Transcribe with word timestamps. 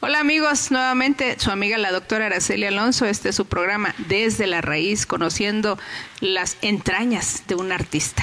Hola 0.00 0.20
amigos, 0.20 0.70
nuevamente 0.70 1.38
su 1.38 1.50
amiga 1.50 1.78
la 1.78 1.90
doctora 1.90 2.26
Araceli 2.26 2.66
Alonso, 2.66 3.06
este 3.06 3.30
es 3.30 3.36
su 3.36 3.46
programa 3.46 3.94
Desde 4.08 4.46
la 4.46 4.60
Raíz, 4.60 5.06
conociendo 5.06 5.78
las 6.20 6.58
entrañas 6.60 7.44
de 7.48 7.54
un 7.54 7.72
artista. 7.72 8.22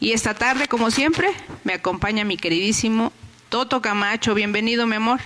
Y 0.00 0.12
esta 0.12 0.34
tarde, 0.34 0.66
como 0.66 0.90
siempre, 0.90 1.28
me 1.64 1.74
acompaña 1.74 2.24
mi 2.24 2.36
queridísimo 2.36 3.12
Toto 3.50 3.80
Camacho. 3.82 4.34
Bienvenido, 4.34 4.86
mi 4.86 4.96
amor. 4.96 5.20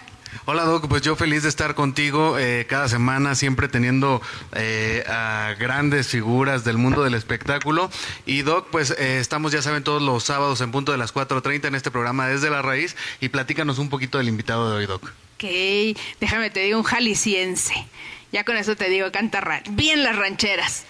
Hola 0.46 0.65
Doc, 0.65 0.88
pues 0.88 1.03
yo 1.03 1.17
feliz 1.17 1.43
de 1.45 1.49
estar 1.49 1.74
contigo 1.74 2.38
eh, 2.38 2.67
cada 2.69 2.88
semana, 2.88 3.35
siempre 3.35 3.69
teniendo 3.69 4.21
eh, 4.53 5.04
a 5.08 5.54
grandes 5.58 6.08
figuras 6.08 6.65
del 6.65 6.76
mundo 6.76 7.03
del 7.03 7.15
espectáculo. 7.15 7.90
Y 8.26 8.42
Doc, 8.42 8.69
pues 8.71 8.90
eh, 8.99 9.21
estamos, 9.21 9.53
ya 9.53 9.63
saben, 9.63 9.85
todos 9.85 10.03
los 10.03 10.24
sábados 10.24 10.61
en 10.61 10.72
punto 10.72 10.92
de 10.92 10.99
las 10.99 11.15
4.30 11.15 11.69
en 11.69 11.74
este 11.74 11.90
programa 11.90 12.26
Desde 12.26 12.51
la 12.51 12.63
Raíz. 12.63 12.97
Y 13.21 13.31
platícanos 13.31 13.79
un 13.79 13.88
poquito 13.88 14.19
del 14.19 14.29
invitado 14.29 14.71
de 14.71 14.76
hoy, 14.76 14.87
Doc. 14.87 15.13
Déjame 16.20 16.51
te 16.51 16.61
digo 16.61 16.79
un 16.79 16.84
jalisciense. 16.84 17.75
Ya 18.33 18.45
con 18.45 18.57
eso 18.57 18.77
te 18.77 18.89
digo, 18.89 19.12
canta 19.12 19.62
bien 19.70 20.03
las 20.03 20.17
rancheras. 20.17 20.84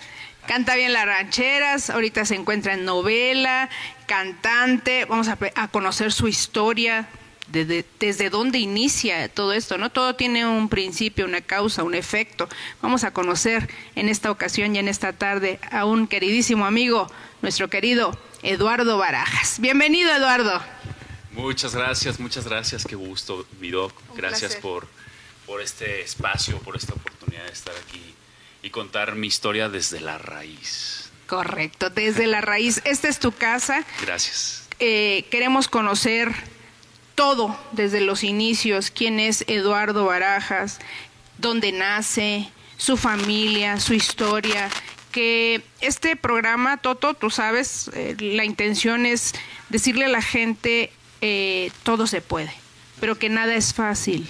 Canta 0.46 0.76
bien 0.76 0.92
las 0.92 1.06
rancheras, 1.06 1.88
ahorita 1.88 2.26
se 2.26 2.34
encuentra 2.34 2.74
en 2.74 2.84
novela, 2.84 3.70
cantante, 4.06 5.06
vamos 5.06 5.28
a, 5.28 5.68
conocer 5.68 6.12
su 6.12 6.28
historia, 6.28 7.08
desde 7.48 8.30
dónde 8.30 8.58
inicia 8.58 9.28
todo 9.28 9.54
esto, 9.54 9.78
¿no? 9.78 9.90
Todo 9.90 10.16
tiene 10.16 10.46
un 10.46 10.68
principio, 10.68 11.24
una 11.24 11.40
causa, 11.40 11.82
un 11.82 11.94
efecto. 11.94 12.48
Vamos 12.82 13.04
a 13.04 13.12
conocer 13.12 13.70
en 13.96 14.10
esta 14.10 14.30
ocasión 14.30 14.76
y 14.76 14.78
en 14.78 14.88
esta 14.88 15.14
tarde 15.14 15.58
a 15.70 15.86
un 15.86 16.06
queridísimo 16.06 16.66
amigo, 16.66 17.10
nuestro 17.40 17.70
querido 17.70 18.18
Eduardo 18.42 18.98
Barajas. 18.98 19.60
Bienvenido, 19.60 20.14
Eduardo. 20.14 20.60
Muchas 21.34 21.74
gracias, 21.74 22.20
muchas 22.20 22.46
gracias, 22.46 22.84
qué 22.84 22.94
gusto, 22.94 23.44
Vidoc. 23.60 23.92
Gracias 24.16 24.54
por, 24.56 24.86
por 25.46 25.60
este 25.60 26.00
espacio, 26.00 26.58
por 26.60 26.76
esta 26.76 26.94
oportunidad 26.94 27.44
de 27.44 27.52
estar 27.52 27.74
aquí 27.86 28.14
y 28.62 28.70
contar 28.70 29.16
mi 29.16 29.26
historia 29.26 29.68
desde 29.68 30.00
la 30.00 30.16
raíz. 30.16 31.10
Correcto, 31.26 31.90
desde 31.90 32.26
la 32.26 32.40
raíz. 32.40 32.80
Esta 32.84 33.08
es 33.08 33.18
tu 33.18 33.32
casa. 33.32 33.84
Gracias. 34.00 34.68
Eh, 34.78 35.26
queremos 35.30 35.68
conocer 35.68 36.32
todo 37.14 37.58
desde 37.72 38.00
los 38.00 38.24
inicios, 38.24 38.90
quién 38.90 39.20
es 39.20 39.44
Eduardo 39.48 40.06
Barajas, 40.06 40.78
dónde 41.38 41.72
nace, 41.72 42.50
su 42.76 42.96
familia, 42.96 43.80
su 43.80 43.94
historia, 43.94 44.68
que 45.12 45.62
este 45.80 46.16
programa, 46.16 46.76
Toto, 46.78 47.14
tú 47.14 47.30
sabes, 47.30 47.88
eh, 47.94 48.16
la 48.18 48.44
intención 48.44 49.06
es 49.06 49.32
decirle 49.68 50.06
a 50.06 50.08
la 50.08 50.22
gente, 50.22 50.92
eh, 51.26 51.70
todo 51.84 52.06
se 52.06 52.20
puede, 52.20 52.52
pero 53.00 53.18
que 53.18 53.28
nada 53.28 53.54
es 53.54 53.72
fácil. 53.72 54.28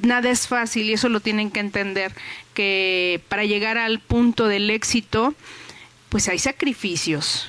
Nada 0.00 0.30
es 0.30 0.46
fácil 0.46 0.90
y 0.90 0.92
eso 0.92 1.08
lo 1.08 1.20
tienen 1.20 1.50
que 1.50 1.60
entender, 1.60 2.12
que 2.52 3.22
para 3.28 3.44
llegar 3.44 3.78
al 3.78 3.98
punto 3.98 4.46
del 4.46 4.68
éxito, 4.70 5.34
pues 6.08 6.28
hay 6.28 6.38
sacrificios. 6.38 7.46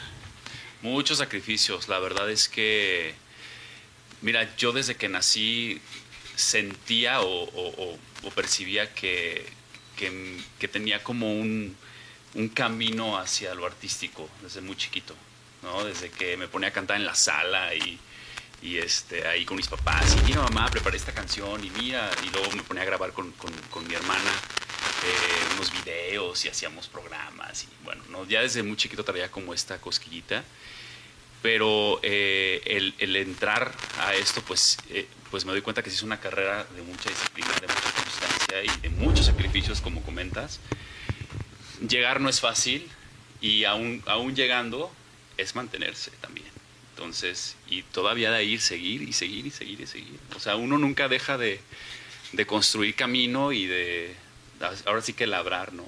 Muchos 0.82 1.18
sacrificios, 1.18 1.90
la 1.90 2.00
verdad 2.00 2.32
es 2.32 2.48
que 2.48 3.14
Mira, 4.22 4.56
yo 4.58 4.74
desde 4.74 4.96
que 4.96 5.08
nací 5.08 5.80
sentía 6.36 7.22
o, 7.22 7.98
percibía 8.36 8.94
que, 8.94 9.46
que, 9.98 10.68
tenía 10.68 11.04
como 11.04 11.34
un, 11.34 11.76
un, 12.34 12.50
camino 12.50 13.18
hacia 13.18 13.54
lo 13.54 13.66
artístico 13.66 14.30
desde 14.42 14.62
muy 14.62 14.76
chiquito, 14.76 15.16
¿no? 15.64 15.86
Desde 15.86 16.10
que 16.10 16.36
me 16.38 16.48
ponía 16.48 16.70
a 16.70 16.74
cantar 16.74 16.98
en 16.98 17.06
la 17.06 17.16
sala 17.16 17.74
y, 17.76 18.00
y 18.62 18.78
este, 18.78 19.28
ahí 19.28 19.46
con 19.46 19.58
mis 19.58 19.68
papás, 19.68 20.16
y 20.20 20.26
mira 20.26 20.42
mamá, 20.42 20.70
preparé 20.70 20.98
esta 20.98 21.14
canción, 21.14 21.64
y 21.64 21.70
mira, 21.72 22.10
y 22.26 22.30
luego 22.30 22.52
me 22.56 22.64
ponía 22.64 22.84
a 22.84 22.86
grabar 22.86 23.14
con, 23.14 23.32
con, 23.32 23.88
mi 23.88 23.94
hermana 23.94 24.32
eh, 25.06 25.54
unos 25.56 25.72
videos 25.72 26.44
y 26.46 26.50
hacíamos 26.50 26.88
programas, 26.88 27.64
y 27.64 27.68
bueno, 27.84 28.04
¿no? 28.10 28.26
ya 28.26 28.42
desde 28.42 28.64
muy 28.64 28.76
chiquito 28.78 29.04
traía 29.04 29.32
como 29.32 29.54
esta 29.54 29.80
cosquillita 29.80 30.44
pero 31.42 32.00
eh, 32.04 32.94
el, 32.98 33.16
entrar 33.16 33.72
a 34.00 34.14
esto, 34.14 34.42
pues, 34.42 34.78
eh, 34.90 35.08
pues 35.32 35.46
me 35.46 35.52
doy 35.52 35.62
cuenta 35.62 35.82
que 35.82 35.90
sí 35.90 35.96
es 35.96 36.04
una 36.04 36.20
carrera 36.20 36.66
de 36.76 36.82
mucha 36.82 37.10
disciplina, 37.10 37.50
de 37.62 37.68
mucha 37.68 37.92
constancia 37.94 38.64
y 38.64 38.82
de 38.82 38.90
muchos 38.90 39.26
sacrificios, 39.26 39.80
como 39.80 40.02
comentas. 40.02 40.60
Llegar 41.88 42.20
no 42.20 42.28
es 42.28 42.42
fácil 42.42 42.90
y 43.40 43.64
aún, 43.64 44.04
aún 44.06 44.36
llegando 44.36 44.92
es 45.38 45.56
mantenerse 45.56 46.12
también. 46.20 46.48
Entonces, 47.00 47.56
y 47.70 47.84
todavía 47.84 48.30
de 48.30 48.44
ir, 48.44 48.60
seguir 48.60 49.04
y 49.04 49.14
seguir 49.14 49.46
y 49.46 49.52
seguir 49.52 49.80
y 49.80 49.88
seguir. 49.88 50.20
O 50.36 50.40
sea, 50.42 50.58
uno 50.58 50.78
nunca 50.78 51.08
deja 51.08 51.38
de, 51.38 51.62
de 52.34 52.46
construir 52.46 52.94
camino 52.94 53.54
y 53.54 53.68
de, 53.68 54.14
ahora 54.86 55.02
sí 55.02 55.14
que 55.14 55.26
labrar, 55.26 55.72
¿no? 55.72 55.86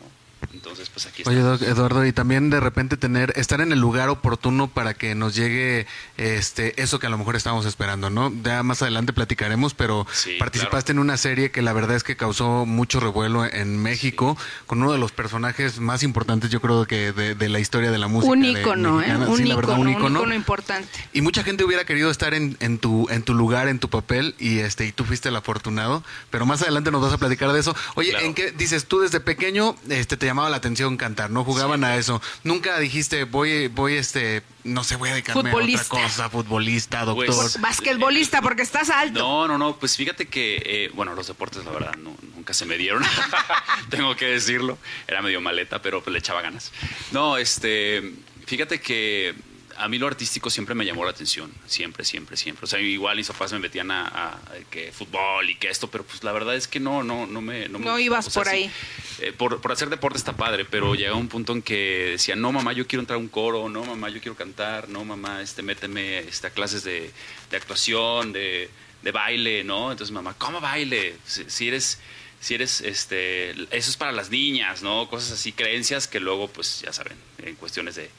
Entonces, 0.53 0.89
pues 0.89 1.05
aquí 1.05 1.23
Oye, 1.25 1.39
Eduardo, 1.39 2.05
y 2.05 2.11
también 2.11 2.49
de 2.49 2.59
repente 2.59 2.97
tener, 2.97 3.33
estar 3.35 3.61
en 3.61 3.71
el 3.71 3.79
lugar 3.79 4.09
oportuno 4.09 4.67
para 4.67 4.93
que 4.93 5.15
nos 5.15 5.35
llegue 5.35 5.87
este 6.17 6.81
eso 6.81 6.99
que 6.99 7.07
a 7.07 7.09
lo 7.09 7.17
mejor 7.17 7.35
estábamos 7.35 7.65
esperando, 7.65 8.09
¿no? 8.09 8.31
Ya 8.43 8.63
más 8.63 8.81
adelante 8.81 9.13
platicaremos, 9.13 9.73
pero 9.73 10.05
participaste 10.39 10.91
en 10.91 10.99
una 10.99 11.17
serie 11.17 11.51
que 11.51 11.61
la 11.61 11.73
verdad 11.73 11.95
es 11.95 12.03
que 12.03 12.15
causó 12.15 12.65
mucho 12.65 12.99
revuelo 12.99 13.45
en 13.45 13.81
México, 13.81 14.37
con 14.65 14.81
uno 14.81 14.91
de 14.91 14.97
los 14.97 15.11
personajes 15.11 15.79
más 15.79 16.03
importantes, 16.03 16.49
yo 16.49 16.61
creo 16.61 16.85
que 16.85 17.11
de, 17.11 17.49
la 17.49 17.59
historia 17.59 17.91
de 17.91 17.97
la 17.97 18.07
música. 18.07 18.31
Un 18.31 18.45
ícono, 18.45 19.01
¿eh? 19.01 19.15
Un, 19.15 19.45
ícono, 19.45 19.75
un, 19.75 19.89
ícono, 19.89 20.33
importante. 20.33 20.89
Y 21.13 21.21
mucha 21.21 21.43
gente 21.43 21.63
hubiera 21.63 21.85
querido 21.85 22.09
estar 22.09 22.33
en, 22.33 22.55
en, 22.59 22.77
tu, 22.77 23.07
en 23.09 23.23
tu 23.23 23.33
lugar, 23.33 23.67
en 23.67 23.79
tu 23.79 23.89
papel, 23.89 24.35
y 24.39 24.59
este, 24.59 24.85
y 24.85 24.91
tú 24.91 25.03
fuiste 25.03 25.29
el 25.29 25.35
afortunado, 25.35 26.03
pero 26.29 26.45
más 26.45 26.61
adelante 26.61 26.91
nos 26.91 27.01
vas 27.01 27.13
a 27.13 27.17
platicar 27.17 27.51
de 27.51 27.59
eso. 27.59 27.75
Oye, 27.95 28.13
¿en 28.25 28.33
qué 28.33 28.51
dices 28.51 28.85
tú 28.85 29.01
desde 29.01 29.19
pequeño 29.19 29.75
este 29.89 30.17
te 30.17 30.25
llamaba 30.25 30.40
la 30.49 30.57
atención 30.57 30.97
cantar, 30.97 31.29
¿no? 31.29 31.43
Jugaban 31.43 31.83
a 31.83 31.95
eso. 31.95 32.21
Nunca 32.43 32.79
dijiste, 32.79 33.25
voy, 33.25 33.67
voy, 33.67 33.95
este, 33.95 34.43
no 34.63 34.83
sé, 34.83 34.95
voy 34.95 35.09
a 35.09 35.13
dedicarme 35.13 35.51
a 35.51 35.55
otra 35.55 35.83
cosa, 35.87 36.29
futbolista, 36.29 37.03
pues, 37.05 37.27
doctor. 37.27 37.35
Pues, 37.35 37.61
basquetbolista, 37.61 38.41
porque 38.41 38.61
estás 38.61 38.89
alto. 38.89 39.19
No, 39.19 39.47
no, 39.47 39.57
no, 39.57 39.77
pues 39.77 39.95
fíjate 39.95 40.27
que, 40.27 40.61
eh, 40.65 40.91
bueno, 40.93 41.13
los 41.15 41.27
deportes, 41.27 41.65
la 41.65 41.71
verdad, 41.71 41.95
nunca 42.35 42.53
se 42.53 42.65
me 42.65 42.77
dieron, 42.77 43.03
tengo 43.89 44.15
que 44.15 44.25
decirlo. 44.25 44.77
Era 45.07 45.21
medio 45.21 45.41
maleta, 45.41 45.81
pero 45.81 46.03
pues, 46.03 46.11
le 46.13 46.19
echaba 46.19 46.41
ganas. 46.41 46.71
No, 47.11 47.37
este, 47.37 48.13
fíjate 48.45 48.81
que 48.81 49.35
a 49.77 49.87
mí 49.87 49.97
lo 49.97 50.07
artístico 50.07 50.49
siempre 50.49 50.75
me 50.75 50.85
llamó 50.85 51.03
la 51.03 51.11
atención, 51.11 51.51
siempre, 51.65 52.05
siempre, 52.05 52.37
siempre. 52.37 52.65
O 52.65 52.67
sea, 52.67 52.79
igual 52.79 53.17
mis 53.17 53.27
papás 53.27 53.51
me 53.53 53.59
metían 53.59 53.91
a, 53.91 54.39
que 54.69 54.91
fútbol 54.91 55.49
y 55.49 55.55
que 55.55 55.69
esto, 55.69 55.89
pero 55.89 56.03
pues 56.03 56.23
la 56.23 56.31
verdad 56.31 56.55
es 56.55 56.67
que 56.67 56.79
no, 56.79 57.03
no, 57.03 57.25
no 57.27 57.41
me... 57.41 57.67
No, 57.67 57.99
ibas 57.99 58.29
por 58.29 58.47
ahí. 58.47 58.71
Eh, 59.19 59.33
por, 59.33 59.59
hacer 59.71 59.89
deporte 59.89 60.17
está 60.17 60.35
padre, 60.35 60.65
pero 60.65 60.95
llegaba 60.95 61.17
un 61.17 61.27
punto 61.27 61.53
en 61.53 61.61
que 61.61 62.11
decía, 62.11 62.35
no 62.35 62.51
mamá, 62.51 62.73
yo 62.73 62.87
quiero 62.87 63.01
entrar 63.01 63.15
a 63.15 63.19
un 63.19 63.27
coro, 63.27 63.69
no 63.69 63.83
mamá, 63.83 64.09
yo 64.09 64.21
quiero 64.21 64.35
cantar, 64.35 64.89
no 64.89 65.03
mamá, 65.05 65.41
este, 65.41 65.61
méteme 65.61 66.19
este, 66.19 66.47
a 66.47 66.49
clases 66.51 66.83
de, 66.83 67.11
actuación, 67.51 68.33
de, 68.33 68.69
baile, 69.13 69.63
¿no? 69.63 69.91
Entonces 69.91 70.11
mamá, 70.11 70.35
¿cómo 70.37 70.61
baile? 70.61 71.15
Si, 71.25 71.67
eres 71.67 71.99
si 72.39 72.55
eres, 72.55 72.81
este, 72.81 73.51
eso 73.51 73.89
es 73.89 73.97
para 73.97 74.11
las 74.11 74.29
niñas, 74.31 74.81
¿no? 74.81 75.07
Cosas 75.09 75.33
así, 75.33 75.51
creencias 75.51 76.07
que 76.07 76.19
luego, 76.19 76.47
pues 76.47 76.81
ya 76.81 76.91
saben, 76.91 77.17
en 77.39 77.55
cuestiones 77.55 77.95
de, 77.95 78.09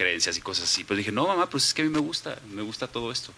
creencias 0.00 0.38
y 0.38 0.40
cosas 0.40 0.64
así. 0.64 0.82
Pues 0.82 0.96
dije, 0.96 1.12
no, 1.12 1.26
mamá, 1.26 1.50
pues 1.50 1.66
es 1.66 1.74
que 1.74 1.82
a 1.82 1.84
mí 1.84 1.90
me 1.90 1.98
gusta, 1.98 2.38
me 2.50 2.62
gusta 2.62 2.86
todo 2.86 3.12
esto. 3.12 3.34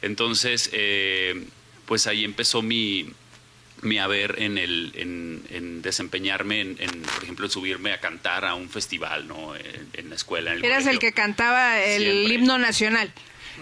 Entonces, 0.00 0.70
eh, 0.72 1.44
pues 1.84 2.06
ahí 2.06 2.24
empezó 2.24 2.62
mi, 2.62 3.12
mi 3.82 3.98
haber 3.98 4.40
en, 4.40 4.56
el, 4.56 4.92
en, 4.94 5.82
desempeñarme, 5.82 6.60
en, 6.62 6.76
por 7.02 7.22
ejemplo, 7.22 7.44
en 7.44 7.52
subirme 7.52 7.92
a 7.92 8.00
cantar 8.00 8.46
a 8.46 8.54
un 8.54 8.70
festival, 8.70 9.28
¿no? 9.28 9.54
En, 9.56 10.08
la 10.08 10.14
escuela. 10.14 10.54
En 10.54 10.64
Eras 10.64 10.86
el 10.86 10.98
que 10.98 11.12
cantaba 11.12 11.78
el 11.80 12.32
himno 12.32 12.56
nacional. 12.56 13.12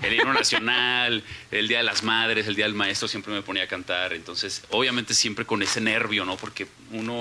El 0.01 0.15
himno 0.15 0.33
nacional, 0.33 1.25
el 1.51 1.67
Día 1.67 1.79
de 1.79 1.85
las 1.85 2.05
Madres, 2.05 2.47
el 2.47 2.55
Día 2.55 2.67
del 2.67 2.75
Maestro, 2.75 3.09
siempre 3.09 3.33
me 3.33 3.43
ponía 3.43 3.65
a 3.65 3.67
cantar. 3.67 4.13
Entonces, 4.13 4.63
obviamente 4.71 5.13
siempre 5.13 5.45
con 5.45 5.61
ese 5.61 5.81
nervio, 5.81 6.25
¿no? 6.25 6.37
Porque 6.37 6.69
uno, 6.93 7.19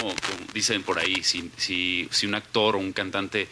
dicen 0.54 0.84
por 0.84 1.00
ahí, 1.00 1.24
si, 1.24 1.50
si, 1.58 2.08
si 2.12 2.28
un 2.28 2.36
actor 2.36 2.75
o 2.75 2.80
un 2.80 2.94
cantante 2.94 3.48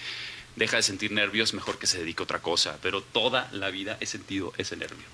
deja 0.55 0.77
de 0.77 0.83
sentir 0.83 1.11
nervios, 1.11 1.53
mejor 1.53 1.77
que 1.77 1.87
se 1.87 1.99
dedique 1.99 2.21
a 2.21 2.23
otra 2.23 2.39
cosa. 2.39 2.77
Pero 2.81 3.01
toda 3.01 3.49
la 3.51 3.69
vida 3.69 3.97
he 3.99 4.05
sentido 4.05 4.53
ese 4.57 4.75
nervio. 4.75 5.05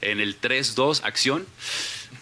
En 0.00 0.20
el 0.20 0.40
3-2, 0.40 1.00
acción. 1.04 1.46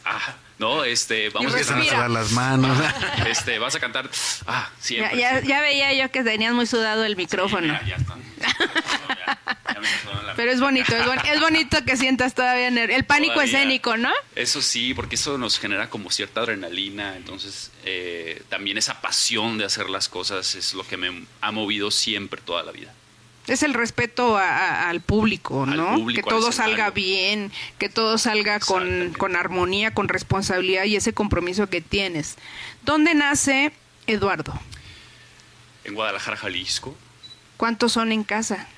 Ah, 0.05 0.37
no, 0.59 0.85
este, 0.85 1.31
vamos 1.31 1.55
a 1.55 1.65
cerrar 1.65 2.11
las 2.11 2.31
manos. 2.33 2.79
Este, 3.27 3.59
vas 3.59 3.75
a 3.75 3.81
cantar. 3.81 4.11
Ah, 4.47 4.71
siempre. 4.79 5.19
Ya, 5.19 5.61
veía 5.61 5.93
yo 5.95 6.11
que 6.11 6.23
tenías 6.23 6.53
muy 6.53 6.67
sudado 6.67 7.05
el 7.05 7.17
micrófono. 7.17 7.79
ya, 7.87 7.97
Pero 10.37 10.51
es 10.53 10.61
bonito, 10.61 10.95
es, 10.97 11.41
bonito 11.41 11.85
que 11.85 11.97
sientas 11.97 12.35
todavía 12.35 12.69
el 12.69 13.05
pánico 13.05 13.41
escénico, 13.41 13.97
¿no? 13.97 14.11
Eso 14.35 14.63
sí, 14.63 14.95
porque 14.95 15.17
eso 15.17 15.39
nos 15.39 15.59
genera 15.59 15.91
como 15.91 16.11
cierta 16.11 16.41
adrenalina, 16.41 17.17
entonces 17.17 17.71
eh, 17.85 18.43
también 18.49 18.79
esa 18.79 19.01
pasión 19.01 19.59
de 19.59 19.65
hacer 19.65 19.91
las 19.91 20.09
cosas 20.09 20.55
es 20.55 20.75
lo 20.75 20.87
que 20.87 20.97
me 20.97 21.25
ha 21.41 21.53
movido 21.53 21.91
siempre 21.91 22.41
toda 22.41 22.63
la 22.63 22.73
vida. 22.73 22.93
Es 23.49 23.65
el 23.65 23.75
respeto 23.75 24.39
al 24.39 25.01
público, 25.01 25.67
¿no? 25.67 26.07
que 26.07 26.23
todo 26.23 26.53
salga 26.53 26.91
bien, 26.91 27.51
que 27.79 27.89
todo 27.89 28.17
salga 28.17 28.61
con, 28.61 29.13
con 29.19 29.35
armonía, 29.35 29.93
con 29.93 30.09
responsabilidad 30.09 30.85
y 30.85 30.95
ese 30.95 31.13
compromiso 31.13 31.69
que 31.69 31.81
tienes. 31.81 32.37
¿Dónde 32.85 33.15
nace 33.17 33.73
Eduardo? 34.07 34.55
En 35.85 35.95
Guadalajara, 35.95 36.37
Jalisco. 36.37 36.97
¿Cuántos 37.57 37.93
son 37.93 38.13
en 38.13 38.23
casa? 38.23 38.69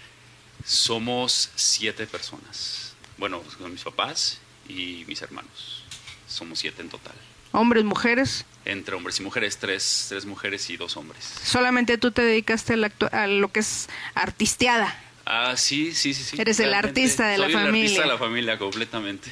Somos 0.64 1.50
siete 1.54 2.06
personas. 2.06 2.94
Bueno, 3.18 3.42
con 3.58 3.70
mis 3.70 3.82
papás 3.82 4.38
y 4.68 5.04
mis 5.06 5.20
hermanos. 5.22 5.84
Somos 6.26 6.58
siete 6.58 6.82
en 6.82 6.88
total. 6.88 7.14
¿Hombres, 7.52 7.84
mujeres? 7.84 8.44
Entre 8.64 8.96
hombres 8.96 9.20
y 9.20 9.22
mujeres, 9.22 9.58
tres, 9.58 10.06
tres 10.08 10.26
mujeres 10.26 10.68
y 10.70 10.76
dos 10.76 10.96
hombres. 10.96 11.24
¿Solamente 11.44 11.98
tú 11.98 12.10
te 12.10 12.22
dedicaste 12.22 12.74
a, 13.12 13.26
lo 13.26 13.52
que 13.52 13.60
es 13.60 13.88
artisteada? 14.14 14.98
Ah, 15.26 15.54
sí, 15.56 15.94
sí, 15.94 16.14
sí. 16.14 16.24
sí 16.24 16.36
Eres 16.40 16.58
el 16.60 16.74
artista 16.74 17.28
de 17.28 17.38
la 17.38 17.44
familia. 17.44 17.68
El 17.68 17.74
artista 17.76 18.02
de 18.02 18.08
la 18.08 18.18
familia, 18.18 18.58
completamente. 18.58 19.30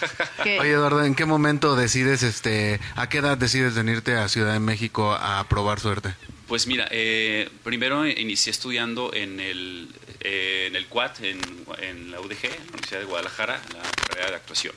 Oye, 0.60 0.72
Eduardo, 0.72 1.04
¿en 1.04 1.14
qué 1.14 1.26
momento 1.26 1.76
decides, 1.76 2.22
este, 2.22 2.80
a 2.96 3.08
qué 3.08 3.18
edad 3.18 3.38
decides 3.38 3.74
venirte 3.74 4.16
a 4.16 4.28
Ciudad 4.28 4.52
de 4.52 4.60
México 4.60 5.12
a 5.12 5.44
probar 5.48 5.78
suerte? 5.78 6.14
Pues 6.50 6.66
mira, 6.66 6.88
eh, 6.90 7.48
primero 7.62 8.04
inicié 8.04 8.50
estudiando 8.50 9.14
en 9.14 9.38
el, 9.38 9.88
eh, 10.18 10.64
en 10.66 10.74
el 10.74 10.86
CUAT, 10.86 11.20
en, 11.20 11.38
en, 11.80 12.10
la 12.10 12.20
UDG, 12.20 12.46
en 12.46 12.50
la 12.50 12.72
Universidad 12.72 12.98
de 12.98 13.04
Guadalajara, 13.04 13.62
la 13.72 13.88
carrera 14.08 14.30
de 14.30 14.34
actuación. 14.34 14.74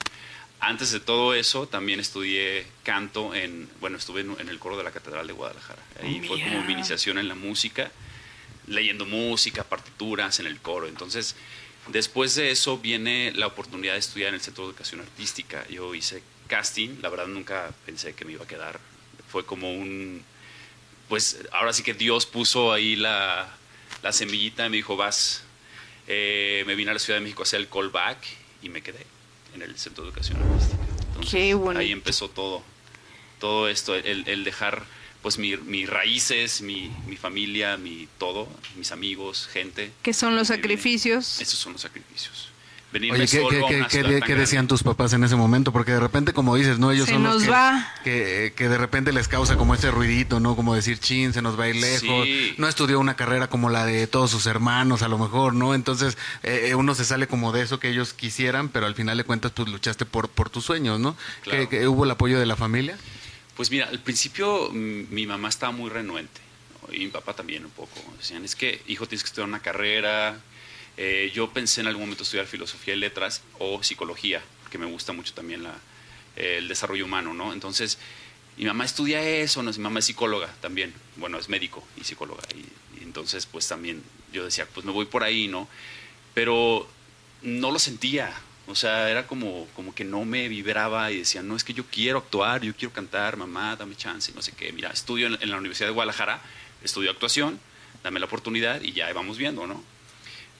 Antes 0.59 0.91
de 0.91 0.99
todo 0.99 1.33
eso, 1.33 1.67
también 1.67 1.99
estudié 1.99 2.67
canto 2.83 3.33
en, 3.33 3.67
bueno, 3.81 3.97
estuve 3.97 4.21
en, 4.21 4.49
el 4.49 4.59
coro 4.59 4.77
de 4.77 4.83
la 4.83 4.91
Catedral 4.91 5.25
de 5.25 5.33
Guadalajara. 5.33 5.81
Ahí 5.99 6.21
fue 6.27 6.39
como 6.43 6.61
mi 6.61 6.73
iniciación 6.73 7.17
en 7.17 7.27
la 7.27 7.33
música, 7.33 7.91
leyendo 8.67 9.07
música, 9.07 9.63
partituras 9.63 10.39
en 10.39 10.45
el 10.45 10.59
coro. 10.59 10.87
Entonces, 10.87 11.35
después 11.87 12.35
de 12.35 12.51
eso 12.51 12.77
viene 12.77 13.31
la 13.33 13.47
oportunidad 13.47 13.93
de 13.93 13.99
estudiar 13.99 14.29
en 14.29 14.35
el 14.35 14.41
Centro 14.41 14.65
de 14.65 14.69
Educación 14.69 15.01
Artística. 15.01 15.67
Yo 15.69 15.95
hice 15.95 16.21
casting, 16.45 16.97
la 17.01 17.09
verdad 17.09 17.25
nunca 17.25 17.71
pensé 17.83 18.13
que 18.13 18.25
me 18.25 18.33
iba 18.33 18.43
a 18.43 18.47
quedar. 18.47 18.79
Fue 19.27 19.43
como 19.43 19.73
un 19.73 20.23
pues 21.13 21.37
ahora 21.51 21.71
sí 21.73 21.83
que 21.83 21.93
Dios 21.93 22.25
puso 22.25 22.73
ahí 22.73 22.95
la, 22.95 23.47
semillita 24.09 24.65
y 24.65 24.69
me 24.71 24.77
dijo, 24.77 24.97
vas. 24.97 25.43
Eh, 26.07 26.63
me 26.65 26.73
vine 26.73 26.89
a 26.89 26.95
la 26.95 26.99
Ciudad 26.99 27.19
de 27.19 27.23
México 27.23 27.43
a 27.43 27.45
hacer 27.45 27.59
el 27.59 27.69
callback 27.69 28.17
y 28.63 28.69
me 28.69 28.81
quedé 28.81 29.05
en 29.53 29.61
el 29.61 29.77
Centro 29.77 30.03
de 30.03 30.09
Educación 30.09 30.39
Artística. 30.41 31.79
Ahí 31.79 31.91
empezó 31.91 32.31
todo, 32.31 32.63
todo 33.39 33.69
esto, 33.69 33.93
el, 33.93 34.43
dejar 34.43 34.85
pues 35.21 35.37
mis 35.37 35.87
raíces, 35.87 36.61
mi, 36.61 36.91
mi, 37.05 37.15
familia, 37.15 37.77
mi 37.77 38.07
todo, 38.17 38.49
mis 38.75 38.91
amigos, 38.91 39.47
gente. 39.53 39.91
¿Qué 40.01 40.13
son 40.13 40.35
los 40.35 40.47
sacrificios? 40.47 41.39
Esos 41.39 41.59
son 41.59 41.73
los 41.73 41.83
sacrificios. 41.83 42.49
Oye, 42.93 43.27
¿qué, 43.27 44.35
decían 44.35 44.67
tus 44.67 44.83
papás 44.83 45.13
en 45.13 45.23
ese 45.23 45.35
momento? 45.35 45.71
Porque 45.71 45.91
de 45.91 45.99
repente, 45.99 46.31
como 46.33 46.55
dices, 46.55 46.77
¿no? 46.77 46.91
Ellos 46.91 47.09
son 47.09 47.23
los 47.23 47.43
que, 48.03 48.53
que, 48.55 48.69
de 48.69 48.77
repente 48.77 49.11
les 49.11 49.27
causa 49.27 49.55
como 49.55 49.73
ese 49.73 49.89
ruidito, 49.89 50.39
¿no? 50.39 50.55
Como 50.55 50.75
decir, 50.75 50.99
chin, 50.99 51.33
se 51.33 51.41
nos 51.41 51.59
va 51.59 51.65
a 51.65 51.69
ir 51.69 51.77
lejos. 51.77 52.27
No 52.57 52.67
estudió 52.67 52.99
una 52.99 53.15
carrera 53.15 53.47
como 53.47 53.69
la 53.69 53.85
de 53.85 54.05
todos 54.05 54.29
sus 54.29 54.45
hermanos, 54.45 55.01
a 55.01 55.07
lo 55.07 55.17
mejor, 55.17 55.55
¿no? 55.55 55.73
Entonces, 55.73 56.17
eh, 56.43 56.67
eh, 56.69 56.75
uno 56.75 56.93
se 56.93 57.05
sale 57.05 57.27
como 57.27 57.51
de 57.51 57.63
eso 57.63 57.79
que 57.79 57.89
ellos 57.89 58.13
quisieran, 58.13 58.69
pero 58.69 58.85
al 58.85 58.95
final 58.95 59.17
de 59.17 59.23
cuentas, 59.23 59.51
pues 59.55 59.67
luchaste 59.69 60.05
por, 60.05 60.29
por 60.29 60.49
tus 60.49 60.65
sueños, 60.65 60.99
¿no? 60.99 61.15
¿Que, 61.43 61.87
hubo 61.87 62.03
el 62.03 62.11
apoyo 62.11 62.39
de 62.39 62.45
la 62.45 62.55
familia? 62.55 62.97
Pues 63.55 63.71
mira, 63.71 63.87
al 63.87 63.99
principio 63.99 64.69
mm, 64.71 65.05
mi 65.09 65.25
mamá 65.25 65.49
estaba 65.49 65.71
muy 65.71 65.89
renuente, 65.89 66.41
y 66.91 66.99
mi 66.99 67.07
papá 67.07 67.33
también 67.33 67.65
un 67.65 67.71
poco. 67.71 67.99
Decían, 68.17 68.45
es 68.45 68.55
que, 68.55 68.81
hijo, 68.87 69.07
tienes 69.07 69.23
que 69.23 69.27
estudiar 69.27 69.47
una 69.47 69.61
carrera, 69.61 70.39
eh, 70.97 71.31
yo 71.33 71.51
pensé 71.51 71.81
en 71.81 71.87
algún 71.87 72.03
momento 72.03 72.23
estudiar 72.23 72.45
filosofía 72.45 72.93
y 72.93 72.97
letras 72.97 73.41
o 73.59 73.81
psicología, 73.81 74.41
porque 74.61 74.77
me 74.77 74.85
gusta 74.85 75.13
mucho 75.13 75.33
también 75.33 75.63
la, 75.63 75.75
el 76.35 76.67
desarrollo 76.67 77.05
humano, 77.05 77.33
¿no? 77.33 77.53
Entonces, 77.53 77.97
mi 78.57 78.65
mamá 78.65 78.85
estudia 78.85 79.21
eso, 79.21 79.63
¿no? 79.63 79.71
mi 79.71 79.77
mamá 79.79 79.99
es 79.99 80.05
psicóloga 80.05 80.53
también, 80.61 80.93
bueno, 81.15 81.39
es 81.39 81.49
médico 81.49 81.83
y 81.97 82.03
psicóloga, 82.03 82.43
y, 82.55 83.03
entonces 83.03 83.45
pues 83.45 83.67
también 83.67 84.01
yo 84.31 84.45
decía, 84.45 84.67
pues 84.73 84.85
me 84.85 84.91
voy 84.91 85.05
por 85.05 85.23
ahí, 85.23 85.47
¿no? 85.47 85.67
Pero 86.33 86.87
no 87.41 87.71
lo 87.71 87.77
sentía, 87.79 88.33
o 88.67 88.75
sea, 88.75 89.09
era 89.09 89.27
como, 89.27 89.67
como 89.75 89.93
que 89.93 90.03
no 90.03 90.25
me 90.25 90.47
vibraba 90.47 91.11
y 91.11 91.19
decía, 91.19 91.43
no, 91.43 91.55
es 91.55 91.63
que 91.63 91.73
yo 91.73 91.85
quiero 91.85 92.19
actuar, 92.19 92.61
yo 92.61 92.75
quiero 92.75 92.93
cantar, 92.93 93.37
mamá, 93.37 93.75
dame 93.75 93.95
chance, 93.95 94.31
no 94.33 94.41
sé 94.41 94.51
qué, 94.53 94.71
mira, 94.71 94.89
estudio 94.89 95.27
en 95.27 95.49
la 95.49 95.57
Universidad 95.57 95.87
de 95.87 95.93
Guadalajara, 95.93 96.41
estudio 96.83 97.11
actuación, 97.11 97.59
dame 98.03 98.19
la 98.19 98.25
oportunidad 98.25 98.81
y 98.81 98.93
ya 98.93 99.11
vamos 99.13 99.37
viendo, 99.37 99.67
¿no? 99.67 99.83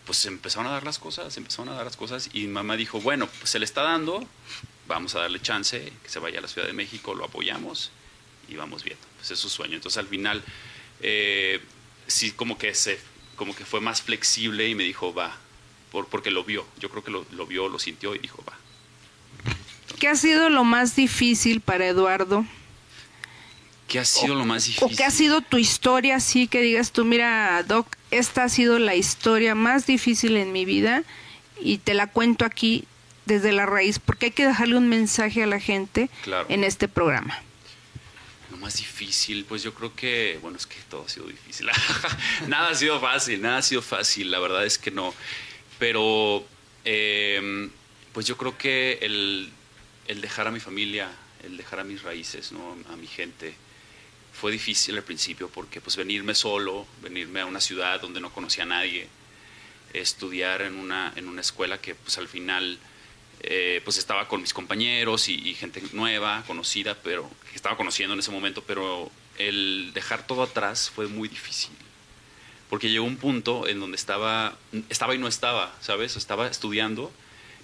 Pues 0.05 0.25
empezaron 0.25 0.67
a 0.67 0.71
dar 0.71 0.83
las 0.83 1.00
cosas, 1.00 1.35
empezaron 1.38 1.69
a 1.69 1.75
dar 1.75 1.85
las 1.85 1.97
cosas 1.97 2.29
y 2.33 2.47
mamá 2.47 2.75
dijo, 2.75 3.00
bueno, 3.01 3.27
pues 3.27 3.50
se 3.50 3.59
le 3.59 3.65
está 3.65 3.83
dando, 3.83 4.25
vamos 4.88 5.15
a 5.15 5.19
darle 5.19 5.41
chance, 5.41 5.91
que 6.03 6.09
se 6.09 6.19
vaya 6.19 6.39
a 6.39 6.41
la 6.41 6.47
Ciudad 6.47 6.67
de 6.67 6.73
México, 6.73 7.15
lo 7.15 7.25
apoyamos 7.25 7.91
y 8.47 8.55
vamos 8.55 8.83
viendo. 8.83 9.03
Pues 9.17 9.31
es 9.31 9.39
su 9.39 9.50
sueño. 9.50 9.75
Entonces 9.75 9.97
al 9.97 10.07
final 10.07 10.44
eh, 11.01 11.61
sí 12.07 12.31
como 12.31 12.57
que, 12.57 12.73
se, 12.75 13.00
como 13.35 13.55
que 13.55 13.65
fue 13.65 13.81
más 13.81 14.01
flexible 14.01 14.67
y 14.67 14.75
me 14.75 14.83
dijo, 14.83 15.13
va, 15.13 15.38
por, 15.91 16.07
porque 16.07 16.31
lo 16.31 16.44
vio, 16.44 16.65
yo 16.79 16.89
creo 16.89 17.03
que 17.03 17.11
lo 17.11 17.47
vio, 17.47 17.69
lo 17.69 17.79
sintió 17.79 18.15
y 18.15 18.19
dijo, 18.19 18.44
va. 18.47 18.57
¿Qué 19.99 20.07
ha 20.09 20.15
sido 20.15 20.49
lo 20.49 20.63
más 20.63 20.95
difícil 20.95 21.61
para 21.61 21.88
Eduardo 21.88 22.45
¿Qué 23.94 24.00
ha 24.00 24.06
sido 24.06 24.34
lo 24.34 24.44
más 24.44 24.66
difícil? 24.66 24.92
¿O 24.92 24.98
qué 24.98 25.04
ha 25.04 25.12
sido 25.12 25.42
tu 25.42 25.60
historia 25.60 26.16
así 26.16 26.48
que 26.48 26.62
digas 26.62 26.92
tú, 26.92 27.06
mira, 27.06 27.62
Doc, 27.62 27.86
esta 28.10 28.45
ha 28.45 28.50
sido 28.50 28.80
la 28.80 28.95
historia 28.95 29.54
más 29.54 29.86
difícil 29.86 30.36
en 30.38 30.51
mi 30.51 30.66
vida 30.66 31.04
y 31.62 31.78
te 31.78 31.94
la 31.94 32.07
cuento 32.07 32.44
aquí 32.44 32.86
desde 33.28 33.51
la 33.51 33.68
raíz, 33.68 34.00
porque 34.00 34.25
hay 34.25 34.31
que 34.31 34.48
dejarle 34.48 34.78
un 34.78 34.90
mensaje 34.90 35.44
a 35.44 35.45
la 35.45 35.60
gente 35.60 36.10
en 36.50 36.63
este 36.63 36.88
programa. 36.88 37.40
Lo 38.50 38.57
más 38.57 38.78
difícil, 38.78 39.45
pues 39.45 39.62
yo 39.62 39.75
creo 39.75 39.95
que, 39.95 40.40
bueno, 40.42 40.57
es 40.57 40.66
que 40.66 40.78
todo 40.90 41.06
ha 41.06 41.10
sido 41.10 41.28
difícil. 41.28 41.69
nada 42.48 42.69
ha 42.69 42.75
sido 42.75 43.00
fácil, 43.00 43.44
nada 43.44 43.60
ha 43.60 43.62
sido 43.62 43.84
fácil, 43.84 44.31
la 44.31 44.40
verdad 44.40 44.66
es 44.66 44.80
que 44.80 44.90
no. 44.90 45.13
Pero, 45.78 46.44
em, 46.84 47.69
pues 48.12 48.25
yo 48.25 48.38
creo 48.38 48.57
que 48.57 48.98
el, 49.04 49.51
el 50.07 50.19
dejar 50.19 50.48
a 50.48 50.51
mi 50.51 50.60
familia, 50.60 51.12
el 51.44 51.57
dejar 51.57 51.80
a 51.81 51.84
mis 51.84 52.01
raíces, 52.01 52.51
¿no? 52.51 52.75
a 52.92 52.95
mi 52.95 53.06
gente, 53.06 53.54
fue 54.33 54.51
difícil 54.51 54.97
al 54.97 55.03
principio 55.03 55.50
porque 55.50 55.80
pues 55.80 55.95
venirme 55.95 56.35
solo, 56.35 56.85
venirme 57.01 57.41
a 57.41 57.45
una 57.45 57.62
ciudad 57.62 58.01
donde 58.01 58.19
no 58.19 58.33
conocía 58.33 58.63
a 58.63 58.68
nadie, 58.68 59.07
estudiar 59.94 60.62
en 60.63 60.75
una, 60.75 61.13
en 61.15 61.27
una 61.27 61.41
escuela 61.41 61.80
que 61.80 61.95
pues 61.95 62.18
al 62.18 62.27
final 62.27 62.80
eh, 63.45 63.81
pues 63.83 63.97
estaba 63.97 64.27
con 64.30 64.41
mis 64.41 64.53
compañeros 64.53 65.27
y, 65.27 65.53
gente 65.53 65.83
nueva, 65.91 66.44
conocida, 66.47 66.95
pero 67.03 67.30
que 67.50 67.56
estaba 67.56 67.75
conociendo 67.75 68.13
en 68.13 68.19
ese 68.19 68.31
momento, 68.31 68.63
pero 68.63 69.11
el 69.37 69.92
dejar 69.94 70.25
todo 70.25 70.44
atrás 70.44 70.90
fue 70.90 71.07
muy 71.07 71.28
difícil. 71.28 71.71
Porque 72.69 72.90
llegó 72.90 73.06
un 73.06 73.18
punto 73.18 73.68
en 73.68 73.81
donde 73.81 73.97
estaba, 73.97 74.57
estaba 74.90 75.13
y 75.13 75.18
no 75.18 75.28
estaba, 75.28 75.75
¿sabes? 75.81 76.16
Estaba 76.16 76.47
estudiando, 76.47 77.11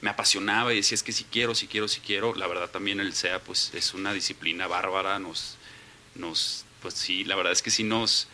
me 0.02 0.10
apasionaba 0.10 0.74
y 0.74 0.78
decía, 0.78 0.96
es 0.96 1.04
que 1.04 1.14
si 1.14 1.24
quiero, 1.24 1.56
si 1.56 1.68
quiero, 1.68 1.88
si 1.88 2.02
quiero. 2.02 2.36
La 2.36 2.48
verdad 2.48 2.70
también 2.70 3.00
el 3.00 3.14
SEA 3.14 3.40
pues 3.40 3.72
es 3.74 3.94
una 3.94 4.14
disciplina 4.14 4.68
bárbara, 4.68 5.18
nos, 5.18 5.58
nos 6.20 6.66
pues 6.82 6.94
sí, 6.94 7.24
la 7.24 7.36
verdad 7.36 7.54
es 7.54 7.62
que 7.62 7.72
sí 7.72 7.84
nos, 7.84 8.28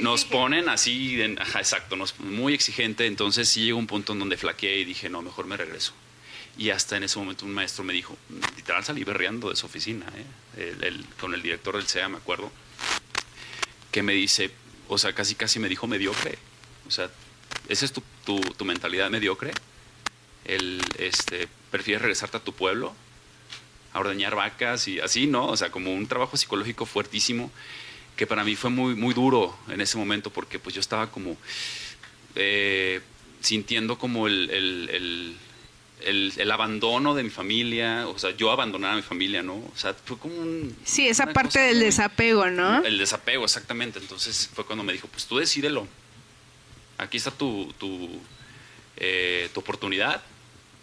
nos 0.00 0.24
ponen 0.24 0.68
así, 0.68 1.20
exacto, 1.20 1.96
nos, 1.96 2.18
muy 2.20 2.54
exigente, 2.54 3.06
entonces 3.06 3.48
sí 3.48 3.64
llegó 3.64 3.78
un 3.78 3.86
punto 3.86 4.12
en 4.12 4.18
donde 4.18 4.36
flaqueé 4.36 4.80
y 4.80 4.84
dije, 4.84 5.08
no, 5.08 5.22
mejor 5.22 5.46
me 5.46 5.56
regreso. 5.56 5.92
Y 6.58 6.70
hasta 6.70 6.96
en 6.96 7.04
ese 7.04 7.18
momento 7.18 7.44
un 7.44 7.52
maestro 7.52 7.84
me 7.84 7.92
dijo, 7.92 8.16
literal 8.56 8.84
salí 8.84 9.04
berreando 9.04 9.50
de 9.50 9.56
su 9.56 9.66
oficina, 9.66 10.06
¿eh? 10.56 11.02
con 11.20 11.34
el 11.34 11.42
director 11.42 11.76
del 11.76 11.86
CEA, 11.86 12.08
me 12.08 12.16
acuerdo, 12.16 12.50
que 13.90 14.02
me 14.02 14.14
dice, 14.14 14.50
o 14.88 14.98
sea, 14.98 15.12
casi 15.12 15.34
casi 15.34 15.58
me 15.58 15.68
dijo 15.68 15.86
mediocre. 15.86 16.38
O 16.86 16.90
sea, 16.90 17.10
¿esa 17.68 17.84
es 17.84 17.92
tu, 17.92 18.02
tu, 18.24 18.40
tu 18.40 18.64
mentalidad 18.64 19.10
mediocre? 19.10 19.52
El, 20.44 20.80
este, 20.98 21.48
¿Prefieres 21.70 22.02
regresarte 22.02 22.36
a 22.38 22.40
tu 22.40 22.54
pueblo? 22.54 22.94
A 23.96 24.00
ordeñar 24.00 24.34
vacas 24.34 24.88
y 24.88 25.00
así, 25.00 25.26
¿no? 25.26 25.46
O 25.46 25.56
sea, 25.56 25.70
como 25.70 25.94
un 25.94 26.06
trabajo 26.06 26.36
psicológico 26.36 26.84
fuertísimo 26.84 27.50
que 28.14 28.26
para 28.26 28.44
mí 28.44 28.54
fue 28.54 28.68
muy, 28.68 28.94
muy 28.94 29.14
duro 29.14 29.56
en 29.68 29.80
ese 29.80 29.96
momento 29.96 30.30
porque 30.30 30.58
pues 30.58 30.74
yo 30.74 30.80
estaba 30.80 31.10
como 31.10 31.36
eh, 32.34 33.00
sintiendo 33.40 33.96
como 33.98 34.26
el, 34.26 34.50
el, 34.50 35.36
el, 36.38 36.50
abandono 36.50 37.14
de 37.14 37.22
mi 37.22 37.30
familia, 37.30 38.06
o 38.06 38.18
sea, 38.18 38.32
yo 38.32 38.50
abandonar 38.50 38.92
a 38.92 38.96
mi 38.96 39.02
familia, 39.02 39.42
¿no? 39.42 39.54
O 39.54 39.72
sea, 39.76 39.94
fue 39.94 40.18
como 40.18 40.34
un... 40.34 40.76
Sí, 40.84 41.08
esa 41.08 41.32
parte 41.32 41.58
del 41.58 41.80
desapego, 41.80 42.50
¿no? 42.50 42.84
El 42.84 42.98
desapego, 42.98 43.44
exactamente. 43.44 43.98
Entonces 43.98 44.50
fue 44.52 44.66
cuando 44.66 44.84
me 44.84 44.92
dijo, 44.92 45.08
pues 45.08 45.24
tú 45.24 45.38
decídelo. 45.38 45.88
Aquí 46.98 47.16
está 47.16 47.30
tu, 47.30 47.72
tu, 47.78 48.20
eh, 48.98 49.48
tu 49.54 49.60
oportunidad, 49.60 50.22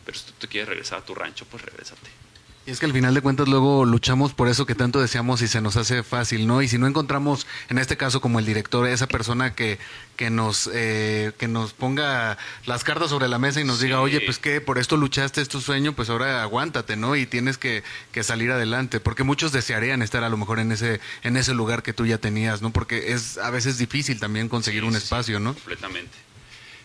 pero 0.03 0.17
si 0.17 0.25
tú 0.25 0.32
te 0.39 0.48
quieres 0.48 0.70
regresar 0.70 1.00
a 1.00 1.05
tu 1.05 1.13
rancho, 1.13 1.46
pues 1.46 1.63
regrésate. 1.63 2.23
Y 2.65 2.72
es 2.72 2.79
que 2.79 2.86
al 2.86 2.93
final 2.93 3.13
de 3.13 3.20
cuentas 3.20 3.50
luego 3.50 3.84
luchamos 3.84 4.34
por 4.34 4.48
eso 4.48 4.65
que 4.65 4.74
tanto 4.74 5.01
deseamos 5.01 5.41
y 5.41 5.50
se 5.50 5.60
nos 5.60 5.75
hace 5.75 6.01
fácil, 6.01 6.48
¿no? 6.48 6.62
Y 6.62 6.70
si 6.70 6.77
no 6.77 6.88
encontramos, 6.88 7.46
en 7.67 7.77
este 7.77 7.98
caso 7.98 8.22
como 8.22 8.39
el 8.39 8.46
director, 8.46 8.88
esa 8.88 9.05
persona 9.08 9.53
que, 9.53 9.79
que, 10.15 10.29
nos, 10.29 10.70
eh, 10.74 11.34
que 11.38 11.50
nos 11.50 11.74
ponga 11.74 12.38
las 12.65 12.86
cartas 12.86 13.10
sobre 13.10 13.27
la 13.27 13.38
mesa 13.38 13.60
y 13.60 13.65
nos 13.65 13.82
diga, 13.82 14.00
oye, 14.00 14.22
pues 14.22 14.38
que 14.38 14.62
por 14.62 14.77
esto 14.77 14.96
luchaste, 14.96 15.41
es 15.41 15.50
tu 15.50 15.60
sueño, 15.60 15.91
pues 15.91 16.10
ahora 16.10 16.41
aguántate, 16.41 16.96
¿no? 16.96 17.17
Y 17.17 17.25
tienes 17.25 17.58
que, 17.58 17.84
que, 18.13 18.24
salir 18.24 18.50
adelante, 18.50 19.01
porque 19.01 19.24
muchos 19.24 19.51
desearían 19.51 20.01
estar 20.01 20.24
a 20.24 20.29
lo 20.29 20.38
mejor 20.38 20.60
en 20.60 20.72
ese, 20.72 21.01
en 21.24 21.36
ese 21.36 21.53
lugar 21.53 21.84
que 21.84 21.91
tú 21.91 22.05
ya 22.05 22.17
tenías, 22.17 22.62
¿no? 22.62 22.72
Porque 22.72 23.12
es 23.12 23.38
a 23.39 23.50
veces 23.50 23.77
difícil 23.77 24.22
también 24.22 24.48
conseguir 24.48 24.86
un 24.86 24.96
espacio, 24.96 25.41
¿no? 25.41 25.53
Completamente. 25.53 26.13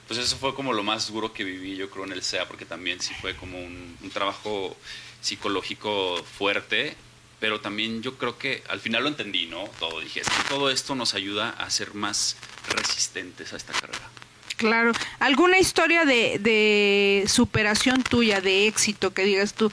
Pues 0.08 0.18
eso 0.18 0.36
fue 0.38 0.54
como 0.56 0.72
lo 0.72 0.82
más 0.82 1.12
duro 1.12 1.32
que 1.32 1.44
viví, 1.44 1.76
yo 1.76 1.88
creo, 1.88 2.04
en 2.04 2.12
el 2.12 2.22
SEA, 2.22 2.48
porque 2.48 2.64
también 2.64 2.98
sí 3.00 3.14
fue 3.20 3.36
como 3.36 3.58
un, 3.58 3.96
un 4.02 4.10
trabajo 4.10 4.76
psicológico 5.20 6.22
fuerte, 6.24 6.96
pero 7.40 7.60
también 7.60 8.02
yo 8.02 8.16
creo 8.18 8.38
que 8.38 8.62
al 8.68 8.80
final 8.80 9.02
lo 9.02 9.08
entendí, 9.08 9.46
¿no? 9.46 9.68
Todo 9.78 10.00
dije, 10.00 10.22
todo 10.48 10.70
esto 10.70 10.94
nos 10.94 11.14
ayuda 11.14 11.50
a 11.50 11.70
ser 11.70 11.94
más 11.94 12.36
resistentes 12.68 13.52
a 13.52 13.56
esta 13.56 13.72
carrera. 13.72 14.08
Claro. 14.56 14.92
¿Alguna 15.20 15.58
historia 15.58 16.04
de, 16.04 16.38
de 16.40 17.24
superación 17.28 18.02
tuya, 18.02 18.40
de 18.40 18.66
éxito, 18.66 19.14
que 19.14 19.22
digas 19.24 19.54
tú, 19.54 19.70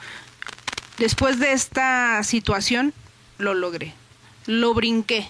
después 1.00 1.40
de 1.40 1.54
esta 1.54 2.24
situación, 2.24 2.94
lo 3.40 3.56
logré, 3.56 3.94
lo 4.46 4.76
brinqué? 4.76 5.28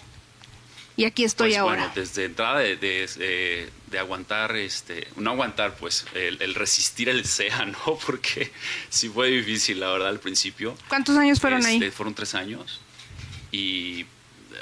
Y 0.98 1.04
aquí 1.04 1.24
estoy 1.24 1.50
pues, 1.50 1.60
ahora. 1.60 1.78
Bueno, 1.78 1.92
desde 1.94 2.26
entrada 2.26 2.60
de, 2.60 2.78
de, 2.78 3.70
de, 3.88 4.00
aguantar, 4.00 4.56
este, 4.56 5.08
no 5.18 5.32
aguantar, 5.32 5.76
pues 5.76 6.06
el, 6.14 6.56
resistir 6.56 7.10
el 7.10 7.26
SEA, 7.26 7.66
¿no? 7.66 8.00
Porque 8.06 8.52
sí 8.90 9.10
fue 9.10 9.30
difícil, 9.30 9.80
la 9.80 9.92
verdad, 9.92 10.10
al 10.10 10.20
principio. 10.20 10.78
¿Cuántos 10.88 11.18
años 11.18 11.40
fueron 11.40 11.66
ahí? 11.66 11.76
Este, 11.76 11.92
fueron 11.92 12.14
tres 12.14 12.34
años. 12.34 12.80
Y, 13.52 14.06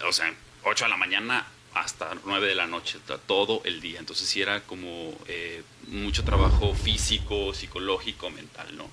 o 0.08 0.12
sea, 0.12 0.34
ocho 0.63 0.86
de 0.86 0.90
la 0.90 0.98
mañana 0.98 1.48
hasta 1.75 2.16
nueve 2.25 2.48
de 2.48 2.56
la 2.56 2.68
noche, 2.68 3.00
todo 3.28 3.62
el 3.66 3.80
día. 3.80 4.00
Entonces 4.00 4.28
sí 4.28 4.42
era 4.42 4.62
como 4.62 5.16
eh, 5.28 5.63
mucho 5.88 6.24
trabajo 6.24 6.74
físico, 6.74 7.54
psicológico, 7.54 8.30
mental, 8.30 8.75
¿no? 8.75 8.90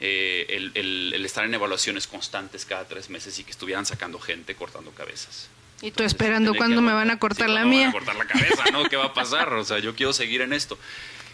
Eh, 0.00 0.46
el, 0.48 0.72
el, 0.74 1.12
el 1.14 1.24
estar 1.24 1.44
en 1.44 1.54
evaluaciones 1.54 2.06
constantes 2.06 2.64
cada 2.64 2.88
tres 2.88 3.08
meses 3.08 3.38
y 3.38 3.44
que 3.44 3.52
estuvieran 3.52 3.86
sacando 3.86 4.18
gente 4.18 4.54
cortando 4.54 4.90
cabezas. 4.90 5.48
Y 5.82 5.90
tú 5.90 6.04
esperando 6.04 6.54
cuándo 6.54 6.80
me 6.80 6.92
van 6.92 7.10
a 7.10 7.18
cortar 7.18 7.50
la 7.50 7.64
mía. 7.64 7.78
Me 7.78 7.84
van 7.86 7.88
a 7.88 7.92
cortar 7.92 8.16
la 8.16 8.26
cabeza, 8.26 8.64
¿no? 8.72 8.84
¿Qué 8.88 8.96
va 8.96 9.06
a 9.06 9.14
pasar? 9.14 9.52
O 9.52 9.64
sea, 9.64 9.80
yo 9.80 9.94
quiero 9.94 10.12
seguir 10.12 10.40
en 10.40 10.52
esto. 10.52 10.78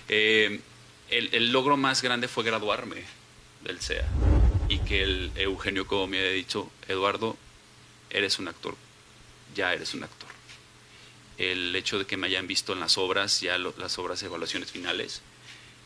Eh, 0.08 0.60
el, 1.10 1.28
el, 1.32 1.52
logro 1.52 1.76
más 1.76 2.02
grande 2.02 2.28
fue 2.28 2.44
graduarme 2.44 3.02
del 3.62 3.78
CEA 3.80 4.06
y 4.68 4.78
que 4.80 5.02
el 5.02 5.32
Eugenio 5.36 5.86
Cobo 5.86 6.06
me 6.06 6.18
haya 6.18 6.30
dicho, 6.30 6.70
Eduardo, 6.88 7.36
eres 8.10 8.38
un 8.38 8.48
actor, 8.48 8.76
ya 9.54 9.72
eres 9.72 9.94
un 9.94 10.04
actor. 10.04 10.28
El 11.38 11.74
hecho 11.74 11.98
de 11.98 12.06
que 12.06 12.16
me 12.16 12.26
hayan 12.26 12.46
visto 12.46 12.72
en 12.72 12.80
las 12.80 12.98
obras, 12.98 13.40
ya 13.40 13.58
lo, 13.58 13.74
las 13.78 13.98
obras 13.98 14.20
de 14.20 14.26
evaluaciones 14.26 14.70
finales, 14.70 15.22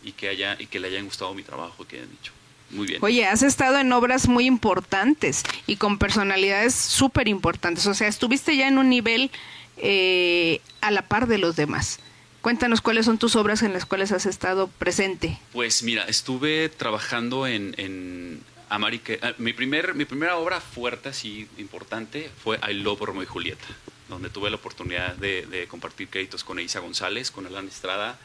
y 0.03 0.13
que, 0.13 0.29
haya, 0.29 0.57
y 0.59 0.67
que 0.67 0.81
le 0.81 0.89
hayan 0.89 1.05
gustado 1.05 1.33
mi 1.35 1.43
trabajo, 1.43 1.87
que 1.87 1.97
hayan 1.97 2.11
dicho, 2.11 2.33
muy 2.73 2.87
bien. 2.87 2.99
Oye, 3.03 3.27
has 3.27 3.43
estado 3.43 3.79
en 3.79 3.93
obras 3.93 4.29
muy 4.29 4.47
importantes 4.47 5.45
y 5.67 5.77
con 5.77 5.99
personalidades 5.99 6.75
súper 6.75 7.29
importantes. 7.29 7.87
O 7.87 7.95
sea, 7.95 8.09
estuviste 8.09 8.57
ya 8.57 8.69
en 8.69 8.79
un 8.79 8.89
nivel 8.89 9.31
eh, 9.77 10.61
a 10.81 10.91
la 10.91 11.03
par 11.03 11.27
de 11.27 11.39
los 11.39 11.57
demás. 11.57 12.01
Cuéntanos 12.41 12.81
cuáles 12.81 13.07
son 13.07 13.19
tus 13.19 13.37
obras 13.37 13.63
en 13.63 13.73
las 13.73 13.87
cuales 13.87 14.11
has 14.11 14.27
estado 14.27 14.67
presente. 14.67 15.39
Pues 15.53 15.85
mira, 15.85 16.05
estuve 16.05 16.69
trabajando 16.69 17.47
en, 17.47 17.75
en 17.79 18.41
América. 18.69 19.15
Ah, 19.23 19.33
mi, 19.39 19.53
primer, 19.53 19.95
mi 19.95 20.05
primera 20.05 20.37
obra 20.37 20.61
fuerte, 20.61 21.11
así 21.11 21.47
importante, 21.59 22.31
fue 22.43 22.59
I 22.69 22.75
Love 22.75 23.03
Romeo 23.03 23.23
y 23.23 23.27
Julieta, 23.27 23.67
donde 24.09 24.29
tuve 24.29 24.51
la 24.51 24.57
oportunidad 24.57 25.15
de, 25.15 25.47
de 25.47 25.69
compartir 25.69 26.09
créditos 26.09 26.43
con 26.43 26.59
Isa 26.59 26.81
González, 26.81 27.31
con 27.31 27.47
Alan 27.47 27.69
Estrada, 27.69 28.19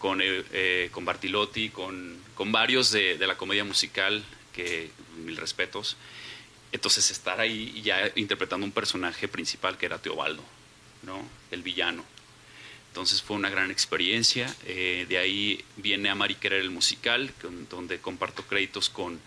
con, 0.00 0.22
eh, 0.22 0.42
eh, 0.52 0.88
con 0.90 1.04
Bartilotti, 1.04 1.68
con, 1.68 2.18
varios 2.46 2.90
de, 2.90 3.18
la 3.18 3.36
comedia 3.36 3.64
musical, 3.64 4.24
que 4.52 4.90
mil 5.24 5.36
respetos. 5.36 5.96
Entonces 6.72 7.10
estar 7.10 7.38
ahí 7.38 7.80
ya 7.82 8.10
interpretando 8.16 8.64
un 8.64 8.72
personaje 8.72 9.28
principal 9.28 9.76
que 9.76 9.86
era 9.86 9.98
Teobaldo, 9.98 10.42
¿no? 11.02 11.22
el 11.50 11.62
villano. 11.62 12.02
Entonces 12.88 13.20
fue 13.22 13.36
una 13.36 13.50
gran 13.50 13.70
experiencia. 13.70 14.52
Eh, 14.64 15.04
de 15.08 15.18
ahí 15.18 15.62
viene 15.76 16.08
a 16.08 16.16
Querer 16.40 16.62
el 16.62 16.70
musical, 16.70 17.30
donde 17.68 18.00
comparto 18.00 18.42
créditos 18.44 18.88
con, 18.88 19.20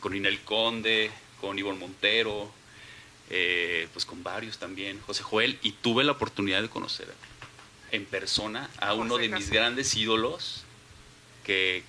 con 0.00 0.16
Inel 0.16 0.40
Conde, 0.40 1.12
con 1.40 1.56
Ivonne 1.58 1.78
Montero, 1.78 2.52
pues 3.92 4.04
con 4.04 4.24
varios 4.24 4.58
también, 4.58 5.00
José 5.02 5.22
Joel, 5.22 5.58
y 5.62 5.72
tuve 5.72 6.02
la 6.02 6.12
oportunidad 6.12 6.60
de 6.60 6.68
conocer 6.68 7.06
en 7.92 8.04
persona 8.04 8.68
a 8.78 8.94
uno 8.94 9.16
de 9.18 9.28
mis 9.28 9.50
grandes 9.50 9.94
ídolos, 9.96 10.64
que 11.44 11.82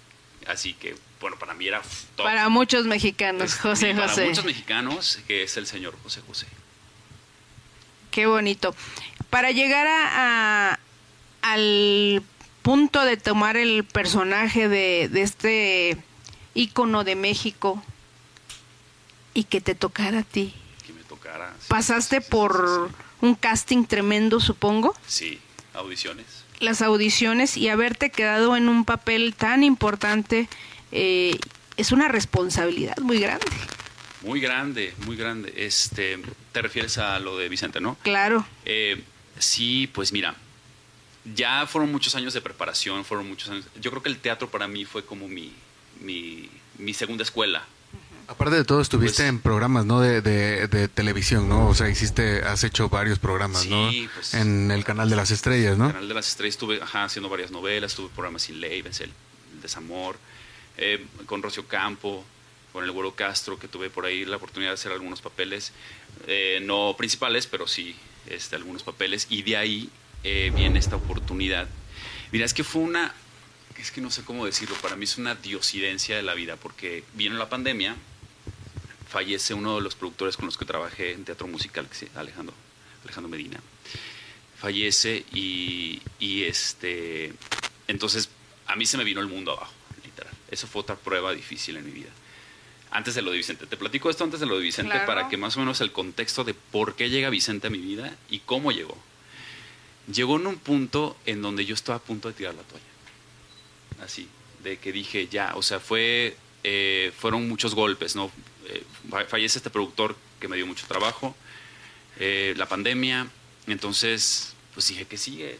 así 0.47 0.73
que, 0.73 0.95
bueno, 1.19 1.37
para 1.37 1.53
mí 1.53 1.67
era... 1.67 1.81
Top. 2.15 2.25
Para 2.25 2.49
muchos 2.49 2.85
mexicanos, 2.85 3.55
José 3.55 3.93
para 3.93 4.07
José. 4.07 4.15
Para 4.21 4.27
muchos 4.29 4.45
mexicanos, 4.45 5.19
que 5.27 5.43
es 5.43 5.57
el 5.57 5.67
señor 5.67 5.97
José 6.03 6.21
José. 6.27 6.47
Qué 8.11 8.25
bonito. 8.25 8.75
Para 9.29 9.51
llegar 9.51 9.85
a, 9.87 10.73
a 10.73 10.79
al 11.41 12.23
punto 12.61 13.03
de 13.05 13.17
tomar 13.17 13.57
el 13.57 13.83
personaje 13.83 14.67
de, 14.67 15.09
de 15.09 15.21
este 15.21 15.97
ícono 16.53 17.03
de 17.03 17.15
México 17.15 17.81
y 19.33 19.45
que 19.45 19.61
te 19.61 19.75
tocara 19.75 20.19
a 20.19 20.23
ti. 20.23 20.53
Que 20.85 20.93
me 20.93 21.03
tocara. 21.03 21.53
Sí, 21.59 21.67
¿Pasaste 21.69 22.17
sí, 22.17 22.23
sí, 22.23 22.29
por 22.29 22.91
un 23.21 23.35
casting 23.35 23.85
tremendo, 23.85 24.39
supongo? 24.39 24.95
Sí, 25.07 25.39
audiciones. 25.79 26.25
Las 26.59 26.81
audiciones 26.81 27.57
y 27.57 27.69
haberte 27.69 28.09
quedado 28.09 28.55
en 28.55 28.69
un 28.69 28.85
papel 28.85 29.33
tan 29.35 29.63
importante 29.63 30.49
eh, 30.91 31.37
es 31.77 31.91
una 31.91 32.07
responsabilidad 32.07 32.97
muy 32.97 33.19
grande. 33.19 33.45
Muy 34.21 34.41
grande, 34.41 34.93
muy 35.05 35.15
grande. 35.15 35.53
Este, 35.55 36.19
te 36.51 36.61
refieres 36.61 36.97
a 36.97 37.19
lo 37.19 37.37
de 37.37 37.47
Vicente, 37.47 37.79
¿no? 37.79 37.97
Claro. 38.01 38.45
Eh, 38.65 39.01
sí, 39.37 39.87
pues 39.87 40.11
mira, 40.11 40.35
ya 41.35 41.65
fueron 41.67 41.91
muchos 41.91 42.15
años 42.15 42.33
de 42.33 42.41
preparación, 42.41 43.05
fueron 43.05 43.27
muchos 43.29 43.49
años. 43.49 43.65
Yo 43.79 43.91
creo 43.91 44.03
que 44.03 44.09
el 44.09 44.17
teatro 44.17 44.49
para 44.49 44.67
mí 44.67 44.83
fue 44.83 45.05
como 45.05 45.27
mi, 45.27 45.53
mi, 46.01 46.49
mi 46.77 46.93
segunda 46.93 47.23
escuela. 47.23 47.63
Aparte 48.29 48.57
de 48.57 48.63
todo, 48.63 48.79
estuviste 48.79 49.23
pues, 49.23 49.29
en 49.29 49.39
programas, 49.39 49.87
¿no? 49.87 50.01
De, 50.01 50.21
de, 50.21 50.67
de, 50.67 50.87
televisión, 50.87 51.49
¿no? 51.49 51.67
O 51.67 51.73
sea, 51.73 51.89
hiciste, 51.89 52.43
has 52.43 52.63
hecho 52.63 52.87
varios 52.87 53.17
programas, 53.17 53.63
sí, 53.63 53.69
¿no? 53.69 53.89
Pues, 54.13 54.35
en 54.35 54.69
el 54.69 54.83
Canal 54.83 55.09
de 55.09 55.15
las 55.15 55.31
Estrellas, 55.31 55.79
¿no? 55.79 55.85
En 55.85 55.89
el 55.89 55.93
Canal 55.93 56.07
de 56.09 56.13
las 56.13 56.27
Estrellas 56.27 56.53
estuve 56.53 56.79
ajá, 56.79 57.05
haciendo 57.05 57.27
varias 57.27 57.49
novelas, 57.49 57.95
tuve 57.95 58.09
programas 58.09 58.43
sin 58.43 58.61
ley, 58.61 58.81
el, 58.81 58.85
el 58.85 59.11
Desamor, 59.63 60.15
eh, 60.77 61.07
con 61.25 61.41
Rocio 61.41 61.67
Campo, 61.67 62.23
con 62.71 62.83
el 62.83 62.91
Güero 62.91 63.15
Castro, 63.15 63.57
que 63.57 63.67
tuve 63.67 63.89
por 63.89 64.05
ahí 64.05 64.25
la 64.25 64.35
oportunidad 64.35 64.69
de 64.71 64.75
hacer 64.75 64.91
algunos 64.91 65.21
papeles, 65.21 65.71
eh, 66.27 66.59
no 66.61 66.93
principales, 66.95 67.47
pero 67.47 67.67
sí 67.67 67.95
este, 68.27 68.55
algunos 68.55 68.83
papeles, 68.83 69.25
y 69.31 69.41
de 69.41 69.57
ahí 69.57 69.89
eh, 70.23 70.51
viene 70.55 70.77
esta 70.77 70.97
oportunidad. 70.97 71.67
Mira, 72.31 72.45
es 72.45 72.53
que 72.53 72.63
fue 72.63 72.83
una, 72.83 73.11
es 73.79 73.89
que 73.89 74.01
no 74.01 74.11
sé 74.11 74.23
cómo 74.23 74.45
decirlo, 74.45 74.75
para 74.75 74.95
mí 74.95 75.05
es 75.05 75.17
una 75.17 75.33
diosidencia 75.33 76.15
de 76.15 76.21
la 76.21 76.35
vida, 76.35 76.57
porque 76.57 77.03
vino 77.15 77.35
la 77.39 77.49
pandemia, 77.49 77.95
fallece 79.09 79.53
uno 79.53 79.75
de 79.75 79.81
los 79.81 79.95
productores 79.95 80.37
con 80.37 80.45
los 80.45 80.57
que 80.57 80.65
trabajé 80.65 81.13
en 81.13 81.25
teatro 81.25 81.47
musical, 81.47 81.87
Alejandro, 82.15 82.55
Alejandro 83.03 83.29
Medina, 83.29 83.59
fallece 84.59 85.25
y, 85.33 86.01
y 86.19 86.43
este, 86.43 87.33
entonces 87.87 88.29
a 88.67 88.75
mí 88.75 88.85
se 88.85 88.97
me 88.97 89.03
vino 89.03 89.19
el 89.19 89.27
mundo 89.27 89.53
abajo, 89.53 89.73
literal. 90.03 90.33
Eso 90.51 90.67
fue 90.67 90.81
otra 90.81 90.95
prueba 90.95 91.33
difícil 91.33 91.77
en 91.77 91.85
mi 91.85 91.91
vida 91.91 92.09
antes 92.91 93.15
de 93.15 93.21
lo 93.21 93.31
de 93.31 93.37
Vicente. 93.37 93.65
Te 93.65 93.77
platico 93.77 94.09
esto 94.09 94.23
antes 94.23 94.39
de 94.39 94.45
lo 94.45 94.55
de 94.55 94.63
Vicente 94.63 94.91
claro. 94.91 95.05
para 95.05 95.29
que 95.29 95.37
más 95.37 95.55
o 95.57 95.59
menos 95.59 95.81
el 95.81 95.91
contexto 95.91 96.43
de 96.43 96.53
por 96.53 96.95
qué 96.95 97.09
llega 97.09 97.29
Vicente 97.29 97.67
a 97.67 97.69
mi 97.69 97.77
vida 97.77 98.15
y 98.29 98.39
cómo 98.39 98.71
llegó. 98.71 98.97
Llegó 100.11 100.37
en 100.37 100.47
un 100.47 100.57
punto 100.57 101.15
en 101.25 101.41
donde 101.41 101.65
yo 101.65 101.75
estaba 101.75 101.97
a 101.97 102.01
punto 102.01 102.27
de 102.27 102.33
tirar 102.33 102.55
la 102.55 102.63
toalla. 102.63 102.85
Así, 104.03 104.27
de 104.63 104.77
que 104.77 104.91
dije 104.91 105.27
ya, 105.27 105.53
o 105.55 105.61
sea, 105.61 105.79
fue, 105.79 106.35
eh, 106.63 107.11
fueron 107.17 107.47
muchos 107.47 107.75
golpes, 107.75 108.15
¿no? 108.15 108.31
Eh, 108.69 108.83
fallece 109.27 109.59
este 109.59 109.69
productor 109.69 110.15
que 110.39 110.47
me 110.47 110.55
dio 110.55 110.67
mucho 110.67 110.85
trabajo, 110.87 111.35
eh, 112.19 112.53
la 112.57 112.67
pandemia, 112.67 113.27
entonces, 113.67 114.53
pues 114.73 114.87
dije, 114.87 115.05
¿qué 115.05 115.17
sigue? 115.17 115.57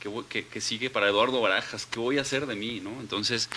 ¿Qué, 0.00 0.10
qué, 0.28 0.46
¿Qué 0.46 0.60
sigue 0.60 0.90
para 0.90 1.08
Eduardo 1.08 1.40
Barajas? 1.40 1.86
¿Qué 1.86 1.98
voy 1.98 2.18
a 2.18 2.22
hacer 2.22 2.46
de 2.46 2.54
mí, 2.54 2.80
no? 2.80 2.90
Entonces, 3.00 3.48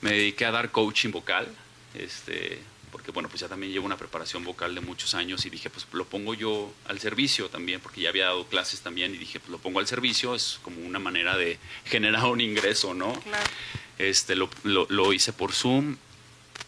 me 0.00 0.10
dediqué 0.10 0.46
a 0.46 0.50
dar 0.50 0.70
coaching 0.70 1.10
vocal, 1.10 1.48
este, 1.94 2.60
porque 2.90 3.10
bueno, 3.10 3.28
pues 3.28 3.40
ya 3.40 3.48
también 3.48 3.72
llevo 3.72 3.86
una 3.86 3.96
preparación 3.96 4.44
vocal 4.44 4.74
de 4.74 4.80
muchos 4.80 5.14
años 5.14 5.44
y 5.46 5.50
dije, 5.50 5.70
pues 5.70 5.86
lo 5.92 6.04
pongo 6.04 6.34
yo 6.34 6.72
al 6.86 6.98
servicio 7.00 7.48
también, 7.48 7.80
porque 7.80 8.00
ya 8.00 8.08
había 8.08 8.26
dado 8.26 8.46
clases 8.46 8.80
también 8.80 9.14
y 9.14 9.18
dije, 9.18 9.40
pues 9.40 9.50
lo 9.50 9.58
pongo 9.58 9.78
al 9.78 9.86
servicio, 9.86 10.34
es 10.34 10.58
como 10.62 10.80
una 10.80 10.98
manera 10.98 11.36
de 11.36 11.58
generar 11.84 12.26
un 12.26 12.40
ingreso, 12.40 12.94
¿no? 12.94 13.12
Claro. 13.20 13.50
Este, 13.98 14.34
lo, 14.34 14.48
lo, 14.62 14.86
lo 14.88 15.12
hice 15.12 15.32
por 15.32 15.52
Zoom 15.52 15.96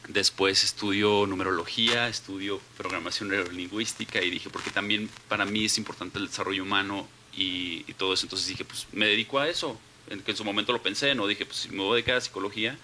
Después 0.09 0.65
estudio 0.65 1.27
numerología, 1.27 2.09
estudio 2.09 2.61
programación 2.77 3.29
neurolingüística 3.29 4.21
y 4.21 4.31
dije, 4.31 4.51
porque 4.51 4.71
también 4.71 5.09
para 5.29 5.45
mí 5.45 5.67
es 5.67 5.79
importante 5.79 6.19
el 6.19 6.27
desarrollo 6.27 6.65
humano 6.65 7.09
y, 7.35 7.85
todo 7.95 8.15
eso. 8.15 8.27
Entonces 8.27 8.49
dije, 8.49 8.65
pues 8.65 8.89
me 8.93 9.07
dedico 9.07 9.39
a 9.39 9.49
eso. 9.49 9.79
En, 10.09 10.21
que 10.21 10.33
en 10.33 10.37
su 10.37 10.45
momento 10.45 10.73
lo 10.73 10.83
pensé, 10.83 11.15
no 11.15 11.27
dije, 11.29 11.47
pues 11.47 11.71
me 11.71 11.79
voy 11.79 11.93
a 11.93 11.95
dedicar 11.97 12.17
a 12.17 12.21
psicología, 12.21 12.77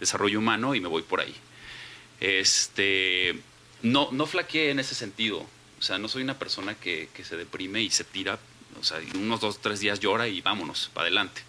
desarrollo 0.00 0.40
humano 0.40 0.74
y 0.74 0.80
me 0.80 0.88
voy 0.88 1.02
por 1.02 1.20
ahí. 1.20 1.34
Este, 2.18 3.38
no, 3.82 4.08
no 4.10 4.26
flaqueé 4.26 4.70
en 4.70 4.80
ese 4.80 4.96
sentido. 4.96 5.46
O 5.78 5.82
sea, 5.82 5.98
no 5.98 6.08
soy 6.08 6.22
una 6.22 6.38
persona 6.38 6.74
que, 6.74 7.08
que 7.14 7.24
se 7.24 7.36
deprime 7.36 7.82
y 7.82 7.90
se 7.90 8.02
tira, 8.02 8.40
o 8.80 8.82
sea, 8.82 9.00
unos 9.14 9.40
dos, 9.40 9.60
tres 9.60 9.78
días 9.80 10.00
llora 10.00 10.26
y 10.26 10.40
vámonos, 10.40 10.90
para 10.92 11.06
adelante. 11.06 11.42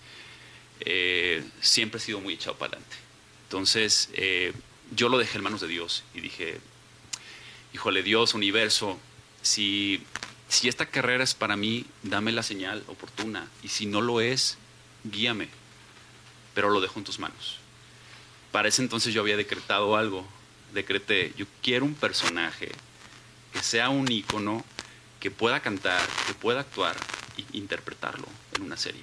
Eh, 0.82 1.44
siempre 1.60 1.98
he 1.98 2.02
sido 2.02 2.20
muy 2.20 2.36
echado 2.36 2.56
para 2.56 2.74
adelante. 2.74 2.96
Entonces, 3.46 4.10
eh, 4.14 4.54
yo 4.96 5.10
lo 5.10 5.18
dejé 5.18 5.38
en 5.38 5.44
manos 5.44 5.62
de 5.62 5.68
Dios 5.68 6.04
y 6.14 6.22
dije, 6.22 6.60
híjole, 7.74 8.04
Dios, 8.04 8.34
universo, 8.34 8.98
si, 9.42 10.04
si 10.48 10.68
esta 10.68 10.86
carrera 10.86 11.24
es 11.24 11.34
para 11.34 11.56
mí, 11.56 11.86
dame 12.04 12.32
la 12.32 12.44
señal 12.44 12.84
oportuna. 12.88 13.48
Y 13.64 13.70
si 13.70 13.86
no 13.86 14.02
lo 14.02 14.22
es, 14.22 14.58
guíame. 15.04 15.50
Pero 16.54 16.70
lo 16.70 16.82
dejo 16.82 17.00
en 17.00 17.06
tus 17.06 17.20
manos. 17.20 17.58
Para 18.52 18.70
ese 18.70 18.82
entonces 18.82 19.14
yo 19.14 19.22
había 19.22 19.38
decretado 19.38 19.96
algo. 19.96 20.26
Decreté, 20.74 21.34
yo 21.38 21.46
quiero 21.62 21.86
un 21.86 21.94
personaje 21.94 22.72
que 23.54 23.64
sea 23.64 23.90
un 23.90 24.12
ícono, 24.12 24.66
que 25.20 25.32
pueda 25.32 25.60
cantar, 25.60 26.06
que 26.26 26.34
pueda 26.34 26.62
actuar 26.62 26.96
e 27.38 27.58
interpretarlo 27.58 28.28
en 28.56 28.64
una 28.64 28.78
serie. 28.78 29.02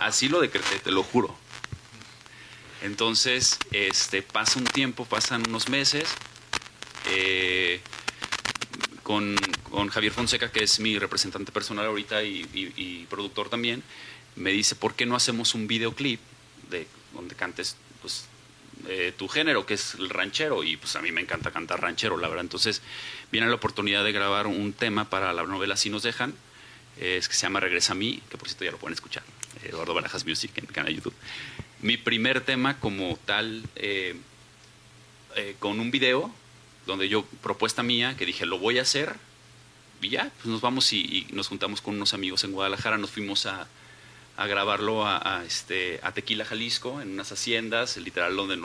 Así 0.00 0.28
lo 0.28 0.40
decreté, 0.40 0.78
te 0.78 0.90
lo 0.90 1.02
juro. 1.02 1.36
Entonces, 2.82 3.58
este, 3.70 4.22
pasa 4.22 4.58
un 4.58 4.64
tiempo, 4.64 5.04
pasan 5.04 5.44
unos 5.48 5.68
meses, 5.68 6.08
eh, 7.10 7.80
con, 9.04 9.36
Javier 9.88 10.12
Fonseca, 10.12 10.50
que 10.50 10.64
es 10.64 10.80
mi 10.80 10.98
representante 10.98 11.52
personal 11.52 11.86
ahorita 11.86 12.22
y, 12.24 13.06
productor 13.08 13.48
también, 13.48 13.82
me 14.36 14.50
dice, 14.50 14.74
¿por 14.74 14.94
qué 14.94 15.06
no 15.06 15.14
hacemos 15.14 15.54
un 15.54 15.68
videoclip 15.68 16.20
de 16.70 16.86
donde 17.12 17.34
cantes 17.34 17.76
pues, 18.00 18.24
eh, 18.88 19.12
tu 19.16 19.28
género, 19.28 19.64
que 19.64 19.74
es 19.74 19.94
el 19.94 20.08
ranchero? 20.08 20.64
Y 20.64 20.76
pues 20.76 20.96
a 20.96 21.02
mí 21.02 21.12
me 21.12 21.20
encanta 21.20 21.50
cantar 21.50 21.80
ranchero, 21.80 22.16
la 22.16 22.28
verdad. 22.28 22.44
Entonces, 22.44 22.82
viene 23.30 23.48
la 23.48 23.54
oportunidad 23.54 24.02
de 24.02 24.12
grabar 24.12 24.46
un 24.46 24.72
tema 24.72 25.08
para 25.08 25.32
la 25.32 25.42
novela 25.44 25.76
Si 25.76 25.90
nos 25.90 26.02
dejan, 26.02 26.34
es 26.98 27.28
que 27.28 27.34
se 27.34 27.42
llama 27.42 27.60
Regresa 27.60 27.92
a 27.92 27.96
mí, 27.96 28.22
que 28.28 28.38
por 28.38 28.48
cierto 28.48 28.64
ya 28.64 28.72
lo 28.72 28.78
pueden 28.78 28.94
escuchar, 28.94 29.22
Eduardo 29.62 29.94
Barajas 29.94 30.26
Music 30.26 30.50
en 30.56 30.64
el 30.64 30.72
canal 30.72 30.88
de 30.88 30.96
YouTube 30.96 31.14
mi 31.82 31.96
primer 31.96 32.40
tema 32.40 32.78
como 32.78 33.18
tal, 33.26 33.62
eh, 33.76 34.14
eh, 35.36 35.56
con 35.58 35.80
un 35.80 35.90
video, 35.90 36.32
donde 36.86 37.08
yo, 37.08 37.24
propuesta 37.42 37.82
mía, 37.82 38.16
que 38.16 38.24
dije, 38.24 38.46
lo 38.46 38.58
voy 38.58 38.78
a 38.78 38.82
hacer, 38.82 39.14
y 40.00 40.08
ya, 40.08 40.30
pues 40.36 40.46
nos 40.46 40.60
vamos 40.60 40.92
y, 40.92 41.26
nos 41.32 41.48
juntamos 41.48 41.80
con 41.80 41.96
unos 41.96 42.14
amigos 42.14 42.44
en 42.44 42.52
Guadalajara, 42.52 42.98
nos 42.98 43.10
fuimos 43.10 43.46
a, 43.46 43.66
grabarlo 44.36 45.06
a, 45.06 45.44
este, 45.46 46.00
a 46.02 46.12
Tequila, 46.12 46.44
Jalisco, 46.44 47.00
en 47.00 47.12
unas 47.12 47.30
haciendas, 47.30 47.96
literal, 47.96 48.34
donde 48.34 48.58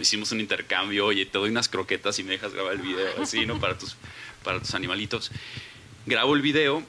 hicimos 0.00 0.32
un 0.32 0.40
intercambio, 0.40 1.06
oye, 1.06 1.24
te 1.24 1.38
doy 1.38 1.50
unas 1.50 1.68
croquetas 1.68 2.18
y 2.18 2.24
me 2.24 2.32
dejas 2.32 2.52
grabar 2.52 2.74
el 2.74 2.82
video, 2.82 3.22
así, 3.22 3.46
¿no? 3.46 3.58
Para 3.58 3.78
tus, 3.78 3.96
para 4.42 4.60
tus 4.60 4.74
animalitos. 4.74 5.30
Grabo 6.04 6.34
el 6.34 6.42
video, 6.42 6.82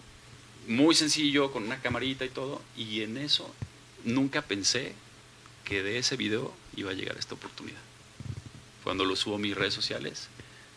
muy 0.68 0.96
sencillo, 0.96 1.52
con 1.52 1.64
una 1.64 1.82
camarita 1.82 2.26
y 2.26 2.30
todo, 2.30 2.62
y 2.76 3.02
en 3.02 3.18
eso 3.18 3.54
nunca 4.04 4.42
pensé 4.42 4.94
que 5.70 5.84
de 5.84 6.00
ese 6.00 6.18
video 6.18 6.52
iba 6.76 6.92
a 6.92 6.94
llegar 6.96 7.16
esta 7.18 7.36
oportunidad. 7.36 7.80
Cuando 8.84 9.06
lo 9.06 9.16
subo 9.16 9.36
a 9.36 9.40
mis 9.40 9.56
redes 9.56 9.74
sociales, 9.74 10.28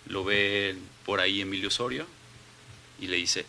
lo 0.07 0.23
ve 0.23 0.77
por 1.07 1.21
ahí 1.21 1.41
Emilio 1.41 1.69
Osorio 1.69 2.07
y 3.01 3.07
le 3.07 3.17
dice, 3.17 3.47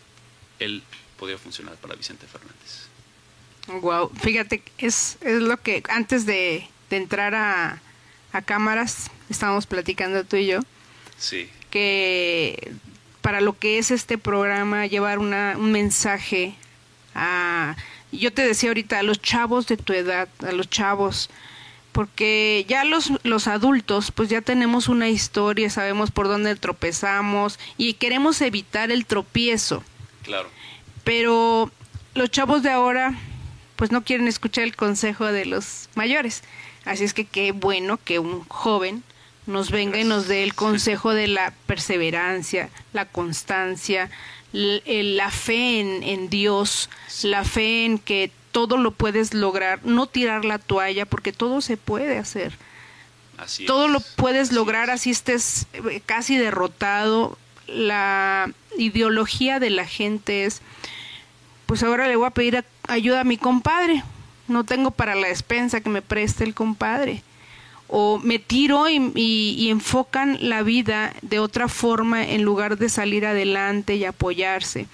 él 0.58 0.82
podría 1.18 1.36
funcionar 1.36 1.76
para 1.76 1.94
Vicente 1.94 2.26
Fernández. 2.26 2.86
Wow, 3.82 4.10
fíjate, 4.22 4.62
es, 4.78 5.18
es 5.20 5.40
lo 5.42 5.58
que 5.58 5.82
antes 5.88 6.24
de, 6.26 6.68
entrar 6.90 7.34
a, 7.34 7.82
a, 8.32 8.42
cámaras 8.42 9.10
estábamos 9.28 9.66
platicando 9.66 10.24
tú 10.24 10.36
y 10.36 10.46
yo. 10.46 10.60
Sí. 11.18 11.50
Que 11.70 12.72
para 13.20 13.40
lo 13.40 13.58
que 13.58 13.78
es 13.78 13.90
este 13.90 14.16
programa, 14.16 14.86
llevar 14.86 15.18
una, 15.18 15.56
un 15.58 15.72
mensaje 15.72 16.54
a 17.16 17.76
yo 18.18 18.32
te 18.32 18.46
decía 18.46 18.70
ahorita, 18.70 18.98
a 18.98 19.02
los 19.02 19.20
chavos 19.20 19.66
de 19.66 19.76
tu 19.76 19.92
edad, 19.92 20.28
a 20.46 20.52
los 20.52 20.68
chavos, 20.68 21.30
porque 21.92 22.64
ya 22.68 22.84
los, 22.84 23.12
los 23.22 23.46
adultos, 23.46 24.10
pues 24.10 24.28
ya 24.28 24.40
tenemos 24.40 24.88
una 24.88 25.08
historia, 25.08 25.70
sabemos 25.70 26.10
por 26.10 26.28
dónde 26.28 26.56
tropezamos 26.56 27.58
y 27.76 27.94
queremos 27.94 28.40
evitar 28.40 28.90
el 28.90 29.06
tropiezo. 29.06 29.82
Claro. 30.22 30.48
Pero 31.04 31.70
los 32.14 32.30
chavos 32.30 32.62
de 32.62 32.70
ahora, 32.70 33.14
pues 33.76 33.92
no 33.92 34.02
quieren 34.02 34.28
escuchar 34.28 34.64
el 34.64 34.74
consejo 34.74 35.26
de 35.26 35.44
los 35.44 35.88
mayores. 35.94 36.42
Así 36.84 37.04
es 37.04 37.14
que 37.14 37.24
qué 37.24 37.52
bueno 37.52 37.98
que 38.02 38.18
un 38.18 38.44
joven 38.48 39.02
nos 39.46 39.70
venga 39.70 39.98
y 39.98 40.04
nos 40.04 40.26
dé 40.26 40.42
el 40.42 40.54
consejo 40.54 41.12
de 41.12 41.28
la 41.28 41.52
perseverancia, 41.66 42.70
la 42.92 43.04
constancia, 43.04 44.10
la 44.54 45.30
fe 45.30 45.80
en, 45.80 46.30
Dios, 46.30 46.88
la 47.24 47.44
fe 47.44 47.84
en 47.84 47.98
que 47.98 48.30
todo 48.52 48.76
lo 48.76 48.92
puedes 48.92 49.34
lograr, 49.34 49.80
no 49.84 50.06
tirar 50.06 50.44
la 50.44 50.58
toalla, 50.58 51.06
porque 51.06 51.32
todo 51.32 51.60
se 51.60 51.76
puede 51.76 52.18
hacer. 52.18 52.56
todo 53.66 53.88
lo 53.88 54.00
puedes 54.16 54.52
lograr 54.52 54.90
así 54.90 55.10
estés 55.10 55.66
eh, 55.72 56.00
casi 56.06 56.36
derrotado. 56.36 57.36
La 57.66 58.52
ideología 58.78 59.58
de 59.58 59.70
la 59.70 59.86
gente 59.86 60.44
es, 60.44 60.60
pues 61.66 61.82
ahora 61.82 62.06
le 62.06 62.16
voy 62.16 62.26
a 62.26 62.30
pedir 62.30 62.64
ayuda 62.86 63.20
a 63.20 63.24
mi 63.24 63.38
compadre. 63.38 64.04
No 64.46 64.62
tengo 64.64 64.92
para 64.92 65.14
la 65.14 65.28
despensa 65.28 65.80
que 65.80 65.88
me 65.88 66.02
preste 66.02 66.44
el 66.44 66.54
compadre 66.54 67.22
o 67.96 68.18
me 68.18 68.40
tiro 68.40 68.88
y, 68.88 69.68
enfocan 69.70 70.36
la 70.40 70.64
vida 70.64 71.14
de 71.22 71.38
otra 71.38 71.68
forma 71.68 72.24
en 72.24 72.42
lugar 72.42 72.76
de 72.76 72.88
salir 72.88 73.24
adelante 73.24 73.94
y 73.94 74.04
apoyarse. 74.04 74.88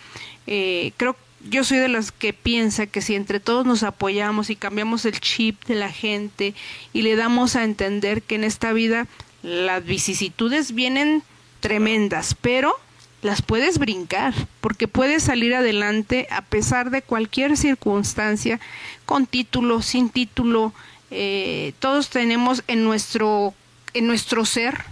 Eh, 0.47 0.93
creo 0.99 1.17
yo 1.49 1.65
soy 1.65 1.79
de 1.79 1.89
las 1.89 2.13
que 2.13 2.35
piensa 2.35 2.87
que 2.87 3.01
si 3.01 3.15
entre 3.15 3.41
todos 3.41 3.65
nos 3.65 3.85
apoyamos 3.85 4.51
y 4.51 4.57
cambiamos 4.57 5.07
el 5.07 5.19
chip 5.19 5.65
de 5.65 5.77
la 5.77 5.91
gente 5.91 6.53
y 6.93 7.01
le 7.01 7.17
damos 7.17 7.57
a 7.57 7.65
entender 7.65 8.21
que 8.21 8.35
en 8.35 8.45
esta 8.45 8.75
vida 8.75 9.07
las 9.43 9.83
vicisitudes 9.83 10.75
vienen 10.75 11.23
tremendas, 11.61 12.37
pero 12.39 12.75
las 13.23 13.41
puedes 13.41 13.79
brincar, 13.79 14.35
porque 14.61 14.89
puedes 14.89 15.23
salir 15.23 15.55
adelante 15.55 16.29
a 16.31 16.43
pesar 16.43 16.91
de 16.91 17.01
cualquier 17.01 17.57
circunstancia, 17.57 18.61
con 19.07 19.27
título, 19.27 19.81
sin 19.81 20.11
título, 20.11 20.75
eh, 21.11 21.73
todos 21.79 22.09
tenemos 22.11 22.63
en 22.67 22.85
nuestro, 22.85 23.55
en 23.95 24.07
nuestro 24.07 24.45
ser 24.45 24.85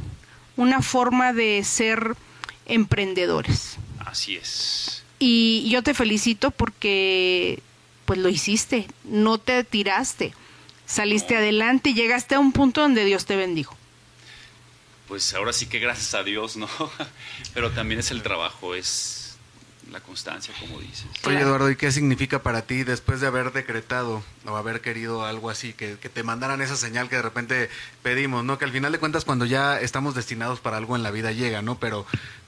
una 0.56 0.82
forma 0.82 1.32
de 1.32 1.62
ser 1.64 2.16
emprendedores. 2.66 3.76
Así 4.00 4.36
es. 4.36 5.04
Y 5.18 5.68
yo 5.70 5.82
te 5.82 5.94
felicito 5.94 6.50
porque 6.50 7.62
pues 8.04 8.18
lo 8.18 8.28
hiciste, 8.28 8.88
no 9.04 9.38
te 9.38 9.64
tiraste, 9.64 10.32
saliste 10.86 11.36
adelante 11.36 11.90
y 11.90 11.94
llegaste 11.94 12.36
a 12.36 12.40
un 12.40 12.52
punto 12.52 12.80
donde 12.80 13.04
Dios 13.04 13.26
te 13.26 13.36
bendijo. 13.36 13.76
Pues 15.08 15.34
ahora 15.34 15.52
sí 15.52 15.66
que 15.66 15.78
gracias 15.78 16.14
a 16.14 16.22
Dios, 16.22 16.56
¿no? 16.56 16.68
Pero 17.54 17.70
también 17.70 18.00
es 18.00 18.10
el 18.10 18.22
trabajo, 18.22 18.74
es 18.74 19.27
la 19.90 20.00
constancia, 20.00 20.54
como 20.60 20.80
dices. 20.80 21.06
Oye, 21.24 21.40
Eduardo, 21.40 21.70
¿y 21.70 21.76
qué 21.76 21.90
significa 21.92 22.42
para 22.42 22.62
ti 22.62 22.84
después 22.84 23.20
de 23.20 23.26
haber 23.26 23.52
decretado 23.52 24.22
o 24.46 24.56
haber 24.56 24.80
querido 24.80 25.24
algo 25.24 25.50
así, 25.50 25.72
que, 25.72 25.96
te 25.96 26.22
mandaran 26.22 26.60
esa 26.60 26.76
señal 26.76 27.08
que 27.08 27.16
de 27.16 27.22
repente 27.22 27.70
pedimos, 28.02 28.44
¿no? 28.44 28.58
Que 28.58 28.64
al 28.64 28.72
final 28.72 28.92
de 28.92 28.98
cuentas 28.98 29.24
cuando 29.24 29.44
ya 29.44 29.80
estamos 29.80 30.14
destinados 30.14 30.60
para 30.60 30.76
algo 30.76 30.96
en 30.96 31.02
la 31.02 31.10
vida 31.10 31.32
llega, 31.32 31.62
¿no? 31.62 31.78
Pero, 31.78 32.06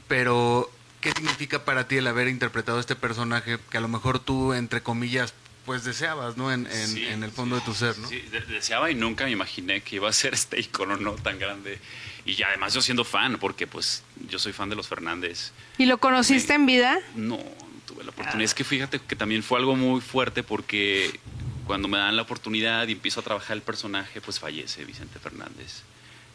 pero 0.09 0.70
¿qué 1.00 1.12
significa 1.12 1.64
para 1.64 1.88
ti 1.88 1.96
el 1.96 2.07
haber 2.07 2.29
interpretado 2.29 2.81
este 2.81 2.96
personaje 2.96 3.59
que 3.70 3.79
a 3.79 3.81
lo 3.81 3.88
mejor 3.88 4.18
tú, 4.18 4.53
entre 4.53 4.83
comillas, 4.83 5.35
pues 5.66 5.85
deseabas, 5.85 6.37
¿no? 6.37 6.53
En, 6.53 6.66
en, 6.66 7.22
el 7.22 7.31
fondo 7.31 7.57
de 7.57 7.62
tu 7.62 7.74
ser, 7.74 7.96
¿no? 7.98 8.09
Sí, 8.09 8.22
deseaba 8.48 8.90
y 8.90 8.94
nunca 8.94 9.24
me 9.24 9.31
imaginé 9.31 9.83
que 9.83 9.96
iba 9.96 10.09
a 10.09 10.12
ser 10.12 10.35
este 10.35 10.61
icono 10.61 10.96
no 10.96 11.12
tan 11.14 11.38
grande. 11.38 11.79
Y 12.24 12.42
además 12.42 12.74
yo 12.74 12.83
siendo 12.83 13.04
fan, 13.04 13.38
porque 13.38 13.66
pues 13.66 14.02
yo 14.28 14.38
soy 14.38 14.52
fan 14.52 14.68
de 14.68 14.76
los 14.76 14.88
Fernández. 14.88 15.52
¿Y 15.78 15.87
lo 15.87 15.98
conociste 15.98 16.54
en 16.54 16.66
vida? 16.66 16.98
No, 17.14 17.37
no 17.37 17.44
tuve 17.87 18.04
la 18.04 18.11
oportunidad. 18.11 18.44
Es 18.44 18.54
que 18.54 18.64
fíjate 18.64 19.00
que 19.00 19.16
también 19.16 19.42
fue 19.42 19.59
algo 19.59 19.76
muy 19.76 20.00
fuerte 20.00 20.42
porque 20.42 21.18
cuando 21.66 21.88
me 21.88 21.98
dan 21.98 22.16
la 22.16 22.22
oportunidad 22.22 22.88
y 22.88 22.92
empiezo 22.92 23.20
a 23.20 23.22
trabajar 23.22 23.56
el 23.56 23.62
personaje, 23.62 24.20
pues 24.20 24.38
fallece 24.38 24.85
Vicente 24.85 25.18
Fernández 25.18 25.83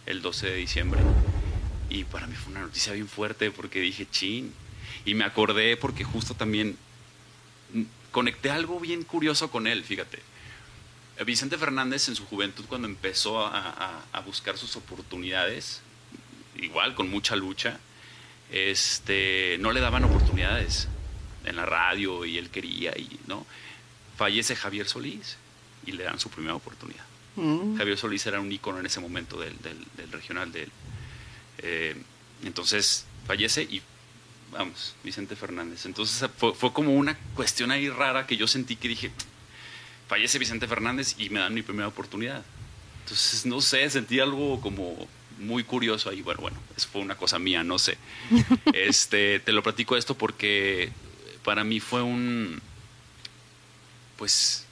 el 0.05 0.21
12 0.21 0.47
de 0.47 0.55
diciembre. 0.55 1.01
Y 1.89 2.03
para 2.03 2.27
mí 2.27 2.35
fue 2.35 2.51
una 2.51 2.61
noticia 2.61 2.93
bien 2.93 3.07
fuerte 3.07 3.51
porque 3.51 3.79
dije, 3.79 4.07
chin. 4.09 4.53
Y 5.05 5.13
me 5.13 5.23
acordé 5.23 5.77
porque 5.77 6.03
justo 6.03 6.33
también 6.33 6.77
conecté 8.11 8.49
algo 8.49 8.79
bien 8.79 9.03
curioso 9.03 9.51
con 9.51 9.67
él, 9.67 9.83
fíjate. 9.83 10.19
Vicente 11.23 11.57
Fernández 11.57 12.09
en 12.09 12.15
su 12.15 12.25
juventud, 12.25 12.65
cuando 12.67 12.87
empezó 12.87 13.45
a, 13.45 14.03
buscar 14.25 14.57
sus 14.57 14.75
oportunidades, 14.75 15.81
igual 16.57 16.95
con 16.95 17.09
mucha 17.09 17.35
lucha, 17.35 17.79
este, 18.51 19.57
no 19.59 19.71
le 19.71 19.79
daban 19.79 20.03
oportunidades 20.03 20.87
en 21.45 21.55
la 21.55 21.65
radio 21.65 22.25
y 22.25 22.37
él 22.37 22.49
quería, 22.49 22.91
y, 22.97 23.19
¿no? 23.27 23.45
Fallece 24.17 24.55
Javier 24.55 24.87
Solís 24.87 25.37
y 25.85 25.93
le 25.93 26.03
dan 26.03 26.19
su 26.19 26.29
primera 26.29 26.55
oportunidad. 26.55 27.03
Mm. 27.35 27.77
Javier 27.77 27.97
Solís 27.97 28.25
era 28.25 28.39
un 28.39 28.51
ícono 28.51 28.79
en 28.79 28.85
ese 28.85 28.99
momento 28.99 29.39
del, 29.39 29.55
del, 29.61 30.11
regional 30.11 30.51
de 30.51 30.63
él. 30.63 30.71
Eh, 31.59 31.95
entonces 32.43 33.05
fallece 33.27 33.63
y 33.63 33.81
vamos, 34.51 34.95
Vicente 35.03 35.35
Fernández. 35.35 35.85
Entonces 35.85 36.29
fue, 36.37 36.53
fue, 36.53 36.73
como 36.73 36.93
una 36.93 37.17
cuestión 37.35 37.71
ahí 37.71 37.89
rara 37.89 38.25
que 38.25 38.37
yo 38.37 38.47
sentí 38.47 38.75
que 38.75 38.87
dije, 38.87 39.11
fallece 40.07 40.39
Vicente 40.39 40.67
Fernández 40.67 41.15
y 41.17 41.29
me 41.29 41.39
dan 41.39 41.53
mi 41.53 41.61
primera 41.61 41.87
oportunidad. 41.87 42.43
Entonces, 43.03 43.45
no 43.45 43.61
sé, 43.61 43.89
sentí 43.89 44.19
algo 44.19 44.61
como 44.61 45.07
muy 45.37 45.63
curioso 45.63 46.09
ahí. 46.09 46.21
Bueno, 46.21 46.41
bueno, 46.41 46.57
eso 46.75 46.87
fue 46.91 47.01
una 47.01 47.15
cosa 47.15 47.39
mía, 47.39 47.63
no 47.63 47.79
sé. 47.79 47.97
Este, 48.73 49.39
te 49.39 49.51
lo 49.51 49.63
platico 49.63 49.95
esto 49.95 50.15
porque 50.15 50.91
para 51.43 51.63
mí 51.63 51.79
fue 51.79 52.01
un, 52.01 52.61
pues, 54.17 54.65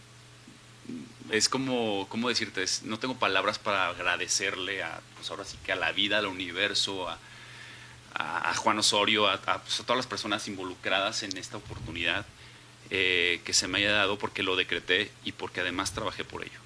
es 1.32 1.50
como, 1.50 2.08
¿cómo 2.10 2.30
decirte? 2.30 2.66
no 2.84 3.00
tengo 3.00 3.16
palabras 3.16 3.60
para 3.60 3.88
agradecerle 3.88 4.84
a, 4.84 5.02
pues 5.16 5.30
ahora 5.30 5.46
sí 5.46 5.58
que 5.64 5.72
a 5.72 5.76
la 5.76 5.92
vida, 5.92 6.18
al 6.18 6.28
universo, 6.28 7.10
a, 7.10 7.20
a, 8.14 8.54
Juan 8.56 8.80
Osorio, 8.80 9.28
pues, 9.64 9.80
a, 9.80 9.84
todas 9.84 9.98
las 9.98 10.08
personas 10.08 10.48
involucradas 10.48 11.24
en 11.24 11.36
esta 11.38 11.58
oportunidad 11.58 12.26
eh, 12.96 13.42
que 13.44 13.54
se 13.54 13.68
me 13.68 13.80
haya 13.80 13.92
dado 13.92 14.20
porque 14.20 14.44
lo 14.44 14.56
decreté 14.56 15.10
y 15.26 15.32
porque 15.32 15.62
además 15.62 15.94
trabajé 15.94 16.24
por 16.24 16.44
ello. 16.44 16.60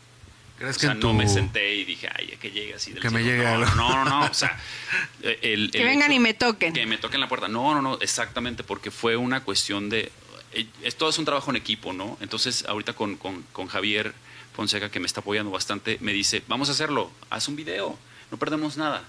o 0.62 0.74
sea, 0.74 0.94
no 0.94 1.14
me 1.14 1.26
senté 1.30 1.74
y 1.74 1.86
dije, 1.86 2.10
ay, 2.14 2.38
que 2.42 2.52
llegue 2.52 2.74
así 2.74 2.92
del 2.92 3.02
Que 3.02 3.10
me 3.10 3.24
llegue 3.24 3.46
no, 3.46 3.50
algo. 3.50 3.76
No, 3.76 4.04
no, 4.04 4.20
no, 4.20 4.26
o 4.26 4.34
sea... 4.34 4.60
El, 5.42 5.72
que 5.72 5.86
vengan 5.86 6.12
y 6.12 6.20
me 6.20 6.34
toquen. 6.34 6.74
Que 6.74 6.86
me 6.86 6.98
toquen 6.98 7.22
la 7.22 7.30
puerta. 7.30 7.48
No, 7.48 7.74
no, 7.74 7.82
no, 7.82 7.98
exactamente, 8.02 8.66
porque 8.66 8.92
fue 8.92 9.16
una 9.16 9.46
cuestión 9.46 9.88
de... 9.88 10.12
Eh, 10.52 10.68
todo 10.98 11.10
es 11.10 11.18
un 11.18 11.24
trabajo 11.24 11.50
en 11.50 11.56
equipo, 11.56 11.94
¿no? 11.94 12.18
Entonces, 12.20 12.66
ahorita 12.68 12.92
con, 12.92 13.16
con, 13.16 13.44
con 13.54 13.68
Javier 13.68 14.14
Fonseca, 14.54 14.92
que 14.92 15.00
me 15.00 15.08
está 15.08 15.22
apoyando 15.22 15.50
bastante, 15.50 15.98
me 16.02 16.12
dice, 16.12 16.44
vamos 16.50 16.68
a 16.68 16.74
hacerlo, 16.74 17.10
haz 17.30 17.48
un 17.48 17.56
video, 17.56 17.98
no 18.32 18.38
perdemos 18.38 18.76
nada. 18.76 19.06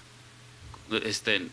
Este, 1.03 1.47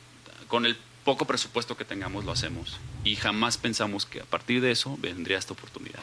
con 0.47 0.65
el 0.65 0.77
poco 1.07 1.25
presupuesto 1.25 1.75
que 1.77 1.87
tengamos 1.87 2.27
lo 2.27 2.33
hacemos. 2.33 2.79
Y 3.05 3.17
jamás 3.17 3.57
pensamos 3.57 4.05
que 4.05 4.21
a 4.21 4.25
partir 4.25 4.61
de 4.61 4.73
eso 4.73 4.99
vendría 5.01 5.39
esta 5.39 5.55
oportunidad. 5.55 6.03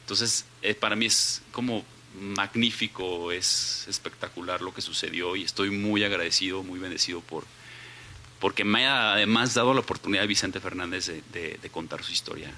Entonces, 0.00 0.46
eh, 0.62 0.74
para 0.74 0.96
mí 0.96 1.04
es 1.04 1.42
como 1.52 1.84
magnífico, 2.18 3.32
es 3.32 3.84
espectacular 3.88 4.62
lo 4.62 4.72
que 4.72 4.80
sucedió 4.80 5.36
y 5.36 5.42
estoy 5.42 5.70
muy 5.70 6.04
agradecido, 6.04 6.62
muy 6.62 6.78
bendecido 6.78 7.20
por 7.20 7.44
porque 8.40 8.64
me 8.64 8.86
ha 8.86 9.14
además 9.14 9.54
dado 9.54 9.74
la 9.74 9.80
oportunidad 9.80 10.26
Vicente 10.26 10.60
Fernández 10.60 11.06
de, 11.06 11.58
de 11.60 11.70
contar 11.70 12.02
su 12.04 12.12
historia. 12.12 12.50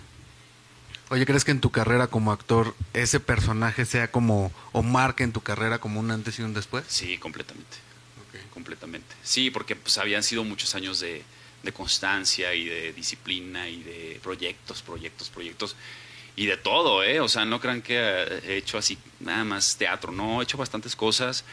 Oye, 1.09 1.25
¿crees 1.25 1.45
que 1.45 1.53
en 1.53 1.61
tu 1.61 1.71
carrera 1.71 2.09
como 2.09 2.33
actor 2.33 2.75
ese 2.93 3.21
personaje 3.21 3.87
sea 3.87 4.11
como, 4.11 4.53
o 4.73 4.83
marque 4.83 5.23
en 5.23 5.33
tu 5.33 5.41
carrera 5.41 5.79
como 5.79 6.01
un 6.01 6.11
antes 6.11 6.39
y 6.39 6.43
un 6.43 6.53
después? 6.53 6.85
Sí, 6.89 7.17
completamente 7.19 7.89
completamente. 8.59 9.15
Sí, 9.23 9.51
porque 9.51 9.77
pues 9.77 9.99
habían 9.99 10.23
sido 10.23 10.43
muchos 10.45 10.75
años 10.75 10.99
de, 11.01 11.23
constancia 11.73 12.55
y 12.55 12.65
de 12.65 12.93
disciplina 12.93 13.69
y 13.69 13.83
de 13.83 14.21
proyectos, 14.23 14.83
proyectos, 14.83 15.29
proyectos 15.29 15.77
y 16.37 16.47
de 16.47 16.57
todo, 16.57 17.03
¿eh? 17.03 17.21
O 17.21 17.29
sea, 17.29 17.45
no 17.45 17.61
crean 17.61 17.83
que 17.83 17.99
he 17.99 18.57
hecho 18.57 18.79
así 18.79 18.97
nada 19.21 19.45
más 19.45 19.77
teatro, 19.77 20.13
no, 20.13 20.41
he 20.41 20.45
hecho 20.45 20.57
bastantes 20.57 20.97
cosas 20.97 21.45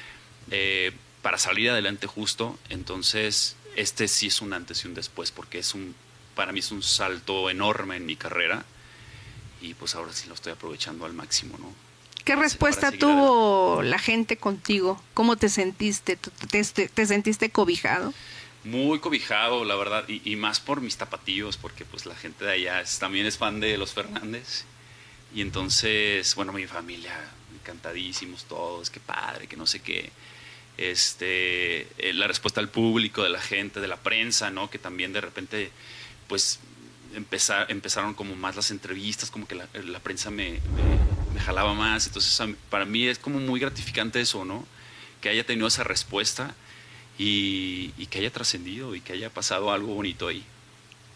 eh, 0.51 0.91
para 1.21 1.37
salir 1.37 1.69
adelante 1.69 2.07
justo. 2.07 2.57
Entonces, 2.69 3.55
este 3.75 4.07
sí 4.07 4.27
es 4.27 4.41
un 4.41 4.53
antes 4.53 4.83
y 4.83 4.87
un 4.87 4.93
después 4.93 5.31
porque 5.31 5.59
es 5.59 5.73
un, 5.73 5.95
para 6.35 6.51
mí 6.51 6.59
es 6.59 6.71
un 6.71 6.83
salto 6.83 7.49
enorme 7.49 7.97
en 7.97 8.05
mi 8.05 8.15
carrera 8.15 8.63
y 9.61 9.73
pues 9.73 9.95
ahora 9.95 10.13
sí 10.13 10.27
lo 10.27 10.35
estoy 10.35 10.53
aprovechando 10.53 11.05
al 11.05 11.13
máximo, 11.13 11.57
¿no? 11.57 11.73
¿Qué 12.25 12.35
respuesta 12.35 12.91
tuvo 12.91 13.83
la 13.83 13.99
gente 13.99 14.37
contigo? 14.37 14.99
¿Cómo 15.13 15.35
te 15.35 15.47
sentiste? 15.47 16.17
¿Te, 16.17 17.05
sentiste 17.05 17.51
cobijado? 17.51 18.15
Muy 18.65 18.97
cobijado, 18.97 19.63
la 19.63 19.75
verdad, 19.75 20.05
y, 20.07 20.35
más 20.37 20.59
por 20.59 20.81
mis 20.81 20.97
tapatíos, 20.97 21.55
porque 21.55 21.85
pues 21.85 22.07
la 22.07 22.15
gente 22.15 22.45
de 22.45 22.51
allá 22.53 22.83
también 22.99 23.27
es 23.27 23.37
fan 23.37 23.59
de 23.59 23.77
los 23.77 23.93
Fernández. 23.93 24.63
Y 25.35 25.41
entonces, 25.41 26.33
bueno, 26.33 26.51
mi 26.51 26.65
familia, 26.65 27.13
encantadísimos 27.53 28.45
todos, 28.45 28.89
qué 28.89 28.99
padre, 28.99 29.45
que 29.45 29.55
no 29.55 29.67
sé 29.67 29.81
qué. 29.81 30.09
Este, 30.77 31.81
eh, 31.99 32.13
la 32.13 32.25
respuesta 32.25 32.59
al 32.59 32.69
público, 32.69 33.21
de 33.21 33.29
la 33.29 33.39
gente, 33.39 33.79
de 33.79 33.87
la 33.87 33.97
prensa, 33.97 34.49
¿no? 34.49 34.67
Que 34.71 34.79
también 34.79 35.13
de 35.13 35.21
repente, 35.21 35.69
pues 36.27 36.59
empezar, 37.13 37.69
empezaron 37.69 38.15
como 38.15 38.35
más 38.35 38.55
las 38.55 38.71
entrevistas, 38.71 39.29
como 39.29 39.47
que 39.47 39.53
la, 39.53 39.99
prensa 39.99 40.31
me, 40.31 40.59
me, 41.35 41.39
jalaba 41.39 41.75
más. 41.75 42.07
Entonces, 42.07 42.55
para 42.71 42.85
mí 42.85 43.05
es 43.05 43.19
como 43.19 43.39
muy 43.39 43.59
gratificante 43.59 44.21
eso, 44.21 44.43
¿no? 44.43 44.65
Que 45.21 45.29
haya 45.29 45.45
tenido 45.45 45.67
esa 45.67 45.83
respuesta 45.83 46.55
y, 47.17 47.89
que 48.09 48.19
haya 48.19 48.31
trascendido 48.31 48.95
y 48.95 49.01
que 49.01 49.13
haya 49.13 49.29
pasado 49.29 49.71
algo 49.71 49.93
bonito 49.93 50.27
ahí. 50.27 50.43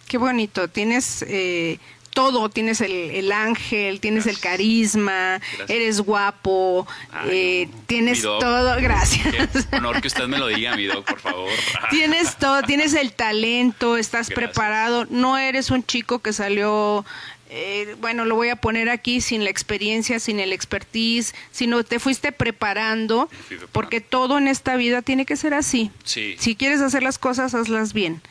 Qué 0.07 0.17
bonito. 0.17 0.67
Tienes 0.67 1.23
eh, 1.27 1.79
todo, 2.19 2.49
tienes 2.49 2.81
el, 2.81 3.31
ángel, 3.31 3.99
tienes 3.99 4.25
el 4.25 4.39
carisma, 4.39 5.39
eres 5.67 6.01
guapo, 6.01 6.87
eh, 7.27 7.69
tienes 7.85 8.21
todo, 8.21 8.75
gracias. 8.81 9.33
Qué 9.69 9.75
honor 9.77 10.01
que 10.01 10.07
usted 10.07 10.25
me 10.27 10.37
lo 10.37 10.47
diga, 10.47 10.75
mi 10.75 10.85
doc, 10.85 11.05
por 11.05 11.19
favor. 11.19 11.49
tienes 11.89 12.35
todo, 12.37 12.63
tienes 12.63 12.93
el 12.93 13.13
talento, 13.13 13.97
estás 13.97 14.29
preparado, 14.29 15.05
no 15.09 15.37
eres 15.37 15.69
un 15.69 15.85
chico 15.85 16.19
que 16.19 16.33
salió 16.33 17.05
eh, 17.49 17.95
bueno, 17.99 18.25
lo 18.25 18.35
voy 18.35 18.49
a 18.49 18.55
poner 18.55 18.89
aquí 18.89 19.21
sin 19.21 19.43
la 19.43 19.49
experiencia, 19.49 20.19
sin 20.19 20.39
el 20.39 20.53
expertise, 20.53 21.33
sino 21.51 21.83
te 21.83 21.99
fuiste 21.99 22.31
preparando, 22.31 23.29
porque 23.71 24.01
todo 24.01 24.37
en 24.37 24.47
esta 24.47 24.75
vida 24.75 25.01
tiene 25.01 25.25
que 25.25 25.35
ser 25.35 25.53
así. 25.53 25.91
Si 26.03 26.55
quieres 26.55 26.81
hacer 26.81 27.03
las 27.03 27.17
cosas, 27.17 27.55
hazlas 27.55 27.93
bien 27.93 28.21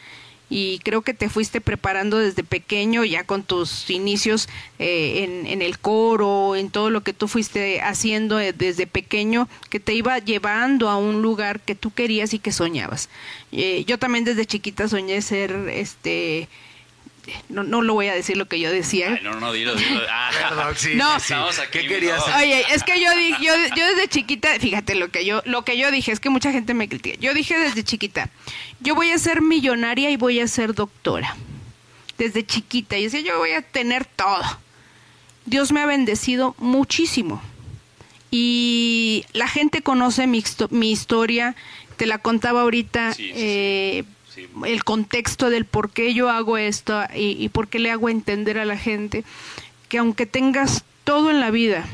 y 0.50 0.78
creo 0.81 1.02
que 1.02 1.14
te 1.14 1.28
fuiste 1.28 1.61
preparando 1.61 2.18
desde 2.18 2.42
pequeño, 2.42 3.04
ya 3.04 3.24
con 3.24 3.42
tus 3.42 3.90
inicios 3.90 4.48
eh, 4.78 5.24
en, 5.24 5.46
en, 5.46 5.62
el 5.62 5.78
coro, 5.78 6.57
en 6.57 6.70
todo 6.70 6.90
lo 6.90 7.02
que 7.02 7.12
tú 7.12 7.28
fuiste 7.28 7.83
haciendo 7.83 8.40
eh, 8.40 8.52
desde 8.52 8.87
pequeño, 8.87 9.48
que 9.68 9.81
te 9.81 9.94
iba 9.94 10.18
llevando 10.18 10.88
a 10.88 10.96
un 10.96 11.20
lugar 11.20 11.61
que 11.61 11.74
tú 11.74 11.92
querías 11.92 12.33
y 12.33 12.38
que 12.38 12.52
soñabas. 12.52 13.11
Eh, 13.52 13.85
yo 13.87 13.98
también 13.98 14.24
desde 14.24 14.46
chiquita 14.46 14.88
soñé 14.88 15.20
ser 15.20 15.52
este 15.68 16.48
no, 17.49 17.62
no 17.62 17.83
lo 17.83 17.95
voy 17.95 18.09
a 18.09 18.14
decir 18.14 18.37
lo 18.37 18.47
que 18.47 18.61
yo 18.61 18.71
decía. 18.71 19.21
no, 19.23 19.38
no, 19.41 19.53
dilo, 19.53 19.75
dilo. 19.75 20.01
Ah, 20.11 20.31
Perdón, 20.49 20.75
sí, 20.77 20.95
no. 20.95 21.17
¿Qué 21.71 21.87
querías? 21.87 22.23
Oye, 22.37 22.64
es 22.73 22.83
que 22.85 23.01
yo 23.01 23.14
dije, 23.14 23.45
yo, 23.45 23.53
yo 23.77 23.87
desde 23.87 24.09
chiquita, 24.09 24.49
fíjate 24.59 24.95
lo 24.95 25.11
que 25.11 25.25
yo, 25.25 25.43
lo 25.45 25.64
que 25.64 25.77
yo 25.77 25.91
dije, 25.91 26.12
es 26.12 26.21
que 26.21 26.31
mucha 26.31 26.53
gente 26.53 26.75
me 26.75 26.88
critica. 26.88 27.19
Yo 27.21 27.35
dije 27.35 27.59
desde 27.59 27.85
chiquita, 27.85 28.31
yo 28.81 28.95
voy 28.95 29.11
a 29.11 29.19
ser 29.19 29.43
millonaria 29.43 30.11
y 30.11 30.17
voy 30.17 30.41
a 30.41 30.49
ser 30.49 30.75
doctora. 30.75 31.37
Desde 32.17 32.45
chiquita. 32.45 32.97
Y 32.97 33.05
decía, 33.05 33.21
yo 33.21 33.38
voy 33.38 33.53
a 33.53 33.62
tener 33.62 34.05
todo. 34.05 34.43
Dios 35.47 35.73
me 35.73 35.81
ha 35.81 35.87
bendecido 35.87 36.55
muchísimo. 36.59 37.43
Y 38.31 39.25
la 39.33 39.49
gente 39.49 39.83
conoce 39.83 40.27
mi, 40.27 40.45
mi 40.71 40.91
historia, 40.91 41.57
te 41.97 42.07
la 42.07 42.19
contaba 42.19 42.62
ahorita. 42.62 43.14
Eh, 43.19 44.05
el 44.66 44.85
contexto 44.85 45.51
del 45.51 45.64
por 45.64 45.90
qué 45.90 46.14
yo 46.14 46.31
hago 46.31 46.57
esto 46.57 47.03
y, 47.14 47.48
por 47.51 47.68
qué 47.68 47.79
le 47.79 47.90
hago 47.90 48.09
entender 48.09 48.59
a 48.59 48.64
la 48.64 48.77
gente 48.77 49.24
que 49.88 49.98
aunque 49.98 50.27
tengas 50.27 50.85
todo 51.05 51.31
en 51.31 51.40
la 51.40 51.51
vida, 51.51 51.87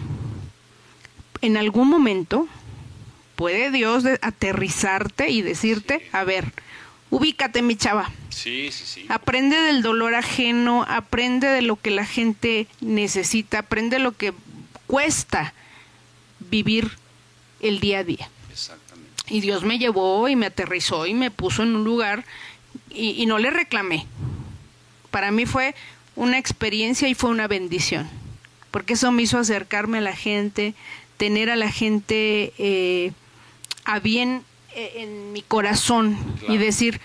en 1.41 1.57
algún 1.57 1.89
momento 1.89 2.49
puede 3.37 3.71
Dios 3.71 4.05
aterrizarte 4.23 5.31
y 5.31 5.43
decirte, 5.43 6.09
a 6.13 6.25
ver, 6.25 6.53
ubícate 7.11 7.63
mi 7.63 7.77
chava. 7.77 8.11
Sí, 8.31 8.71
sí, 8.73 8.85
sí. 8.87 9.07
Aprende 9.09 9.57
del 9.57 9.83
dolor 9.83 10.15
ajeno, 10.15 10.85
aprende 10.89 11.47
de 11.49 11.63
lo 11.63 11.77
que 11.77 11.91
la 11.91 12.05
gente 12.05 12.67
necesita, 12.81 13.61
aprende 13.61 13.99
lo 13.99 14.13
que 14.13 14.33
cuesta 14.87 15.55
vivir 16.51 16.91
el 17.61 17.81
día 17.81 18.01
a 18.01 18.05
día. 18.05 18.29
Y 19.29 19.41
Dios 19.41 19.65
me 19.65 19.79
llevó 19.79 20.29
y 20.29 20.37
me 20.37 20.47
aterrizó 20.47 21.07
y 21.07 21.15
me 21.15 21.31
puso 21.31 21.63
en 21.63 21.77
un 21.77 21.85
lugar 21.85 22.25
y, 22.91 23.25
no 23.27 23.39
le 23.39 23.51
reclamé. 23.51 24.07
Para 25.11 25.31
mí 25.31 25.47
fue 25.47 25.75
una 26.17 26.39
experiencia 26.39 27.09
y 27.09 27.15
fue 27.15 27.31
una 27.31 27.49
bendición, 27.49 28.09
porque 28.71 28.95
eso 28.95 29.11
me 29.13 29.23
hizo 29.23 29.39
acercarme 29.39 29.99
a 29.99 30.03
la 30.03 30.15
gente, 30.15 30.75
tener 31.17 31.51
a 31.51 31.57
la 31.57 31.71
gente 31.71 32.53
eh, 32.59 33.13
a 33.85 33.99
bien 33.99 34.43
eh, 34.75 34.93
en 34.97 35.33
mi 35.33 35.43
corazón 35.43 36.19
y 36.49 36.57
decir, 36.59 37.01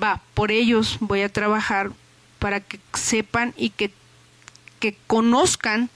va, 0.00 0.20
por 0.34 0.50
ellos 0.50 0.98
voy 1.00 1.22
a 1.22 1.28
trabajar 1.28 1.90
para 2.38 2.60
que 2.60 2.78
sepan 2.94 3.54
y 3.56 3.70
que, 3.70 3.92
que 4.80 4.96
conozcan 5.06 5.90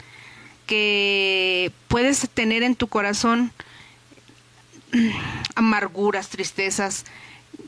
que 0.67 1.73
puedes 1.89 2.29
tener 2.31 2.63
en 2.63 2.75
tu 2.75 2.89
corazón 2.89 3.53
amarguras, 5.55 6.29
tristezas, 6.29 7.05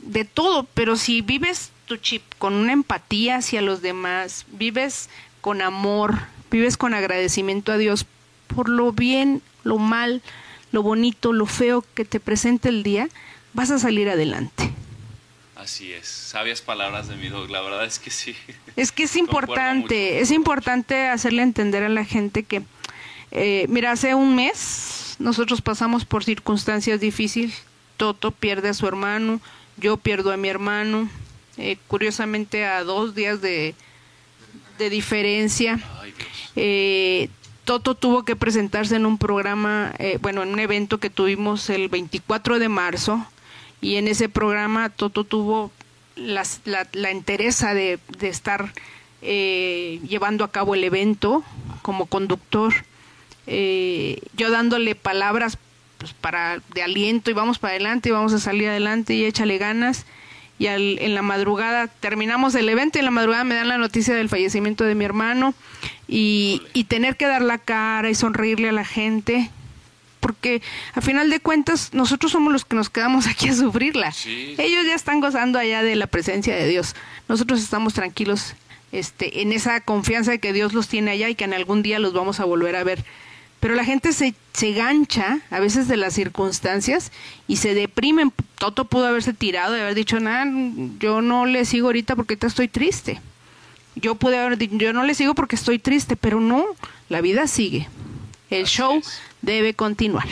de 0.03 0.25
todo, 0.25 0.63
pero 0.73 0.95
si 0.95 1.21
vives 1.21 1.71
tu 1.85 1.97
chip 1.97 2.23
con 2.37 2.53
una 2.53 2.73
empatía 2.73 3.37
hacia 3.37 3.61
los 3.61 3.81
demás, 3.81 4.45
vives 4.51 5.09
con 5.41 5.61
amor, 5.61 6.19
vives 6.51 6.77
con 6.77 6.93
agradecimiento 6.93 7.71
a 7.71 7.77
Dios 7.77 8.05
por 8.47 8.69
lo 8.69 8.91
bien, 8.91 9.41
lo 9.63 9.77
mal, 9.77 10.21
lo 10.71 10.83
bonito, 10.83 11.33
lo 11.33 11.45
feo 11.45 11.83
que 11.93 12.05
te 12.05 12.19
presente 12.19 12.69
el 12.69 12.83
día, 12.83 13.09
vas 13.53 13.71
a 13.71 13.79
salir 13.79 14.09
adelante. 14.09 14.71
Así 15.55 15.91
es, 15.91 16.07
sabias 16.07 16.61
palabras 16.61 17.07
de 17.07 17.15
mi 17.15 17.27
dog, 17.27 17.49
la 17.49 17.61
verdad 17.61 17.85
es 17.85 17.99
que 17.99 18.11
sí. 18.11 18.35
Es 18.75 18.91
que 18.91 19.03
es 19.03 19.15
importante, 19.17 20.19
es 20.19 20.31
importante 20.31 21.07
hacerle 21.07 21.43
entender 21.43 21.83
a 21.83 21.89
la 21.89 22.05
gente 22.05 22.43
que, 22.43 22.63
eh, 23.31 23.65
mira, 23.69 23.91
hace 23.91 24.15
un 24.15 24.35
mes 24.35 25.08
nosotros 25.19 25.61
pasamos 25.61 26.05
por 26.05 26.23
circunstancias 26.23 26.99
difíciles, 26.99 27.63
Toto 27.97 28.31
pierde 28.31 28.69
a 28.69 28.73
su 28.73 28.87
hermano, 28.87 29.41
yo 29.75 29.97
pierdo 29.97 30.31
a 30.31 30.37
mi 30.37 30.47
hermano, 30.47 31.09
eh, 31.57 31.77
curiosamente 31.87 32.65
a 32.65 32.85
dos 32.85 33.13
días 33.15 33.41
de, 33.41 33.75
de 34.77 34.89
diferencia. 34.89 35.79
Eh, 36.55 37.29
Toto 37.65 37.95
tuvo 37.95 38.23
que 38.23 38.37
presentarse 38.37 38.95
en 38.95 39.05
un 39.05 39.17
programa, 39.17 39.93
eh, 39.99 40.17
bueno, 40.21 40.41
en 40.43 40.53
un 40.53 40.59
evento 40.59 40.99
que 40.99 41.09
tuvimos 41.09 41.69
el 41.69 41.89
24 41.89 42.57
de 42.57 42.69
marzo, 42.69 43.25
y 43.81 43.95
en 43.95 44.07
ese 44.07 44.29
programa 44.29 44.89
Toto 44.89 45.25
tuvo 45.25 45.71
la, 46.15 46.43
la 46.65 47.11
entereza 47.11 47.73
de, 47.73 47.99
de 48.17 48.29
estar 48.29 48.73
llevando 49.21 50.45
a 50.45 50.51
cabo 50.51 50.75
el 50.75 50.85
evento 50.85 51.43
como 51.81 52.05
conductor. 52.05 52.73
Yo 54.35 54.51
dándole 54.51 54.95
palabras 54.95 55.57
pues 55.97 56.13
para 56.13 56.61
de 56.73 56.81
aliento 56.81 57.29
y 57.29 57.33
vamos 57.33 57.59
para 57.59 57.71
adelante 57.71 58.09
y 58.09 58.11
vamos 58.11 58.33
a 58.33 58.39
salir 58.39 58.69
adelante 58.69 59.13
y 59.13 59.25
échale 59.25 59.57
ganas 59.57 60.05
y 60.57 60.67
en 60.67 61.15
la 61.15 61.21
madrugada 61.21 61.87
terminamos 61.87 62.53
el 62.55 62.67
evento 62.67 62.97
y 62.97 62.99
en 62.99 63.05
la 63.05 63.11
madrugada 63.11 63.43
me 63.43 63.55
dan 63.55 63.69
la 63.69 63.77
noticia 63.77 64.13
del 64.13 64.29
fallecimiento 64.29 64.83
de 64.83 64.93
mi 64.93 65.05
hermano 65.05 65.53
y, 66.07 66.61
y 66.73 66.85
tener 66.85 67.15
que 67.15 67.27
dar 67.27 67.41
la 67.41 67.57
cara 67.57 68.09
y 68.09 68.15
sonreírle 68.15 68.69
a 68.69 68.73
la 68.73 68.85
gente 68.85 69.49
porque 70.19 70.61
a 70.93 71.01
final 71.01 71.29
de 71.29 71.39
cuentas 71.39 71.93
nosotros 71.93 72.31
somos 72.31 72.51
los 72.51 72.65
que 72.65 72.75
nos 72.75 72.89
quedamos 72.89 73.27
aquí 73.27 73.49
a 73.49 73.55
sufrirla. 73.55 74.13
Ellos 74.25 74.85
ya 74.85 74.95
están 74.95 75.21
gozando 75.21 75.59
allá 75.59 75.81
de 75.83 75.95
la 75.95 76.07
presencia 76.07 76.55
de 76.55 76.67
Dios. 76.67 76.95
Nosotros 77.27 77.61
estamos 77.61 77.93
tranquilos 77.93 78.55
este, 78.91 79.41
en 79.41 79.51
esa 79.53 79.81
confianza 79.81 80.31
de 80.31 80.39
que 80.39 80.53
Dios 80.53 80.73
los 80.73 80.87
tiene 80.87 81.11
allá 81.11 81.29
y 81.29 81.35
que 81.35 81.45
en 81.45 81.53
algún 81.53 81.83
día 81.83 81.99
los 81.99 82.13
vamos 82.13 82.39
a 82.39 82.45
volver 82.45 82.75
a 82.75 82.83
ver 82.83 83.03
pero 83.59 83.75
la 83.75 83.83
gente 83.83 84.13
se, 84.13 84.33
se 84.53 84.71
gancha 84.73 85.39
a 85.49 85.59
veces 85.59 85.87
de 85.87 85.97
las 85.97 86.13
circunstancias 86.13 87.11
y 87.47 87.57
se 87.57 87.73
deprimen. 87.73 88.31
Toto 88.57 88.85
pudo 88.85 89.07
haberse 89.07 89.33
tirado 89.33 89.75
y 89.77 89.81
haber 89.81 89.95
dicho, 89.95 90.19
nada, 90.19 90.45
yo 90.99 91.21
no 91.21 91.45
le 91.45 91.65
sigo 91.65 91.87
ahorita 91.87 92.15
porque 92.15 92.37
estoy 92.41 92.67
triste. 92.67 93.21
Yo 93.95 94.15
pude 94.15 94.37
haber 94.37 94.57
dicho, 94.57 94.75
yo 94.77 94.93
no 94.93 95.03
le 95.03 95.13
sigo 95.13 95.35
porque 95.35 95.55
estoy 95.55 95.79
triste, 95.79 96.15
pero 96.15 96.39
no, 96.39 96.65
la 97.09 97.21
vida 97.21 97.47
sigue. 97.47 97.87
El 98.49 98.65
show 98.65 99.01
debe 99.41 99.73
continuar. 99.73 100.27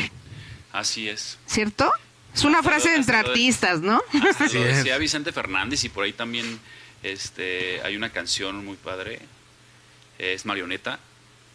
Así 0.72 1.10
es. 1.10 1.38
¿Cierto? 1.46 1.92
Es 2.34 2.44
una 2.44 2.62
frase 2.62 2.96
entre 2.96 3.18
artistas, 3.18 3.82
¿no? 3.82 4.02
Así 4.40 4.60
decía 4.60 4.98
Vicente 5.00 5.32
Fernández 5.32 5.84
y 5.84 5.90
por 5.90 6.04
ahí 6.04 6.14
también 6.14 6.60
este, 7.04 7.82
hay 7.82 7.96
una 7.96 8.12
canción 8.12 8.64
muy 8.64 8.78
padre, 8.78 9.20
es 10.20 10.46
Marioneta, 10.46 11.00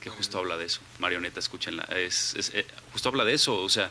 que 0.02 0.10
justo 0.10 0.38
habla 0.38 0.56
de 0.56 0.66
eso. 0.66 0.80
Marioneta, 0.98 1.38
escúchenla. 1.38 1.84
Es, 1.84 2.34
eh, 2.54 2.66
justo 2.92 3.08
habla 3.08 3.24
de 3.24 3.34
eso. 3.34 3.56
O 3.56 3.68
sea, 3.68 3.90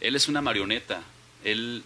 él 0.00 0.16
es 0.16 0.28
una 0.28 0.42
marioneta. 0.42 1.02
Él 1.44 1.84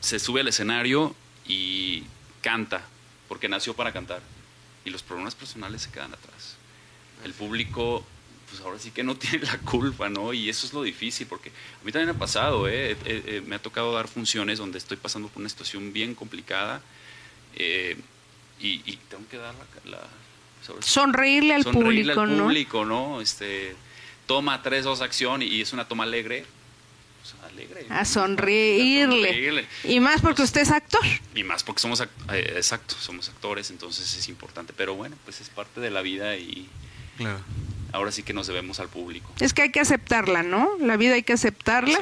se 0.00 0.18
sube 0.18 0.40
al 0.40 0.48
escenario 0.48 1.14
y 1.46 2.04
canta, 2.40 2.86
porque 3.28 3.48
nació 3.48 3.74
para 3.74 3.92
cantar. 3.92 4.22
Y 4.84 4.90
los 4.90 5.02
problemas 5.02 5.34
personales 5.34 5.82
se 5.82 5.90
quedan 5.90 6.14
atrás. 6.14 6.56
El 7.24 7.32
público, 7.32 8.04
pues 8.48 8.60
ahora 8.62 8.78
sí 8.78 8.92
que 8.92 9.02
no 9.02 9.16
tiene 9.18 9.44
la 9.44 9.58
culpa, 9.58 10.08
¿no? 10.08 10.32
Y 10.32 10.48
eso 10.48 10.64
es 10.64 10.72
lo 10.72 10.82
difícil, 10.82 11.26
porque 11.26 11.50
a 11.50 11.84
mí 11.84 11.90
también 11.90 12.14
ha 12.14 12.18
pasado, 12.18 12.68
¿eh? 12.68 12.96
eh 13.04 13.42
me 13.44 13.56
ha 13.56 13.58
tocado 13.58 13.92
dar 13.92 14.06
funciones 14.06 14.58
donde 14.58 14.78
estoy 14.78 14.98
pasando 14.98 15.28
por 15.28 15.40
una 15.40 15.48
situación 15.48 15.92
bien 15.92 16.14
complicada. 16.14 16.80
Eh, 17.56 17.96
y, 18.60 18.96
tengo 19.08 19.28
que 19.28 19.36
dar 19.36 19.54
la, 19.84 20.00
sonreírle 20.80 21.54
al 21.54 21.64
público, 21.64 22.20
al 22.20 22.36
público, 22.36 22.84
¿no? 22.84 23.20
Este, 23.20 23.76
toma 24.26 24.62
tres, 24.62 24.84
dos 24.84 25.00
acción 25.00 25.42
y 25.42 25.60
es 25.60 25.72
una 25.72 25.86
toma 25.86 26.04
alegre. 26.04 26.44
Pues, 27.22 27.34
alegre 27.50 27.86
a 27.88 28.04
sonreírle. 28.04 29.66
Y 29.84 30.00
más 30.00 30.20
porque 30.20 30.42
usted 30.42 30.60
es 30.60 30.70
actor. 30.70 31.04
Y 31.34 31.42
más 31.42 31.62
porque 31.62 31.80
somos, 31.80 32.00
eh, 32.00 32.06
exacto, 32.56 32.96
somos 32.98 33.28
actores, 33.28 33.70
entonces 33.70 34.14
es 34.16 34.28
importante. 34.28 34.72
Pero 34.76 34.94
bueno, 34.94 35.16
pues 35.24 35.40
es 35.40 35.48
parte 35.48 35.80
de 35.80 35.90
la 35.90 36.02
vida 36.02 36.36
y 36.36 36.68
ahora 37.94 38.10
sí 38.10 38.24
que 38.24 38.32
nos 38.32 38.48
debemos 38.48 38.80
al 38.80 38.88
público. 38.88 39.30
Es 39.38 39.54
que 39.54 39.62
hay 39.62 39.70
que 39.70 39.78
aceptarla, 39.78 40.42
¿no? 40.42 40.68
La 40.80 40.96
vida 40.96 41.14
hay 41.14 41.22
que 41.22 41.32
aceptarla. 41.32 41.98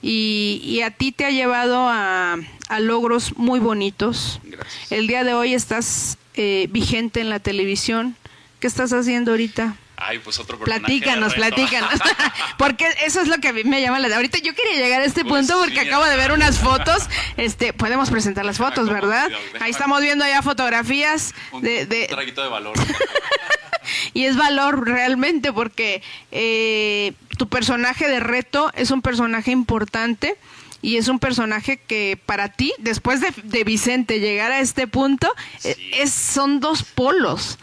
Y, 0.00 0.62
y, 0.64 0.80
a 0.80 0.90
ti 0.90 1.12
te 1.12 1.26
ha 1.26 1.30
llevado 1.30 1.88
a, 1.88 2.36
a 2.68 2.80
logros 2.80 3.36
muy 3.36 3.60
bonitos. 3.60 4.40
Gracias. 4.44 4.90
El 4.90 5.06
día 5.06 5.24
de 5.24 5.34
hoy 5.34 5.52
estás 5.52 6.16
eh, 6.34 6.68
vigente 6.70 7.20
en 7.20 7.28
la 7.28 7.38
televisión. 7.38 8.16
¿Qué 8.60 8.66
estás 8.66 8.94
haciendo 8.94 9.32
ahorita? 9.32 9.76
Ay, 9.98 10.18
pues 10.18 10.38
otro 10.38 10.58
Platícanos, 10.58 11.34
platícanos. 11.34 12.00
porque 12.58 12.86
eso 13.04 13.20
es 13.20 13.28
lo 13.28 13.38
que 13.38 13.48
a 13.48 13.52
mí 13.52 13.64
me 13.64 13.80
llama 13.80 13.98
la 13.98 14.14
Ahorita 14.14 14.38
yo 14.38 14.54
quería 14.54 14.74
llegar 14.74 15.02
a 15.02 15.04
este 15.04 15.24
pues 15.24 15.46
punto 15.46 15.60
porque 15.62 15.80
acabo 15.80 16.04
de 16.06 16.16
ver 16.16 16.32
unas 16.32 16.58
fotos. 16.58 17.08
Este, 17.36 17.74
podemos 17.74 18.10
presentar 18.10 18.44
las 18.46 18.56
fotos, 18.56 18.88
¿verdad? 18.88 19.30
Ahí 19.60 19.70
estamos 19.70 20.00
viendo 20.00 20.26
ya 20.26 20.40
fotografías 20.40 21.34
de, 21.60 21.84
de... 21.84 22.02
Un 22.02 22.08
traguito 22.08 22.42
de 22.42 22.48
valor. 22.48 22.74
y 24.14 24.24
es 24.24 24.36
valor 24.36 24.86
realmente 24.86 25.52
porque 25.52 26.02
eh, 26.32 27.12
tu 27.38 27.48
personaje 27.48 28.08
de 28.08 28.20
reto 28.20 28.70
es 28.74 28.90
un 28.90 29.02
personaje 29.02 29.50
importante 29.50 30.36
y 30.82 30.98
es 30.98 31.08
un 31.08 31.18
personaje 31.18 31.78
que 31.78 32.18
para 32.26 32.50
ti, 32.50 32.72
después 32.78 33.20
de, 33.20 33.64
Vicente 33.64 34.20
llegar 34.20 34.52
a 34.52 34.60
este 34.60 34.86
punto, 34.86 35.32
es, 35.64 36.12
son 36.12 36.60
dos 36.60 36.84
polos. 36.84 37.58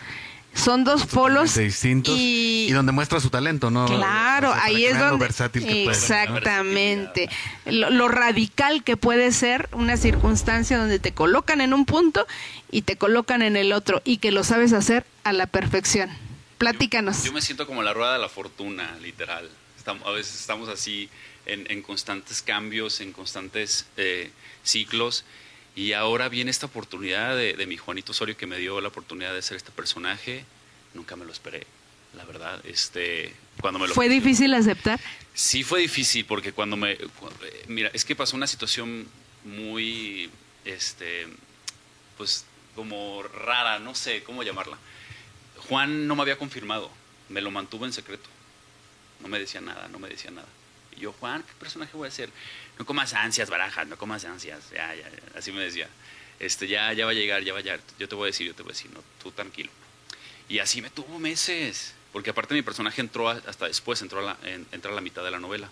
Son 0.54 0.84
dos 0.84 1.06
polos 1.08 1.56
distintos 1.56 2.16
y, 2.18 2.72
donde 2.72 2.92
muestra 2.92 3.20
su 3.20 3.30
talento, 3.30 3.72
¿no? 3.72 3.86
Claro, 3.86 4.54
ahí 4.54 4.86
es 4.86 4.98
donde 5.00 5.18
versátil 5.18 5.68
exactamente 5.90 7.30
lo, 7.66 7.90
lo, 7.90 8.08
radical 8.08 8.84
que 8.84 8.96
puede 8.96 9.32
ser 9.32 9.68
una 9.72 9.98
circunstancia 9.98 10.78
donde 10.78 11.00
te 11.00 11.12
colocan 11.12 11.60
en 11.60 11.74
un 11.74 11.86
punto 11.86 12.28
y 12.70 12.84
te 12.84 12.98
colocan 12.98 13.42
en 13.42 13.58
el 13.58 13.74
otro 13.74 14.02
y 14.06 14.18
que 14.18 14.32
lo 14.32 14.44
sabes 14.44 14.74
hacer 14.74 15.06
a 15.24 15.34
la 15.34 15.48
perfección. 15.48 16.10
Platícanos. 16.58 17.24
Yo, 17.24 17.34
me 17.34 17.42
siento 17.42 17.68
como 17.68 17.84
la 17.84 17.94
rueda 17.94 18.14
de 18.14 18.20
la 18.20 18.30
fortuna, 18.30 18.96
literal. 19.02 19.50
Estamos, 19.78 20.08
a 20.08 20.12
veces 20.12 20.40
estamos 20.40 20.70
así 20.70 21.10
en, 21.46 21.82
constantes 21.82 22.42
cambios, 22.42 23.02
en 23.02 23.12
constantes 23.12 23.86
eh, 23.98 24.32
ciclos. 24.64 25.26
Y 25.76 25.94
ahora 25.94 26.30
viene 26.30 26.52
esta 26.52 26.68
oportunidad 26.68 27.36
de, 27.36 27.66
mi 27.66 27.78
Juanito 27.78 28.12
Osorio 28.12 28.38
que 28.38 28.46
me 28.46 28.58
dio 28.58 28.80
la 28.80 28.90
oportunidad 28.90 29.34
de 29.34 29.42
ser 29.42 29.58
este 29.58 29.72
personaje. 29.72 30.46
Nunca 30.94 31.16
me 31.16 31.26
lo 31.26 31.32
esperé, 31.32 31.66
la 32.16 32.26
verdad. 32.26 32.64
Este, 32.66 33.34
cuando 33.60 33.80
me 33.80 33.88
lo 33.88 33.94
¿Fue 33.94 34.08
difícil 34.08 34.54
aceptar? 34.54 35.00
Sí, 35.34 35.64
fue 35.64 35.82
difícil 35.82 36.26
porque 36.26 36.54
cuando 36.54 36.78
me. 36.78 36.98
mira, 37.68 37.90
es 37.94 38.06
que 38.06 38.16
pasó 38.16 38.36
una 38.36 38.48
situación 38.48 39.08
muy. 39.44 40.30
Este, 40.64 41.28
pues 42.18 42.46
como 42.76 43.24
rara, 43.24 43.80
no 43.80 43.96
sé 43.96 44.24
cómo 44.24 44.44
llamarla. 44.44 44.78
Juan 45.68 46.08
no 46.08 46.16
me 46.16 46.22
había 46.22 46.38
confirmado, 46.38 46.92
me 47.30 47.42
lo 47.42 47.52
mantuvo 47.52 47.86
en 47.86 47.94
secreto. 47.94 48.30
No 49.22 49.28
me 49.28 49.40
decía 49.40 49.62
nada, 49.62 49.88
no 49.88 50.00
me 50.00 50.10
decía 50.10 50.32
nada. 50.32 50.48
Yo, 50.96 51.14
Juan, 51.14 51.44
¿qué 51.44 51.54
personaje 51.60 51.96
voy 51.96 52.08
a 52.08 52.12
ser? 52.12 52.30
No 52.78 52.86
comas 52.86 53.14
ansias, 53.14 53.50
barajas, 53.50 53.88
no 53.88 53.98
comas 53.98 54.26
ansias. 54.26 54.70
Ya, 54.72 54.94
ya, 54.96 55.10
así 55.36 55.52
me 55.52 55.62
decía. 55.62 55.88
Este, 56.40 56.68
ya, 56.68 56.92
ya 56.94 57.06
va 57.06 57.12
a 57.12 57.14
llegar, 57.14 57.44
ya 57.44 57.54
va 57.54 57.60
a 57.60 57.62
llegar. 57.62 57.80
Yo 58.00 58.08
te 58.08 58.16
voy 58.16 58.24
a 58.24 58.28
decir, 58.28 58.48
yo 58.48 58.56
te 58.56 58.64
voy 58.64 58.72
a 58.72 58.74
decir, 58.74 58.92
no, 58.92 59.02
tú 59.22 59.32
tranquilo. 59.32 59.72
Y 60.50 60.60
así 60.60 60.82
me 60.82 60.90
tuvo 60.90 61.20
meses. 61.20 61.94
Porque 62.12 62.30
aparte 62.30 62.54
mi 62.54 62.62
personaje 62.62 63.02
entró 63.02 63.30
hasta 63.30 63.68
después, 63.68 64.02
entró 64.02 64.20
a 64.20 64.24
la, 64.24 64.32
a 64.32 64.92
la 64.92 65.02
mitad 65.02 65.24
de 65.24 65.32
la 65.32 65.40
novela. 65.40 65.70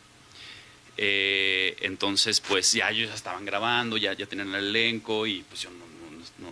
Eh, 0.98 1.78
entonces, 1.82 2.42
pues 2.42 2.74
ya 2.74 2.90
ellos 2.90 3.10
ya 3.10 3.16
estaban 3.16 3.46
grabando, 3.46 3.98
ya, 3.98 4.14
ya 4.14 4.26
tenían 4.26 4.54
el 4.56 4.70
elenco 4.70 5.28
y 5.28 5.44
pues 5.44 5.62
yo 5.62 5.70
no, 5.70 5.86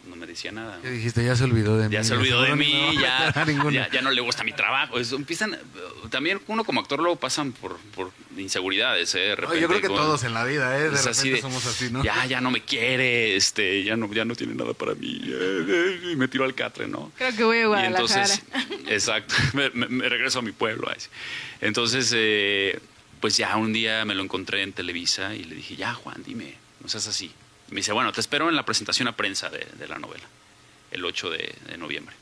no, 0.08 0.16
me 0.16 0.26
decía 0.26 0.52
nada. 0.52 0.80
¿Qué 0.82 0.90
dijiste? 0.90 1.24
Ya 1.24 1.36
se 1.36 1.44
olvidó 1.44 1.78
de 1.78 1.90
mí. 1.90 1.94
Ya 1.94 2.04
se 2.04 2.14
olvidó 2.14 2.42
de 2.42 2.56
mí, 2.56 2.98
ya, 3.02 3.90
ya, 3.92 4.02
no 4.02 4.12
le 4.12 4.22
gusta 4.22 4.44
mi 4.44 4.52
trabajo. 4.52 4.98
empiezan, 5.00 5.58
también 6.10 6.42
uno 6.48 6.64
como 6.64 6.82
actor 6.82 7.00
luego 7.00 7.16
pasan 7.16 7.52
por, 7.52 7.78
por 7.96 8.12
inseguridades, 8.38 9.14
¿eh? 9.16 9.36
yo 9.60 9.68
creo 9.68 9.82
que 9.82 9.88
todos 9.88 10.24
en 10.24 10.34
la 10.34 10.44
vida, 10.44 10.78
¿eh? 10.78 10.90
De 10.90 11.02
repente 11.02 11.42
somos 11.42 11.66
así, 11.66 11.90
¿no? 11.92 12.04
Ya, 12.04 12.26
ya 12.26 12.42
no 12.42 12.52
me 12.52 12.62
quiere, 12.62 13.36
este, 13.36 13.84
ya 13.84 13.96
no, 13.96 14.12
ya 14.14 14.26
no 14.26 14.36
tiene 14.36 14.56
nada 14.56 14.74
para 14.74 14.96
mí. 14.96 15.22
Y 16.12 16.16
me 16.16 16.28
tiró 16.28 16.46
al 16.46 16.56
catre, 16.56 16.88
¿no? 16.88 17.12
Creo 17.18 17.36
que 17.36 17.44
voy 17.44 17.60
a 17.60 17.68
Guadalajara. 17.68 18.04
entonces, 18.04 18.44
exacto, 18.88 19.36
me, 19.74 20.10
regreso 20.10 20.40
a 20.40 20.42
mi 20.42 20.52
pueblo. 20.52 20.90
Entonces, 21.62 22.12
eh, 22.16 22.80
pues 23.20 23.38
ya 23.38 23.56
un 23.58 23.74
día 23.74 24.06
me 24.06 24.16
lo 24.16 24.24
encontré 24.24 24.64
en 24.64 24.74
Televisa 24.74 25.36
y 25.36 25.44
le 25.44 25.56
dije, 25.56 25.76
ya, 25.76 25.94
Juan, 25.94 26.24
dime, 26.26 26.56
no 26.82 26.90
seas 26.90 27.08
así 27.08 27.32
Me 27.72 27.78
dice, 27.78 27.92
bueno, 27.92 28.12
te 28.12 28.22
espero 28.22 28.50
en 28.50 28.56
la 28.56 28.66
presentación 28.66 29.08
a 29.08 29.16
prensa 29.16 29.50
de, 29.50 29.88
la 29.88 30.00
novela, 30.00 30.26
el 30.92 31.06
8 31.06 31.30
de, 31.30 31.78
noviembre. 31.78 32.16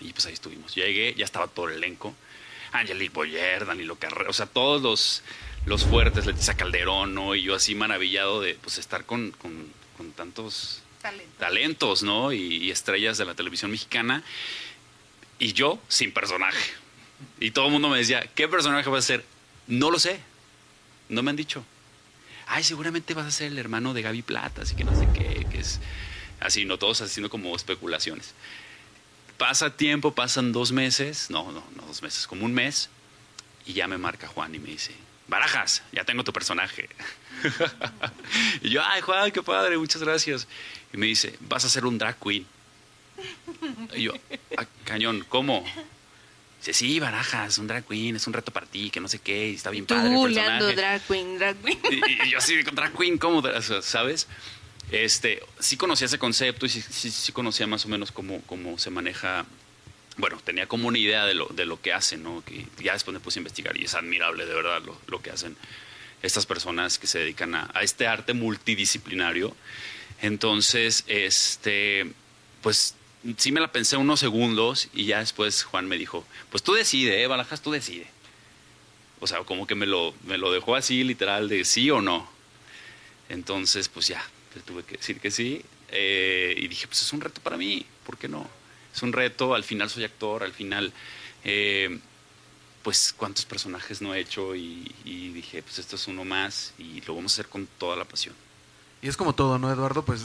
Y 0.00 0.12
pues 0.12 0.26
ahí 0.26 0.32
estuvimos. 0.32 0.74
Llegué, 0.74 1.14
ya 1.14 1.24
estaba 1.24 1.46
todo 1.46 1.68
el 1.68 1.76
elenco. 1.76 2.14
Angelique 2.72 3.14
Boyer, 3.14 3.64
Danilo 3.64 3.96
Carrera, 3.96 4.28
o 4.28 4.32
sea, 4.32 4.46
todos 4.46 4.82
los, 4.82 5.22
los 5.66 5.84
fuertes, 5.84 6.26
Leticia 6.26 6.54
Calderón, 6.54 7.14
¿no? 7.14 7.34
Y 7.34 7.42
yo 7.42 7.54
así 7.54 7.74
maravillado 7.74 8.40
de 8.40 8.54
pues 8.54 8.78
estar 8.78 9.04
con, 9.06 9.30
con, 9.32 9.72
tantos 10.14 10.82
talentos, 11.38 12.02
¿no? 12.02 12.32
y, 12.32 12.70
estrellas 12.70 13.16
de 13.18 13.24
la 13.24 13.34
televisión 13.34 13.70
mexicana. 13.70 14.22
Y 15.38 15.52
yo 15.52 15.78
sin 15.88 16.12
personaje. 16.12 16.58
Y 17.40 17.50
todo 17.50 17.66
el 17.66 17.72
mundo 17.72 17.88
me 17.88 17.98
decía, 17.98 18.28
¿qué 18.34 18.48
personaje 18.48 18.88
vas 18.88 19.04
a 19.04 19.06
ser? 19.06 19.24
No 19.66 19.90
lo 19.90 19.98
sé. 19.98 20.20
No 21.08 21.22
me 21.22 21.30
han 21.30 21.36
dicho. 21.36 21.64
Ay, 22.46 22.62
seguramente 22.64 23.14
vas 23.14 23.26
a 23.26 23.30
ser 23.30 23.48
el 23.48 23.58
hermano 23.58 23.92
de 23.92 24.02
Gaby 24.02 24.22
Plata, 24.22 24.62
así 24.62 24.74
que 24.74 24.84
no 24.84 24.96
sé 24.96 25.08
qué, 25.12 25.46
que 25.50 25.58
es 25.58 25.80
así, 26.40 26.64
no 26.64 26.78
todos 26.78 27.00
haciendo 27.00 27.28
como 27.28 27.54
especulaciones. 27.54 28.34
Pasa 29.36 29.76
tiempo, 29.76 30.14
pasan 30.14 30.52
dos 30.52 30.72
meses, 30.72 31.28
no, 31.30 31.52
no, 31.52 31.64
no 31.74 31.82
dos 31.86 32.02
meses, 32.02 32.26
como 32.26 32.44
un 32.44 32.54
mes, 32.54 32.88
y 33.66 33.74
ya 33.74 33.88
me 33.88 33.98
marca 33.98 34.28
Juan 34.28 34.54
y 34.54 34.58
me 34.58 34.70
dice, 34.70 34.94
Barajas, 35.28 35.82
ya 35.92 36.04
tengo 36.04 36.22
tu 36.22 36.32
personaje. 36.32 36.88
y 38.62 38.70
yo, 38.70 38.80
ay 38.84 39.00
Juan, 39.00 39.32
qué 39.32 39.42
padre, 39.42 39.76
muchas 39.76 40.02
gracias. 40.02 40.46
Y 40.92 40.96
me 40.96 41.06
dice, 41.06 41.36
vas 41.40 41.64
a 41.64 41.68
ser 41.68 41.84
un 41.84 41.98
drag 41.98 42.16
queen. 42.18 42.46
Y 43.94 44.02
yo, 44.02 44.12
ah, 44.56 44.66
cañón, 44.84 45.26
¿cómo? 45.28 45.64
Dice, 46.58 46.72
sí, 46.72 46.98
barajas, 46.98 47.58
un 47.58 47.66
drag 47.66 47.84
queen, 47.86 48.16
es 48.16 48.26
un 48.26 48.32
reto 48.32 48.50
para 48.50 48.66
ti, 48.66 48.90
que 48.90 49.00
no 49.00 49.08
sé 49.08 49.18
qué, 49.18 49.52
está 49.52 49.70
bien 49.70 49.86
padre. 49.86 50.14
Tú 50.14 50.66
drag 50.74 51.02
queen, 51.06 51.38
drag 51.38 51.56
queen. 51.56 51.78
Y, 51.90 52.30
yo 52.30 52.38
así, 52.38 52.62
drag 52.62 52.96
queen, 52.96 53.18
¿cómo? 53.18 53.42
¿Sabes? 53.82 54.26
Este, 54.90 55.42
sí 55.58 55.76
conocía 55.76 56.06
ese 56.06 56.18
concepto 56.18 56.66
y 56.66 56.68
sí, 56.68 56.80
sí, 56.82 57.32
conocía 57.32 57.66
más 57.66 57.84
o 57.84 57.88
menos 57.88 58.12
cómo, 58.12 58.40
cómo 58.42 58.78
se 58.78 58.90
maneja. 58.90 59.44
Bueno, 60.16 60.40
tenía 60.44 60.66
como 60.66 60.88
una 60.88 60.98
idea 60.98 61.26
de 61.26 61.34
lo, 61.34 61.46
de 61.48 61.66
lo 61.66 61.80
que 61.80 61.92
hacen, 61.92 62.22
¿no? 62.22 62.42
Que 62.44 62.66
ya 62.82 62.94
después 62.94 63.12
me 63.12 63.20
puse 63.20 63.38
a 63.38 63.40
investigar 63.40 63.76
y 63.76 63.84
es 63.84 63.94
admirable 63.94 64.46
de 64.46 64.54
verdad 64.54 64.80
lo, 64.82 64.98
lo 65.08 65.20
que 65.20 65.30
hacen 65.30 65.56
estas 66.22 66.46
personas 66.46 66.98
que 66.98 67.06
se 67.06 67.18
dedican 67.18 67.54
a, 67.54 67.70
a 67.74 67.82
este 67.82 68.06
arte 68.06 68.32
multidisciplinario. 68.32 69.54
Entonces, 70.22 71.04
este, 71.06 72.10
pues 72.62 72.95
sí 73.36 73.52
me 73.52 73.60
la 73.60 73.72
pensé 73.72 73.96
unos 73.96 74.20
segundos 74.20 74.88
y 74.94 75.06
ya 75.06 75.20
después 75.20 75.64
Juan 75.64 75.86
me 75.86 75.98
dijo, 75.98 76.24
pues 76.50 76.62
tú 76.62 76.74
decide, 76.74 77.22
¿eh, 77.22 77.26
Balajas, 77.26 77.62
tú 77.62 77.70
decide. 77.70 78.06
O 79.20 79.26
sea, 79.26 79.40
como 79.44 79.66
que 79.66 79.74
me 79.74 79.86
lo, 79.86 80.14
me 80.24 80.38
lo 80.38 80.52
dejó 80.52 80.76
así 80.76 81.02
literal 81.04 81.48
de 81.48 81.64
sí 81.64 81.90
o 81.90 82.00
no. 82.00 82.28
Entonces, 83.28 83.88
pues 83.88 84.08
ya, 84.08 84.22
tuve 84.64 84.84
que 84.84 84.96
decir 84.98 85.20
que 85.20 85.30
sí. 85.30 85.62
Eh, 85.88 86.54
y 86.56 86.68
dije, 86.68 86.86
pues 86.86 87.02
es 87.02 87.12
un 87.12 87.20
reto 87.20 87.40
para 87.40 87.56
mí, 87.56 87.86
¿por 88.04 88.18
qué 88.18 88.28
no? 88.28 88.48
Es 88.94 89.02
un 89.02 89.12
reto, 89.12 89.54
al 89.54 89.64
final 89.64 89.88
soy 89.90 90.04
actor, 90.04 90.42
al 90.42 90.52
final, 90.52 90.92
eh, 91.44 91.98
pues 92.82 93.14
cuántos 93.16 93.44
personajes 93.44 94.00
no 94.02 94.14
he 94.14 94.20
hecho 94.20 94.54
y 94.54 94.92
dije, 95.34 95.62
pues 95.62 95.78
esto 95.78 95.96
es 95.96 96.06
uno 96.06 96.24
más 96.24 96.72
y 96.78 97.00
lo 97.02 97.14
vamos 97.14 97.32
a 97.32 97.34
hacer 97.34 97.48
con 97.48 97.66
toda 97.78 97.96
la 97.96 98.04
pasión. 98.04 98.34
Y 99.02 99.08
es 99.08 99.16
como 99.16 99.34
todo, 99.34 99.58
¿no, 99.58 99.70
Eduardo? 99.70 100.04
Pues 100.04 100.24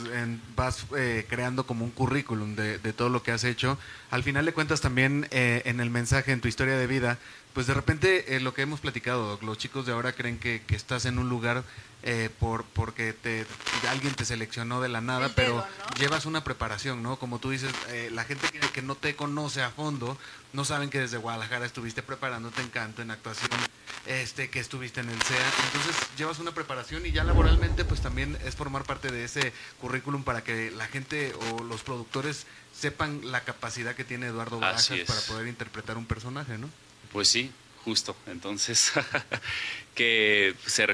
vas 0.56 0.86
eh, 0.96 1.26
creando 1.28 1.66
como 1.66 1.84
un 1.84 1.90
currículum 1.90 2.56
de, 2.56 2.78
todo 2.92 3.10
lo 3.10 3.22
que 3.22 3.30
has 3.30 3.44
hecho. 3.44 3.78
Al 4.10 4.22
final 4.22 4.46
de 4.46 4.54
cuentas 4.54 4.80
también 4.80 5.28
eh, 5.30 5.62
en 5.66 5.80
el 5.80 5.90
mensaje, 5.90 6.32
en 6.32 6.40
tu 6.40 6.48
historia 6.48 6.76
de 6.76 6.86
vida, 6.86 7.18
pues 7.52 7.66
de 7.66 7.74
repente 7.74 8.34
eh, 8.34 8.40
lo 8.40 8.54
que 8.54 8.62
hemos 8.62 8.80
platicado, 8.80 9.38
los 9.42 9.58
chicos 9.58 9.84
de 9.86 9.92
ahora 9.92 10.12
creen 10.12 10.38
que, 10.38 10.62
que 10.66 10.74
estás 10.74 11.04
en 11.04 11.18
un 11.18 11.28
lugar 11.28 11.64
eh, 12.04 12.30
por 12.40 12.64
porque 12.64 13.12
te, 13.12 13.46
alguien 13.88 14.14
te 14.14 14.24
seleccionó 14.24 14.80
de 14.80 14.88
la 14.88 15.00
nada, 15.00 15.30
pero 15.36 15.64
llevas 15.98 16.26
una 16.26 16.42
preparación, 16.42 17.02
¿no? 17.02 17.16
Como 17.16 17.38
tú 17.38 17.50
dices, 17.50 17.72
eh, 17.90 18.10
la 18.12 18.24
gente 18.24 18.48
que, 18.48 18.58
que, 18.58 18.82
no 18.82 18.96
te 18.96 19.14
conoce 19.14 19.62
a 19.62 19.70
fondo 19.70 20.18
no 20.52 20.64
saben 20.64 20.90
que 20.90 21.00
desde 21.00 21.16
Guadalajara 21.16 21.66
estuviste 21.66 22.02
preparándote 22.02 22.60
en 22.60 22.68
canto, 22.68 23.02
en 23.02 23.10
actuación, 23.10 23.50
este 24.06 24.50
que 24.50 24.60
estuviste 24.60 25.00
en 25.00 25.08
el 25.08 25.22
CEA, 25.22 25.52
entonces 25.66 25.96
llevas 26.16 26.38
una 26.38 26.52
preparación 26.52 27.06
y 27.06 27.12
ya 27.12 27.24
laboralmente 27.24 27.84
pues 27.84 28.00
también 28.00 28.36
es 28.44 28.56
formar 28.56 28.84
parte 28.84 29.10
de 29.10 29.24
ese 29.24 29.52
currículum 29.80 30.24
para 30.24 30.42
que 30.42 30.70
la 30.70 30.86
gente 30.86 31.32
o 31.50 31.62
los 31.62 31.82
productores 31.82 32.46
sepan 32.72 33.20
la 33.30 33.42
capacidad 33.42 33.94
que 33.94 34.04
tiene 34.04 34.26
Eduardo 34.26 34.58
Barajas 34.58 34.98
para 35.06 35.20
poder 35.22 35.46
interpretar 35.46 35.96
un 35.96 36.06
personaje, 36.06 36.58
¿no? 36.58 36.68
Pues 37.12 37.28
sí, 37.28 37.52
justo. 37.84 38.16
Entonces, 38.26 38.92
que, 39.94 40.54
se 40.66 40.86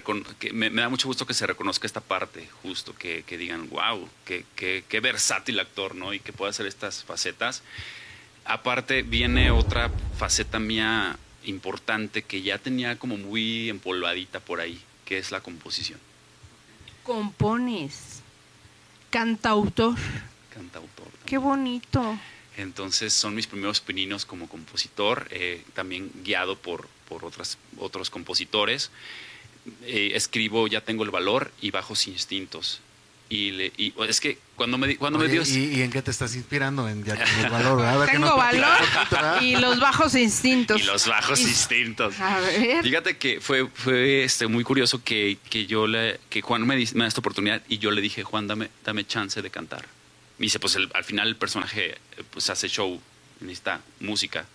me, 0.53 0.71
da 0.71 0.89
mucho 0.89 1.09
gusto 1.09 1.27
que 1.27 1.35
se 1.35 1.47
reconozca 1.47 1.87
esta 1.87 2.01
parte, 2.01 2.49
justo, 2.63 2.95
que, 2.95 3.23
digan, 3.29 3.69
wow, 3.71 4.09
qué, 4.25 4.45
qué, 4.57 5.01
versátil 5.01 5.61
actor, 5.61 5.95
¿no? 5.95 6.13
Y 6.13 6.21
que 6.21 6.33
pueda 6.33 6.51
hacer 6.51 6.67
estas 6.67 7.05
facetas. 7.05 7.63
Aparte, 8.49 9.03
viene 9.03 9.51
otra 9.51 9.91
faceta 10.17 10.59
mía 10.59 11.19
importante 11.45 12.23
que 12.23 12.41
ya 12.41 12.57
tenía 12.57 12.99
como 12.99 13.19
muy 13.19 13.69
empolvadita 13.69 14.41
por 14.41 14.61
ahí, 14.61 14.81
que 15.05 15.19
es 15.19 15.31
la 15.31 15.43
composición. 15.43 16.01
Compones. 17.03 18.23
Cantautor. 19.11 19.95
Cantautor. 20.53 21.09
Qué 21.27 21.37
bonito. 21.37 22.19
Entonces 22.57 23.13
son 23.13 23.35
mis 23.35 23.47
primeros 23.47 23.81
pininos 23.81 24.25
como 24.25 24.49
compositor, 24.49 25.29
eh, 25.31 25.63
también 25.75 26.11
guiado 26.25 26.57
por, 26.57 26.89
por 27.07 27.27
otras, 27.27 27.59
otros 27.77 28.09
compositores. 28.09 28.91
Eh, 29.83 30.13
escribo 30.15 30.67
Ya 30.69 30.81
tengo 30.81 31.05
el 31.05 31.11
valor 31.11 31.53
y 31.61 31.71
Bajos 31.71 32.07
Instintos. 32.07 32.81
Y, 33.31 33.51
le, 33.51 33.73
y 33.77 33.93
es 34.09 34.21
que 34.21 34.39
cuando 34.57 34.79
me, 34.79 34.97
cuando 34.97 35.19
me 35.19 35.29
dio... 35.29 35.43
¿y, 35.43 35.83
en 35.83 35.91
qué 35.91 36.01
te 36.01 36.11
estás 36.11 36.35
inspirando? 36.35 36.89
En 36.89 37.05
Ya 37.05 37.15
tengo 37.15 37.45
el 37.45 37.51
valor. 37.51 38.07
tengo 38.07 38.37
valor 38.37 38.79
y 39.43 39.57
los 39.57 39.79
bajos 39.81 40.15
instintos. 40.15 40.81
Y 40.81 40.85
los 40.85 41.07
bajos 41.07 41.41
instintos. 41.41 42.19
A 42.21 42.41
ver. 42.41 42.83
Fíjate 42.83 43.19
que 43.19 43.41
fue, 43.41 43.67
fue 43.67 44.25
este, 44.25 44.47
muy 44.47 44.65
curioso 44.65 45.05
que, 45.05 45.37
que, 45.51 45.67
yo 45.67 45.87
le, 45.87 46.21
que 46.31 46.41
Juan 46.41 46.67
me, 46.67 46.77
me 46.77 46.85
da 46.85 47.07
esta 47.07 47.21
oportunidad 47.21 47.63
y 47.69 47.77
yo 47.79 47.91
le 47.91 48.01
dije, 48.01 48.25
Juan, 48.25 48.47
dame, 48.47 48.71
dame 48.83 49.07
chance 49.07 49.43
de 49.43 49.51
cantar 49.51 49.85
me 50.39 50.45
dice, 50.47 50.61
pues 50.61 50.77
al 50.77 51.05
final 51.05 51.29
el 51.29 51.37
personaje 51.37 51.91
eh, 51.91 52.23
pues 52.31 52.49
hace 52.49 52.69
show, 52.69 53.01
necesita 53.41 53.81
música. 54.01 54.47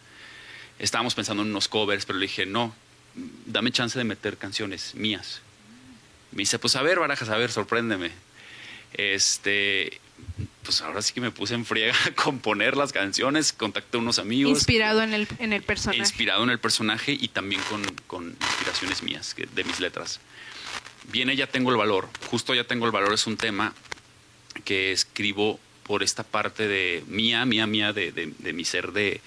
Estábamos 0.79 1.13
pensando 1.13 1.43
en 1.43 1.49
unos 1.49 1.67
covers, 1.67 2.05
pero 2.05 2.17
le 2.19 2.25
dije, 2.25 2.45
no, 2.45 2.73
dame 3.45 3.71
chance 3.71 3.97
de 3.97 4.05
meter 4.05 4.37
canciones 4.37 4.95
mías. 4.95 5.41
Me 6.31 6.39
dice, 6.39 6.57
pues 6.57 6.75
a 6.77 6.81
ver, 6.81 6.99
Barajas, 6.99 7.29
a 7.29 7.37
ver, 7.37 7.51
sorpréndeme. 7.51 8.11
Este, 8.93 9.99
pues 10.63 10.81
ahora 10.81 11.01
sí 11.01 11.13
que 11.13 11.21
me 11.21 11.31
puse 11.31 11.53
en 11.53 11.65
friega 11.65 11.93
a 12.07 12.11
componer 12.11 12.77
las 12.77 12.93
canciones, 12.93 13.53
contacté 13.53 13.97
a 13.97 13.99
unos 13.99 14.19
amigos. 14.19 14.51
Inspirado 14.51 15.01
en 15.01 15.13
el, 15.13 15.27
en 15.39 15.53
el 15.53 15.63
personaje. 15.63 15.99
Inspirado 15.99 16.43
en 16.43 16.49
el 16.49 16.59
personaje 16.59 17.15
y 17.19 17.27
también 17.29 17.61
con, 17.69 17.83
con 18.07 18.35
inspiraciones 18.41 19.03
mías, 19.03 19.35
de 19.35 19.63
mis 19.63 19.79
letras. 19.79 20.19
Viene 21.11 21.35
Ya 21.35 21.47
Tengo 21.47 21.71
el 21.71 21.77
Valor. 21.77 22.09
Justo 22.29 22.53
Ya 22.53 22.63
Tengo 22.63 22.85
el 22.85 22.91
Valor 22.91 23.13
es 23.13 23.27
un 23.27 23.37
tema 23.37 23.73
que 24.63 24.91
escribo 24.91 25.59
por 25.83 26.03
esta 26.03 26.23
parte 26.23 26.67
de 26.67 27.03
mía, 27.07 27.45
mía, 27.45 27.67
mía, 27.67 27.93
de, 27.93 28.11
de, 28.11 28.53
mi 28.53 28.63
ser 28.63 28.93
de, 28.93 29.21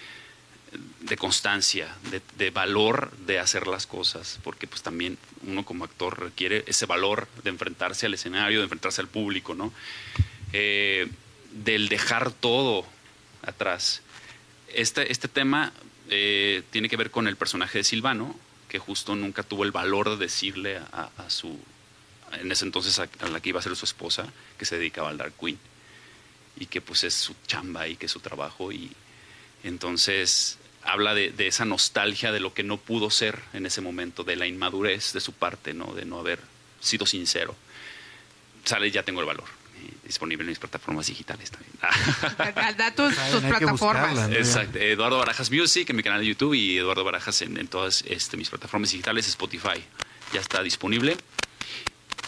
de 1.01 1.17
constancia, 1.17 1.95
de, 2.37 2.51
valor 2.51 3.17
de 3.27 3.39
hacer 3.39 3.67
las 3.67 3.87
cosas, 3.87 4.39
porque 4.43 4.67
pues 4.67 4.83
también 4.83 5.19
uno 5.47 5.65
como 5.65 5.85
actor 5.85 6.21
requiere 6.21 6.65
ese 6.67 6.87
valor 6.87 7.29
de 7.45 7.51
enfrentarse 7.51 8.07
al 8.07 8.15
escenario, 8.15 8.59
de 8.59 8.65
enfrentarse 8.65 9.01
al 9.01 9.09
público, 9.09 9.55
¿no? 9.55 9.73
Eh, 10.53 11.09
del 11.53 11.89
dejar 11.89 12.33
todo 12.33 12.87
atrás. 13.43 14.03
Este, 14.69 15.11
este 15.12 15.29
tema 15.29 15.73
eh, 16.11 16.62
tiene 16.71 16.89
que 16.89 16.97
ver 16.97 17.11
con 17.11 17.29
el 17.29 17.37
personaje 17.37 17.79
de 17.79 17.85
Silvano, 17.85 18.35
que 18.69 18.79
justo 18.79 19.15
nunca 19.15 19.43
tuvo 19.43 19.65
el 19.65 19.73
valor 19.73 20.11
de 20.11 20.17
decirle 20.17 20.79
a, 20.79 21.11
a 21.17 21.31
su, 21.31 21.59
en 22.33 22.51
ese 22.51 22.65
entonces 22.65 22.99
a, 22.99 23.09
a, 23.21 23.29
la 23.29 23.41
que 23.41 23.51
iba 23.51 23.61
a 23.61 23.62
ser 23.62 23.77
su 23.77 23.85
esposa, 23.85 24.27
que 24.59 24.65
se 24.65 24.77
dedicaba 24.77 25.11
al 25.11 25.19
Dark 25.19 25.35
Queen 25.41 25.59
y 26.59 26.67
que 26.67 26.81
pues 26.81 27.05
es 27.05 27.15
su 27.15 27.35
chamba 27.47 27.87
y 27.87 27.97
que 27.97 28.07
es 28.07 28.12
su 28.12 28.21
trabajo 28.21 28.73
y 28.73 28.91
entonces 29.62 30.59
habla 30.87 31.14
de, 31.14 31.35
esa 31.46 31.64
nostalgia 31.64 32.33
de 32.33 32.40
lo 32.40 32.55
que 32.55 32.62
no 32.62 32.77
pudo 32.77 33.11
ser 33.11 33.40
en 33.53 33.66
ese 33.66 33.81
momento, 33.81 34.25
de 34.25 34.37
la 34.37 34.46
inmadurez 34.46 35.12
de 35.12 35.20
su 35.20 35.33
parte, 35.33 35.75
¿no? 35.75 35.92
de 35.94 36.05
no 36.05 36.18
haber 36.18 36.41
sido 36.80 37.07
sincero. 37.07 37.55
Sale 38.64 38.91
Ya 38.91 39.03
Tengo 39.03 39.20
el 39.20 39.26
Valor, 39.26 39.45
disponible 40.05 40.43
en 40.43 40.49
mis 40.49 40.59
plataformas 40.59 41.07
digitales 41.07 41.51
también. 41.51 41.72
da 42.76 42.91
tus, 42.93 43.14
plataformas. 43.43 44.30
Exacto, 44.30 44.78
Eduardo 44.78 45.18
Barajas 45.18 45.51
Music 45.51 45.89
en 45.91 45.97
mi 45.97 46.03
canal 46.03 46.20
de 46.20 46.26
YouTube 46.26 46.55
y 46.55 46.78
Eduardo 46.78 47.05
Barajas 47.05 47.43
en, 47.43 47.59
en 47.59 47.68
todas 47.68 48.03
este, 48.07 48.37
mis 48.37 48.49
plataformas 48.49 48.91
digitales, 48.91 49.28
Spotify. 49.28 49.82
Ya 50.32 50.41
está 50.41 50.62
disponible. 50.62 51.16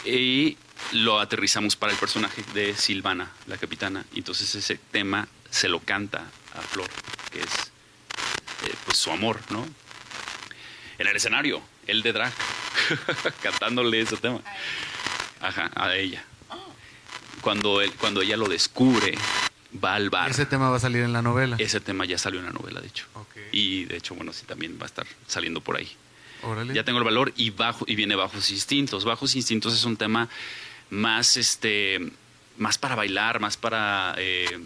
Y 0.05 0.57
lo 0.93 1.21
aterrizamos 1.21 1.77
para 1.77 1.93
el 1.93 1.99
personaje 1.99 2.45
de 2.55 2.75
Silvana, 2.75 3.33
la 3.47 3.57
capitana. 3.57 4.05
Entonces 4.15 4.55
ese 4.55 4.79
tema 4.91 5.29
se 5.51 5.69
lo 5.69 5.81
canta 5.81 6.31
a 6.55 6.61
Flor, 6.63 6.89
que 7.33 7.41
es 7.41 7.68
eh, 8.65 8.75
pues 8.85 8.99
su 8.99 9.11
amor, 9.11 9.41
¿no? 9.51 9.67
En 10.99 11.07
el 11.07 11.17
escenario, 11.17 11.63
él 11.87 12.03
de 12.03 12.13
drag, 12.13 12.33
cantándole 13.43 14.01
ese 14.01 14.17
tema. 14.17 14.41
Ajá, 15.41 15.71
a 15.75 15.95
ella. 15.95 16.25
cuando, 17.41 17.81
él, 17.81 17.93
cuando 17.95 18.23
ella 18.23 18.37
lo 18.37 18.49
descubre, 18.49 19.17
va 19.83 19.95
al 19.95 20.11
bar. 20.11 20.31
Ese 20.31 20.47
tema 20.47 20.71
va 20.71 20.77
a 20.77 20.81
salir 20.81 21.03
en 21.03 21.13
la 21.13 21.23
novela. 21.23 21.57
Ese 21.59 21.81
tema 21.81 22.05
ya 22.05 22.19
salió 22.19 22.41
en 22.41 22.47
la 22.47 22.53
novela, 22.53 22.81
de 22.81 22.89
hecho. 22.89 23.07
Y 23.53 23.85
de 23.85 23.97
hecho, 23.97 24.15
bueno, 24.15 24.33
sí, 24.33 24.45
también 24.47 24.79
va 24.79 24.85
a 24.85 24.87
estar 24.87 25.07
saliendo 25.27 25.61
por 25.61 25.77
ahí. 25.77 25.91
Ya 26.73 26.85
tengo 26.85 26.99
el 26.99 27.05
valor 27.05 27.33
y 27.37 27.51
bajo 27.51 27.85
y 27.89 27.95
viene 27.97 28.15
bajos 28.15 28.51
instintos. 28.51 29.05
Bajos 29.05 29.35
instintos 29.35 29.75
es 29.75 29.85
un 29.85 29.97
tema 29.97 30.29
más 30.91 31.37
este 31.37 32.01
más 32.57 32.79
para 32.79 32.95
bailar, 32.95 33.41
más 33.41 33.57
para 33.57 34.15
eh, 34.19 34.59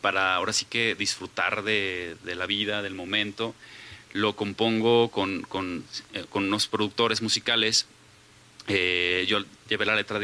para 0.00 0.34
ahora 0.34 0.52
sí 0.52 0.64
que 0.64 0.94
disfrutar 0.94 1.62
de, 1.62 2.16
la 2.24 2.46
vida, 2.46 2.82
del 2.82 2.94
momento. 2.94 3.54
Lo 4.12 4.34
compongo 4.34 5.10
con, 5.10 5.42
con, 5.42 5.84
eh, 6.14 6.24
unos 6.32 6.66
productores 6.66 7.22
musicales. 7.22 7.86
Eh, 8.68 9.24
yo 9.28 9.44
llevé 9.68 9.86
la, 9.86 9.96
letra 9.96 10.20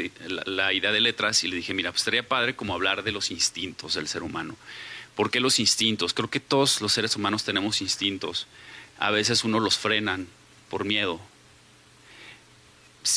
la, 0.46 0.72
idea 0.72 0.92
de 0.92 1.00
letras 1.00 1.42
y 1.44 1.48
le 1.48 1.56
dije, 1.56 1.74
mira, 1.74 1.90
pues 1.90 2.00
estaría 2.00 2.26
padre 2.26 2.56
como 2.56 2.74
hablar 2.74 3.02
de 3.02 3.12
los 3.12 3.30
instintos 3.30 3.94
del 3.94 4.08
ser 4.08 4.22
humano. 4.22 4.56
¿Por 5.14 5.30
qué 5.30 5.40
los 5.40 5.58
instintos? 5.58 6.12
Creo 6.14 6.28
que 6.28 6.40
todos 6.40 6.80
los 6.80 6.92
seres 6.92 7.16
humanos 7.16 7.44
tenemos 7.44 7.80
instintos. 7.80 8.46
A 8.98 9.10
veces 9.10 9.44
uno 9.44 9.60
los 9.60 9.78
frenan 9.78 10.26
por 10.68 10.84
miedo, 10.84 11.20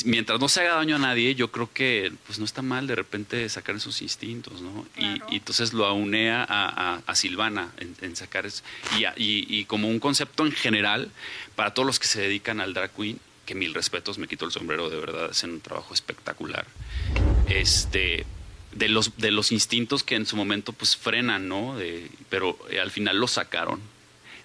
mientras 0.06 0.40
no 0.40 0.50
se 0.50 0.62
haga 0.62 0.76
daño 0.76 0.96
a 0.96 1.00
nadie, 1.00 1.36
yo 1.36 1.52
creo 1.52 1.70
que 1.72 2.12
pues 2.26 2.40
no 2.40 2.46
está 2.46 2.62
mal 2.62 2.88
de 2.88 2.96
repente 2.96 3.48
sacar 3.50 3.76
esos 3.76 4.02
instintos, 4.02 4.62
¿no? 4.62 4.86
Y, 4.98 5.36
entonces 5.36 5.74
lo 5.74 5.86
aunea 5.86 6.46
a, 6.48 7.16
Silvana 7.16 7.72
en, 7.78 8.16
sacar 8.16 8.46
eso. 8.46 8.64
Y, 9.16 9.66
como 9.66 9.88
un 9.88 10.00
concepto 10.00 10.46
en 10.46 10.52
general, 10.52 11.12
para 11.56 11.74
todos 11.74 11.86
los 11.86 12.00
que 12.00 12.08
se 12.08 12.22
dedican 12.22 12.62
al 12.62 12.74
drag 12.74 12.92
queen, 12.92 13.20
que 13.46 13.56
mil 13.56 13.74
respetos, 13.74 14.18
me 14.18 14.28
quito 14.28 14.46
el 14.46 14.52
sombrero, 14.52 14.90
de 14.90 15.00
verdad, 15.00 15.32
hacen 15.32 15.52
un 15.52 15.62
trabajo 15.62 15.94
espectacular. 15.94 16.66
Este, 17.48 18.26
de 18.74 18.90
los, 18.90 19.18
de 19.18 19.32
los 19.32 19.52
instintos 19.52 20.04
que 20.04 20.16
en 20.16 20.26
su 20.26 20.36
momento 20.36 20.74
pues 20.74 20.96
frenan, 20.96 21.48
¿no? 21.48 21.76
pero 22.30 22.58
eh, 22.70 22.80
al 22.80 22.92
final 22.92 23.18
los 23.18 23.32
sacaron 23.32 23.80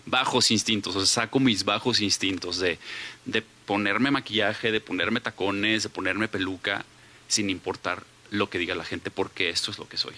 bajos 0.06 0.50
instintos, 0.50 0.96
o 0.96 1.04
sea, 1.04 1.24
saco 1.24 1.40
mis 1.40 1.64
bajos 1.64 2.00
instintos 2.00 2.58
de, 2.58 2.78
de 3.24 3.42
ponerme 3.66 4.10
maquillaje, 4.10 4.72
de 4.72 4.80
ponerme 4.80 5.20
tacones, 5.20 5.84
de 5.84 5.88
ponerme 5.88 6.28
peluca, 6.28 6.84
sin 7.28 7.50
importar 7.50 8.04
lo 8.30 8.50
que 8.50 8.58
diga 8.58 8.74
la 8.74 8.84
gente, 8.84 9.10
porque 9.10 9.50
esto 9.50 9.70
es 9.70 9.78
lo 9.78 9.88
que 9.88 9.96
soy. 9.96 10.14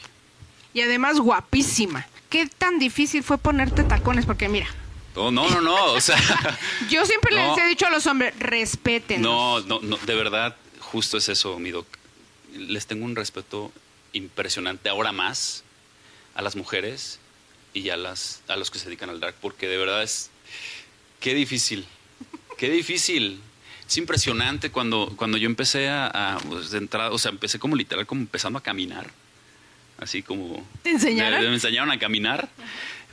Y 0.75 0.81
además 0.81 1.19
guapísima. 1.21 2.07
¿Qué 2.29 2.47
tan 2.47 2.79
difícil 2.79 3.23
fue 3.23 3.39
ponerte 3.39 3.85
tacones? 3.85 4.27
Porque 4.27 4.49
mira. 4.49 4.67
No, 5.15 5.31
no, 5.31 5.49
no, 5.49 5.61
no. 5.61 5.93
O 5.93 6.01
sea. 6.01 6.19
Yo 6.91 7.07
siempre 7.07 7.35
les 7.35 7.57
he 7.59 7.67
dicho 7.67 7.87
a 7.87 7.91
los 7.91 8.07
hombres, 8.07 8.39
respeten. 8.39 9.23
No, 9.23 9.61
no, 9.61 9.81
no, 9.81 9.97
de 9.97 10.15
verdad, 10.15 10.57
justo 10.81 11.17
es 11.17 11.29
eso, 11.29 11.59
mi 11.59 11.71
doc. 11.71 11.87
Les 12.55 12.87
tengo 12.87 13.05
un 13.05 13.17
respeto 13.17 13.73
impresionante, 14.13 14.89
ahora 14.89 15.13
más, 15.13 15.65
a 16.35 16.43
las 16.43 16.57
mujeres 16.57 17.21
y 17.73 17.91
a, 17.91 17.97
las, 17.97 18.43
a 18.49 18.57
los 18.57 18.71
que 18.71 18.79
se 18.79 18.87
dedican 18.87 19.11
al 19.11 19.21
drag, 19.21 19.35
porque 19.37 19.69
de 19.69 19.77
verdad 19.77 20.03
es. 20.03 20.31
Qué 21.21 21.33
difícil 21.33 21.87
Qué 22.57 22.71
difícil. 22.71 23.41
Es 23.87 23.97
impresionante 23.97 24.71
cuando, 24.71 25.13
cuando 25.17 25.37
yo 25.37 25.47
empecé 25.47 25.89
a, 25.89 26.39
pues, 26.49 26.71
de 26.71 26.79
entrada, 26.79 27.11
o 27.11 27.19
sea, 27.19 27.31
empecé 27.31 27.59
como 27.59 27.77
literal, 27.77 28.07
como 28.07 28.23
empezando 28.23 28.59
a 28.59 28.63
caminar. 28.63 29.11
Así 29.99 30.23
como... 30.23 30.67
¿Te 30.83 30.91
enseñaron? 30.91 31.41
Me, 31.41 31.47
enseñaron 31.47 31.91
a 31.91 31.99
caminar. 31.99 32.49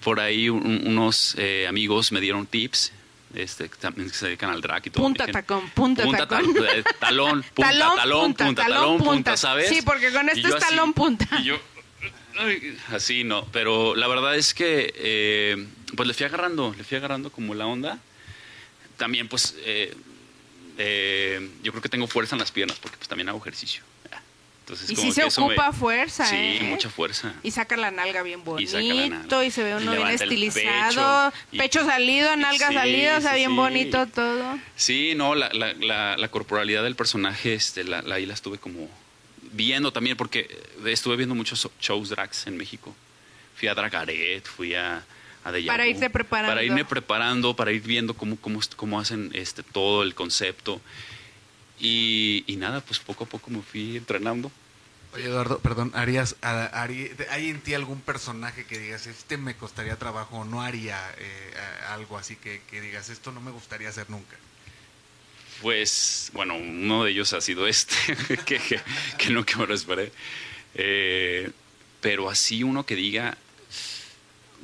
Por 0.04 0.20
ahí 0.20 0.50
unos 0.50 1.36
eh, 1.38 1.66
amigos 1.68 2.12
me 2.12 2.20
dieron 2.20 2.46
tips 2.48 2.92
este, 3.34 3.68
también 3.68 4.10
se 4.12 4.28
dedican 4.28 4.52
al 4.52 4.62
drag 4.62 4.86
y 4.86 4.90
todo. 4.92 5.04
Punta 5.04 5.26
tacón, 5.28 5.70
punta, 5.72 6.06
tacón. 6.06 6.56
Eh, 6.56 6.84
talón, 7.00 7.44
punta, 7.54 7.72
talón, 7.72 8.34
punta, 8.34 8.64
talón, 8.64 8.98
punta, 9.00 9.38
¿sabes? 9.38 9.70
Sí, 9.70 9.82
porque 9.82 10.12
con 10.12 10.30
esto 10.30 10.48
es 10.48 10.58
talón, 10.58 10.94
punta. 10.94 11.28
Y 11.40 11.46
yo, 11.46 11.60
así 12.92 13.24
no, 13.24 13.46
pero 13.52 13.96
la 13.96 14.08
verdad 14.08 14.36
es 14.36 14.54
que 14.54 14.94
eh, 14.96 15.68
pues 15.96 16.08
le 16.08 16.14
fui 16.14 16.26
agarrando, 16.26 16.76
le 16.78 16.84
fui 16.84 16.98
agarrando 16.98 17.32
como 17.32 17.56
la 17.56 17.66
onda 17.66 18.00
también 18.98 19.28
pues 19.28 19.56
eh, 19.60 19.96
eh, 20.78 21.50
yo 21.62 21.72
creo 21.72 21.82
que 21.82 21.90
tengo 21.90 22.08
fuerza 22.08 22.36
en 22.36 22.40
las 22.40 22.52
piernas 22.52 22.78
porque 22.80 22.98
pues 22.98 23.08
también 23.08 23.30
hago 23.30 23.40
ejercicio. 23.40 23.84
Entonces, 24.62 24.90
y 24.92 24.96
si 24.96 25.12
se 25.12 25.26
ocupa 25.26 25.74
fuerza, 25.74 26.26
sí, 26.26 26.38
¿eh? 26.38 26.60
mucha 26.64 26.90
fuerza. 26.90 27.34
Y 27.44 27.52
saca 27.52 27.76
la 27.76 27.92
nalga 27.92 28.24
bien 28.24 28.46
bonito, 28.46 28.80
y, 29.44 29.52
se 29.52 29.62
ve 29.62 29.76
uno 29.76 29.92
bien 29.92 30.08
estilizado, 30.08 31.34
pecho, 31.52 31.86
salido, 31.86 32.34
nalga 32.38 32.72
salida, 32.72 33.18
o 33.18 33.22
sea, 33.22 33.36
bien 33.36 33.54
bonito 33.58 34.08
todo. 34.08 34.58
Sí, 34.78 35.16
no, 35.18 35.36
la, 35.36 35.50
la, 35.52 36.16
la, 36.16 36.28
corporalidad 36.30 36.82
del 36.82 36.96
personaje, 36.96 37.56
este, 37.56 37.84
la, 37.84 38.06
ahí 38.14 38.26
la 38.26 38.34
estuve 38.34 38.58
como 38.58 38.90
viendo 39.52 39.92
también, 39.92 40.16
porque 40.16 40.48
estuve 40.86 41.18
viendo 41.18 41.36
muchos 41.36 41.70
shows 41.82 42.08
drags 42.08 42.48
en 42.48 42.56
México. 42.56 42.96
Fui 43.58 43.68
a 43.68 43.76
Dragaret, 43.76 44.46
fui 44.46 44.76
a 44.76 45.04
para 45.44 45.88
irse 45.88 46.10
preparando. 46.10 46.52
Para 46.52 46.64
irme 46.64 46.86
preparando, 46.86 47.56
para 47.56 47.72
ir 47.72 47.82
viendo 47.82 48.14
cómo, 48.14 48.38
cómo, 48.38 48.60
cómo 48.76 49.00
hacen 49.00 49.30
este, 49.34 49.64
todo 49.64 50.04
el 50.04 50.16
concepto. 50.16 50.82
Y, 51.80 52.46
nada, 52.58 52.80
pues 52.82 53.00
poco 53.00 53.26
a 53.26 53.28
poco 53.28 53.52
me 53.52 53.62
fui 53.62 53.98
entrenando. 53.98 54.52
Oye, 55.14 55.26
Eduardo, 55.26 55.60
perdón, 55.60 55.92
¿harías, 55.94 56.38
¿hay 56.42 57.50
en 57.50 57.62
ti 57.62 57.74
algún 57.74 58.00
personaje 58.00 58.66
que 58.66 58.80
digas, 58.80 59.06
este 59.06 59.38
me 59.38 59.56
costaría 59.56 59.96
trabajo 59.98 60.38
o 60.38 60.46
no 60.46 60.62
haría 60.64 60.98
eh, 61.18 61.54
algo 61.90 62.18
así 62.18 62.36
que, 62.36 62.62
digas, 62.72 63.10
esto 63.10 63.32
no 63.32 63.42
me 63.42 63.52
gustaría 63.52 63.90
hacer 63.90 64.10
nunca? 64.10 64.38
Pues, 65.62 66.32
bueno, 66.34 66.56
uno 66.56 67.04
de 67.04 67.12
ellos 67.12 67.34
ha 67.34 67.42
sido 67.42 67.68
este, 67.68 67.96
que, 68.46 68.60
que, 69.18 69.30
no 69.30 69.46
que 69.46 69.58
me 69.58 69.68
lo 69.68 69.76
esperé. 69.76 70.12
Eh, 70.74 71.52
pero 72.02 72.30
así 72.30 72.64
uno 72.64 72.86
que 72.86 72.96
diga, 72.96 73.38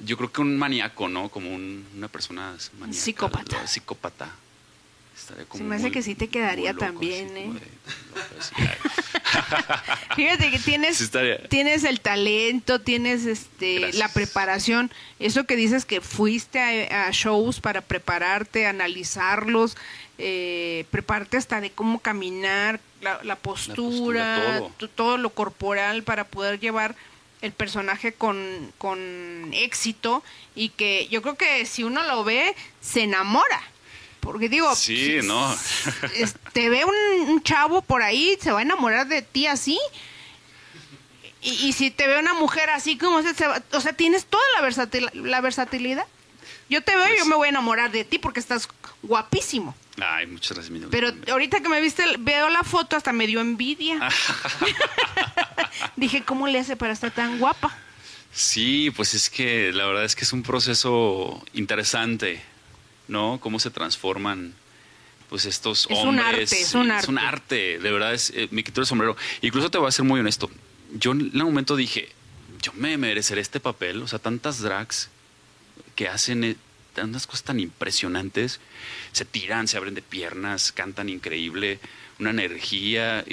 yo 0.05 0.17
creo 0.17 0.31
que 0.31 0.41
un 0.41 0.57
maníaco, 0.57 1.07
¿no? 1.07 1.29
Como 1.29 1.53
una 1.53 2.07
persona 2.07 2.55
maníaca. 2.79 3.01
Psicópata. 3.01 3.67
Psicópata. 3.67 4.29
Se 5.53 5.63
me 5.63 5.75
hace 5.75 5.91
que 5.91 6.01
sí 6.01 6.15
te 6.15 6.27
quedaría 6.27 6.73
también, 6.73 7.37
¿eh? 7.37 7.51
Fíjate 10.15 10.49
que 10.49 10.59
tienes, 10.59 11.11
tienes 11.49 11.83
el 11.83 11.99
talento, 11.99 12.81
tienes 12.81 13.25
este 13.25 13.93
la 13.93 14.07
preparación. 14.07 14.89
Eso 15.19 15.45
que 15.45 15.55
dices 15.55 15.85
que 15.85 16.01
fuiste 16.01 16.59
a, 16.59 17.09
shows 17.11 17.59
para 17.59 17.81
prepararte, 17.81 18.65
analizarlos, 18.65 19.77
eh, 20.17 20.85
prepararte 20.89 21.37
hasta 21.37 21.61
de 21.61 21.71
cómo 21.71 21.99
caminar, 21.99 22.79
la, 23.01 23.35
postura, 23.35 24.61
todo 24.95 25.17
lo 25.17 25.29
corporal 25.29 26.03
para 26.03 26.25
poder 26.25 26.59
llevar 26.59 26.95
el 27.41 27.51
personaje 27.51 28.13
con, 28.13 28.71
con 28.77 29.51
éxito 29.53 30.23
y 30.55 30.69
que 30.69 31.07
yo 31.07 31.21
creo 31.21 31.35
que 31.35 31.65
si 31.65 31.83
uno 31.83 32.03
lo 32.03 32.23
ve, 32.23 32.55
se 32.81 33.03
enamora. 33.03 33.61
Porque 34.19 34.49
digo, 34.49 34.75
sí, 34.75 35.19
no. 35.23 35.55
te 36.53 36.69
ve 36.69 36.83
un, 36.85 37.41
chavo 37.41 37.81
por 37.81 38.01
ahí, 38.01 38.37
se 38.41 38.51
va 38.51 38.59
a 38.59 38.63
enamorar 38.63 39.07
de 39.07 39.21
ti 39.21 39.47
así. 39.47 39.79
Y, 41.41 41.71
si 41.71 41.89
te 41.89 42.05
ve 42.05 42.19
una 42.19 42.33
mujer 42.33 42.69
así 42.69 42.97
como 42.97 43.21
se, 43.21 43.47
va, 43.47 43.63
o 43.71 43.79
sea, 43.79 43.93
tienes 43.93 44.25
toda 44.25 44.43
la, 44.59 45.09
la 45.13 45.41
versatilidad. 45.41 46.05
Yo 46.69 46.83
te 46.83 46.95
veo 46.95 47.07
y 47.07 47.11
yo 47.11 47.15
pues 47.19 47.27
me 47.27 47.35
voy 47.35 47.45
a 47.47 47.49
enamorar 47.49 47.91
de 47.91 48.03
ti 48.03 48.19
porque 48.19 48.41
estás 48.41 48.67
guapísimo. 49.01 49.73
Ay, 50.01 50.27
muchas 50.27 50.57
gracias. 50.57 50.79
Pero 50.91 51.11
ahorita 51.31 51.61
que 51.61 51.69
me 51.69 51.81
viste, 51.81 52.03
veo 52.19 52.49
la 52.49 52.63
foto, 52.63 52.95
hasta 52.95 53.11
me 53.11 53.25
dio 53.25 53.41
envidia. 53.41 53.99
Dije, 55.95 56.23
¿cómo 56.23 56.47
le 56.47 56.59
hace 56.59 56.75
para 56.75 56.93
estar 56.93 57.11
tan 57.11 57.39
guapa? 57.39 57.75
Sí, 58.31 58.91
pues 58.95 59.13
es 59.13 59.29
que 59.29 59.71
la 59.73 59.85
verdad 59.85 60.05
es 60.05 60.15
que 60.15 60.23
es 60.23 60.33
un 60.33 60.43
proceso 60.43 61.43
interesante, 61.53 62.41
¿no? 63.07 63.39
Cómo 63.41 63.59
se 63.59 63.71
transforman 63.71 64.53
pues 65.29 65.45
estos 65.45 65.87
es 65.89 65.97
hombres. 65.97 66.07
Un 66.07 66.19
arte, 66.19 66.43
es 66.43 66.73
un 66.73 66.91
arte. 66.91 67.03
Es 67.03 67.09
un 67.09 67.17
arte, 67.19 67.79
de 67.79 67.91
verdad, 67.91 68.13
es, 68.13 68.31
eh, 68.35 68.47
me 68.51 68.63
quito 68.63 68.81
el 68.81 68.87
sombrero. 68.87 69.15
Incluso 69.41 69.69
te 69.69 69.77
voy 69.77 69.87
a 69.87 69.91
ser 69.91 70.05
muy 70.05 70.19
honesto. 70.19 70.49
Yo 70.93 71.11
en 71.11 71.29
un 71.33 71.45
momento 71.45 71.75
dije, 71.75 72.09
yo 72.61 72.73
me 72.73 72.97
mereceré 72.97 73.41
este 73.41 73.59
papel, 73.59 74.01
o 74.01 74.07
sea, 74.07 74.19
tantas 74.19 74.59
drags 74.59 75.09
que 75.95 76.07
hacen 76.07 76.43
eh, 76.43 76.55
unas 77.01 77.27
cosas 77.27 77.43
tan 77.43 77.59
impresionantes, 77.59 78.59
se 79.11 79.25
tiran, 79.25 79.67
se 79.67 79.77
abren 79.77 79.93
de 79.93 80.01
piernas, 80.01 80.71
cantan 80.71 81.09
increíble, 81.09 81.79
una 82.19 82.31
energía 82.31 83.23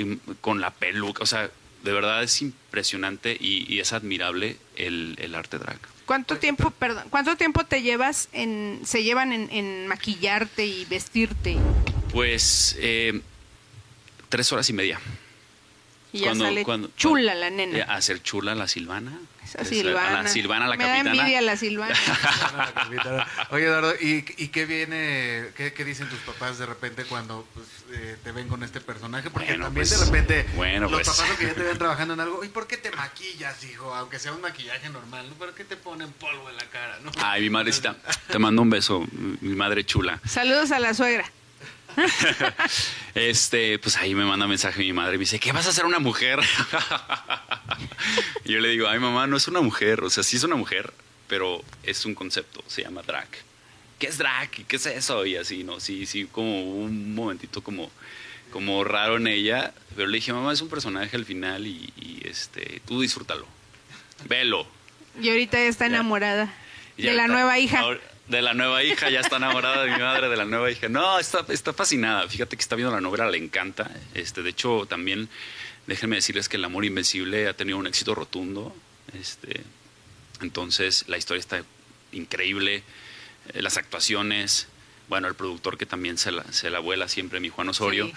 con 0.40 0.60
la 0.60 0.70
peluca, 0.70 1.22
o 1.22 1.26
sea, 1.26 1.50
de 1.86 1.92
verdad 1.92 2.22
es 2.24 2.42
impresionante 2.42 3.36
y, 3.38 3.78
es 3.78 3.92
admirable 3.92 4.56
el, 4.74 5.34
arte 5.34 5.58
drag. 5.58 5.78
¿Cuánto 6.04 6.36
tiempo, 6.36 6.70
perdón, 6.70 7.04
cuánto 7.10 7.36
tiempo 7.36 7.64
te 7.64 7.80
llevas 7.82 8.28
en, 8.32 8.80
se 8.84 9.04
llevan 9.04 9.32
en, 9.32 9.86
maquillarte 9.86 10.66
y 10.66 10.84
vestirte? 10.86 11.56
Pues 12.12 12.76
eh, 12.80 13.20
tres 14.28 14.52
horas 14.52 14.68
y 14.68 14.72
media. 14.72 15.00
Y 16.16 16.20
ya 16.20 16.34
sale 16.34 16.64
chula 16.96 17.34
la 17.34 17.50
nena. 17.50 17.84
A 17.84 17.96
hacer 17.96 18.22
chula 18.22 18.54
la 18.54 18.68
Silvana. 18.68 19.18
Esa 19.44 19.64
Silvana. 19.64 20.22
la 20.24 20.28
Silvana, 20.28 20.66
la 20.66 20.76
Me 20.76 20.84
capitana. 20.84 21.04
da 21.04 21.10
envidia 21.20 21.40
la 21.40 21.56
Silvana. 21.56 21.94
Oye, 23.50 23.64
Eduardo, 23.64 23.94
¿y, 24.00 24.24
¿y, 24.38 24.48
qué 24.48 24.66
viene, 24.66 25.50
qué, 25.56 25.72
qué, 25.72 25.84
dicen 25.84 26.08
tus 26.08 26.18
papás 26.20 26.58
de 26.58 26.66
repente 26.66 27.04
cuando 27.04 27.46
pues, 27.54 27.66
eh, 27.92 28.16
te 28.24 28.32
ven 28.32 28.48
con 28.48 28.64
este 28.64 28.80
personaje? 28.80 29.30
Porque 29.30 29.50
bueno, 29.50 29.66
también 29.66 29.86
pues, 29.86 30.00
de 30.00 30.04
repente 30.04 30.46
bueno, 30.56 30.88
los 30.88 31.02
pues. 31.02 31.06
papás 31.06 31.38
que 31.38 31.46
ya 31.46 31.54
te 31.54 31.62
ven 31.62 31.78
trabajando 31.78 32.14
en 32.14 32.20
algo, 32.20 32.42
¿y 32.42 32.48
por 32.48 32.66
qué 32.66 32.76
te 32.76 32.90
maquillas, 32.90 33.62
hijo? 33.64 33.94
Aunque 33.94 34.18
sea 34.18 34.32
un 34.32 34.40
maquillaje 34.40 34.88
normal, 34.88 35.28
¿no? 35.28 35.34
¿Por 35.36 35.54
qué 35.54 35.64
te 35.64 35.76
ponen 35.76 36.10
polvo 36.12 36.50
en 36.50 36.56
la 36.56 36.64
cara? 36.64 36.98
¿no? 37.04 37.12
Ay, 37.22 37.42
mi 37.42 37.50
madrecita, 37.50 37.96
te 38.28 38.38
mando 38.40 38.62
un 38.62 38.70
beso, 38.70 39.06
mi 39.12 39.54
madre 39.54 39.84
chula. 39.84 40.20
Saludos 40.26 40.72
a 40.72 40.80
la 40.80 40.92
suegra. 40.92 41.30
este, 43.14 43.78
pues 43.78 43.96
ahí 43.96 44.14
me 44.14 44.24
manda 44.24 44.46
mensaje 44.46 44.80
mi 44.80 44.92
madre 44.92 45.14
y 45.14 45.18
me 45.18 45.22
dice, 45.22 45.38
¿qué 45.38 45.52
vas 45.52 45.66
a 45.66 45.70
hacer 45.70 45.84
una 45.84 45.98
mujer? 45.98 46.40
y 48.44 48.52
yo 48.52 48.60
le 48.60 48.68
digo, 48.70 48.88
ay 48.88 48.98
mamá, 48.98 49.26
no 49.26 49.36
es 49.36 49.48
una 49.48 49.60
mujer, 49.60 50.02
o 50.02 50.10
sea, 50.10 50.22
sí 50.22 50.36
es 50.36 50.44
una 50.44 50.56
mujer, 50.56 50.92
pero 51.28 51.62
es 51.82 52.04
un 52.04 52.14
concepto, 52.14 52.62
se 52.66 52.82
llama 52.82 53.02
drag. 53.02 53.28
¿Qué 53.98 54.06
es 54.08 54.18
drag? 54.18 54.50
¿Qué 54.50 54.76
es 54.76 54.86
eso? 54.86 55.24
Y 55.24 55.36
así, 55.36 55.64
¿no? 55.64 55.80
Sí, 55.80 56.06
sí, 56.06 56.26
como 56.30 56.62
un 56.64 57.14
momentito 57.14 57.62
como, 57.62 57.90
como 58.50 58.84
raro 58.84 59.16
en 59.16 59.26
ella, 59.26 59.72
pero 59.94 60.08
le 60.08 60.16
dije, 60.16 60.32
mamá, 60.32 60.52
es 60.52 60.60
un 60.60 60.68
personaje 60.68 61.16
al 61.16 61.24
final 61.24 61.66
y, 61.66 61.92
y 61.96 62.20
este, 62.28 62.80
tú 62.86 63.00
disfrútalo, 63.00 63.46
velo. 64.28 64.66
Y 65.20 65.30
ahorita 65.30 65.58
está 65.60 65.86
enamorada 65.86 66.52
ya, 66.98 67.10
de 67.10 67.16
la 67.16 67.26
nueva 67.26 67.58
hija. 67.58 67.80
Ahora, 67.80 68.00
de 68.28 68.42
la 68.42 68.54
nueva 68.54 68.82
hija, 68.82 69.08
ya 69.08 69.20
está 69.20 69.36
enamorada 69.36 69.84
de 69.84 69.90
mi 69.90 69.98
madre, 69.98 70.28
de 70.28 70.36
la 70.36 70.44
nueva 70.44 70.70
hija. 70.70 70.88
No, 70.88 71.18
está, 71.18 71.44
está 71.48 71.72
fascinada. 71.72 72.28
Fíjate 72.28 72.56
que 72.56 72.60
está 72.60 72.74
viendo 72.74 72.94
la 72.94 73.00
novela, 73.00 73.30
le 73.30 73.38
encanta. 73.38 73.90
Este, 74.14 74.42
de 74.42 74.50
hecho, 74.50 74.86
también 74.86 75.28
déjenme 75.86 76.16
decirles 76.16 76.48
que 76.48 76.56
El 76.56 76.64
Amor 76.64 76.84
Invencible 76.84 77.48
ha 77.48 77.54
tenido 77.54 77.78
un 77.78 77.86
éxito 77.86 78.14
rotundo. 78.14 78.74
Este, 79.12 79.62
entonces, 80.40 81.04
la 81.06 81.18
historia 81.18 81.40
está 81.40 81.62
increíble. 82.12 82.82
Eh, 83.52 83.62
las 83.62 83.76
actuaciones, 83.76 84.66
bueno, 85.08 85.28
el 85.28 85.34
productor 85.34 85.78
que 85.78 85.86
también 85.86 86.18
se 86.18 86.32
la, 86.32 86.44
se 86.52 86.70
la 86.70 86.80
vuela 86.80 87.08
siempre, 87.08 87.38
mi 87.38 87.48
Juan 87.48 87.68
Osorio. 87.68 88.06
Sí. 88.08 88.12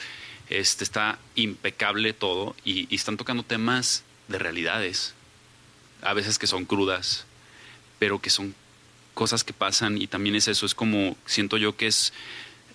Este, 0.49 0.83
está 0.83 1.19
impecable 1.35 2.13
todo 2.13 2.55
y, 2.65 2.87
y 2.89 2.95
están 2.95 3.17
tocando 3.17 3.43
temas 3.43 4.03
de 4.29 4.39
realidades, 4.39 5.13
a 6.01 6.13
veces 6.13 6.39
que 6.39 6.47
son 6.47 6.65
crudas, 6.65 7.25
pero 7.99 8.19
que 8.19 8.31
son 8.31 8.55
cosas 9.19 9.43
que 9.43 9.51
pasan 9.51 10.01
y 10.01 10.07
también 10.07 10.37
es 10.37 10.47
eso, 10.47 10.65
es 10.65 10.73
como, 10.73 11.17
siento 11.25 11.57
yo 11.57 11.75
que 11.75 11.87
es, 11.87 12.13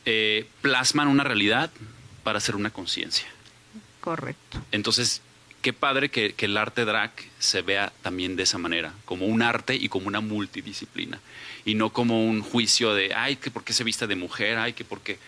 eh, 0.05 0.47
plasman 0.61 1.09
una 1.09 1.25
realidad 1.25 1.71
para 2.23 2.37
hacer 2.37 2.55
una 2.55 2.69
conciencia. 2.69 3.27
Correcto. 4.03 4.61
Entonces, 4.71 5.23
qué 5.63 5.73
padre 5.73 6.11
que, 6.11 6.35
que, 6.35 6.45
el 6.45 6.59
arte 6.59 6.85
drag 6.85 7.13
se 7.39 7.63
vea 7.63 7.95
también 8.03 8.37
de 8.37 8.43
esa 8.43 8.59
manera, 8.59 8.93
como 9.07 9.25
un 9.25 9.41
arte 9.41 9.75
y 9.75 9.89
como 9.89 10.07
una 10.07 10.21
multidisciplina, 10.21 11.19
y 11.65 11.77
no 11.77 11.95
como 11.95 12.27
un 12.27 12.43
juicio 12.43 12.93
de, 12.93 13.15
ay, 13.15 13.37
que 13.37 13.51
por 13.51 13.65
qué 13.65 13.73
se 13.73 13.83
viste 13.83 14.07
de 14.07 14.15
mujer, 14.15 14.59
ay, 14.59 14.75
que 14.75 14.85
por 14.85 15.01
qué... 15.01 15.19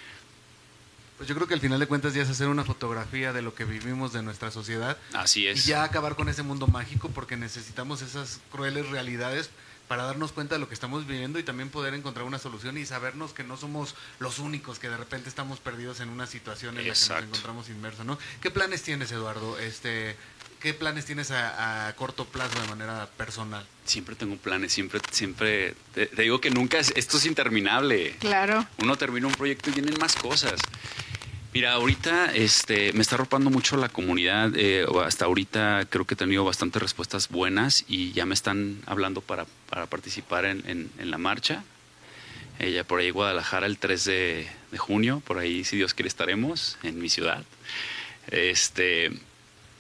Pues 1.16 1.30
yo 1.30 1.34
creo 1.34 1.48
que 1.48 1.54
al 1.54 1.60
final 1.60 1.80
de 1.80 1.86
cuentas 1.86 2.12
ya 2.12 2.20
es 2.20 2.28
hacer 2.28 2.48
una 2.48 2.64
fotografía 2.64 3.32
de 3.32 3.40
lo 3.40 3.54
que 3.54 3.64
vivimos 3.64 4.12
de 4.12 4.22
nuestra 4.22 4.50
sociedad. 4.50 4.98
Así 5.14 5.46
es. 5.46 5.64
Y 5.64 5.70
ya 5.70 5.82
acabar 5.82 6.14
con 6.14 6.28
ese 6.28 6.42
mundo 6.42 6.66
mágico 6.66 7.08
porque 7.08 7.38
necesitamos 7.38 8.02
esas 8.02 8.40
crueles 8.52 8.90
realidades 8.90 9.48
para 9.89 10.05
darnos 10.05 10.32
cuenta 10.32 10.57
de 10.57 10.61
lo 10.61 10.68
que 10.68 10.74
estamos 10.74 11.07
viviendo 11.07 11.39
y 11.39 11.43
también 11.43 11.70
poder 11.70 11.95
encontrar 11.95 12.26
una 12.26 12.39
solución 12.39 12.76
y 12.78 12.87
sabernos 12.87 13.32
que 13.32 13.45
no 13.45 13.57
somos 13.57 13.95
los 14.18 14.39
únicos 14.39 14.78
que 14.78 14.89
de 14.89 14.97
repente 14.97 15.28
estamos 15.28 15.61
perdidos 15.61 16.01
en 16.01 16.09
una 16.09 16.26
situación 16.26 16.78
en 16.78 16.87
Exacto. 16.87 17.14
la 17.14 17.20
que 17.20 17.26
nos 17.26 17.39
encontramos 17.39 17.68
inmersos, 17.68 18.07
¿no? 18.07 18.18
¿Qué 18.41 18.51
planes 18.51 18.82
tienes, 18.82 19.12
Eduardo? 19.12 19.59
Este, 19.59 20.16
¿Qué 20.61 20.74
planes 20.74 21.05
tienes 21.05 21.30
a, 21.30 21.89
a, 21.89 21.95
corto 21.95 22.24
plazo 22.24 22.61
de 22.61 22.68
manera 22.68 23.09
personal? 23.16 23.64
Siempre 23.84 24.16
tengo 24.16 24.37
planes, 24.37 24.72
siempre, 24.72 25.01
siempre, 25.12 25.74
te, 25.95 26.07
te 26.07 26.22
digo 26.22 26.41
que 26.41 26.51
nunca, 26.51 26.78
es, 26.78 26.93
esto 26.97 27.18
es 27.18 27.26
interminable. 27.26 28.16
Claro. 28.18 28.66
Uno 28.78 28.97
termina 28.97 29.26
un 29.26 29.34
proyecto 29.34 29.70
y 29.70 29.74
vienen 29.74 29.95
más 30.01 30.16
cosas. 30.16 30.61
Mira, 31.57 31.72
ahorita 31.72 32.34
este, 32.34 32.92
me 32.92 33.00
está 33.00 33.14
arropando 33.14 33.48
mucho 33.48 33.78
la 33.78 33.88
comunidad. 33.88 34.52
Eh, 34.57 34.84
hasta 35.02 35.24
ahorita 35.24 35.86
creo 35.88 36.04
que 36.04 36.12
he 36.12 36.16
tenido 36.16 36.44
bastantes 36.44 36.82
respuestas 36.82 37.30
buenas 37.30 37.86
y 37.88 38.12
ya 38.12 38.26
me 38.26 38.34
están 38.34 38.82
hablando 38.84 39.22
para, 39.22 39.46
para 39.70 39.86
participar 39.86 40.44
en, 40.44 40.62
en, 40.66 40.90
en, 40.98 41.11
la 41.11 41.16
marcha. 41.16 41.64
Ella 42.59 42.84
por 42.84 43.00
ahí 43.00 43.09
Guadalajara 43.09 43.64
el 43.64 43.78
3 43.78 44.04
de, 44.04 44.46
de, 44.70 44.76
junio, 44.76 45.22
por 45.26 45.38
ahí 45.38 45.64
si 45.64 45.78
Dios 45.78 45.94
quiere 45.94 46.09
estaremos 46.09 46.76
en 46.82 46.98
mi 46.98 47.09
ciudad. 47.09 47.42
Este, 48.30 49.07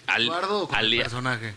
al, 0.06 0.22
¿Eduardo 0.22 0.70
al, 0.72 0.96
personaje? 0.96 1.52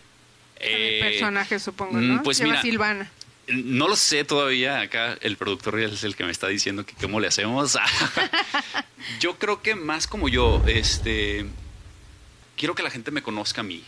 Eh, 0.56 1.00
personaje 1.00 1.58
supongo, 1.58 1.98
¿no? 1.98 2.22
Pues 2.22 2.40
Lleva 2.40 2.50
mira, 2.50 2.60
Silvana. 2.60 3.10
No 3.52 3.88
lo 3.88 3.96
sé 3.96 4.24
todavía. 4.24 4.80
Acá 4.80 5.18
el 5.20 5.36
productor 5.36 5.78
es 5.80 6.04
el 6.04 6.16
que 6.16 6.24
me 6.24 6.30
está 6.30 6.48
diciendo 6.48 6.84
que 6.84 6.94
cómo 6.94 7.20
le 7.20 7.28
hacemos. 7.28 7.76
yo 9.20 9.38
creo 9.38 9.62
que 9.62 9.74
más 9.74 10.06
como 10.06 10.28
yo, 10.28 10.62
este, 10.66 11.46
quiero 12.56 12.74
que 12.74 12.82
la 12.82 12.90
gente 12.90 13.10
me 13.10 13.22
conozca 13.22 13.62
a 13.62 13.64
mí, 13.64 13.82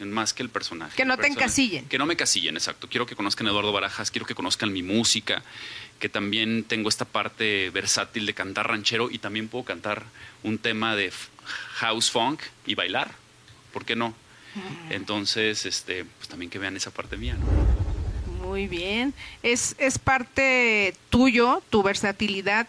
más 0.00 0.34
que 0.34 0.42
el 0.42 0.50
personaje. 0.50 0.96
Que 0.96 1.04
no 1.04 1.16
te 1.16 1.26
encasillen. 1.26 1.86
Que 1.86 1.98
no 1.98 2.06
me 2.06 2.16
casillen, 2.16 2.56
exacto. 2.56 2.88
Quiero 2.88 3.06
que 3.06 3.16
conozcan 3.16 3.46
a 3.46 3.50
Eduardo 3.50 3.72
Barajas, 3.72 4.10
quiero 4.10 4.26
que 4.26 4.34
conozcan 4.34 4.72
mi 4.72 4.82
música, 4.82 5.42
que 5.98 6.08
también 6.08 6.64
tengo 6.64 6.88
esta 6.88 7.04
parte 7.04 7.70
versátil 7.70 8.26
de 8.26 8.34
cantar 8.34 8.68
ranchero 8.68 9.10
y 9.10 9.18
también 9.18 9.48
puedo 9.48 9.64
cantar 9.64 10.04
un 10.42 10.58
tema 10.58 10.94
de 10.94 11.12
house 11.74 12.10
funk 12.10 12.40
y 12.66 12.74
bailar. 12.74 13.12
¿Por 13.72 13.84
qué 13.84 13.96
no? 13.96 14.14
Entonces, 14.90 15.66
este, 15.66 16.04
pues 16.04 16.28
también 16.28 16.50
que 16.50 16.58
vean 16.58 16.76
esa 16.76 16.90
parte 16.90 17.16
mía, 17.16 17.34
¿no? 17.34 17.85
Muy 18.46 18.68
bien. 18.68 19.12
Es, 19.42 19.74
es 19.78 19.98
parte 19.98 20.94
tuyo, 21.10 21.62
tu 21.70 21.82
versatilidad, 21.82 22.68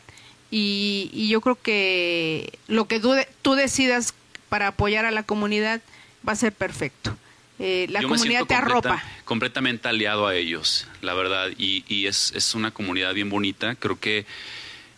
y, 0.50 1.10
y 1.14 1.30
yo 1.30 1.42
creo 1.42 1.62
que 1.62 2.58
lo 2.68 2.88
que 2.88 3.00
tú, 3.00 3.14
tú, 3.42 3.56
decidas 3.56 4.14
para 4.50 4.68
apoyar 4.68 5.06
a 5.06 5.12
la 5.12 5.24
comunidad 5.24 5.82
va 6.28 6.34
a 6.34 6.36
ser 6.36 6.54
perfecto. 6.54 7.16
Eh, 7.60 7.88
la 7.90 8.02
yo 8.02 8.08
comunidad 8.08 8.46
te 8.46 8.56
completa, 8.56 8.58
arropa. 8.58 9.04
Completamente 9.26 9.88
aliado 9.88 10.28
a 10.28 10.36
ellos, 10.36 10.88
la 11.02 11.14
verdad, 11.14 11.50
y, 11.58 11.84
y 11.88 12.08
es, 12.08 12.32
es, 12.34 12.56
una 12.56 12.72
comunidad 12.72 13.14
bien 13.14 13.30
bonita. 13.30 13.76
Creo 13.76 14.00
que 14.00 14.26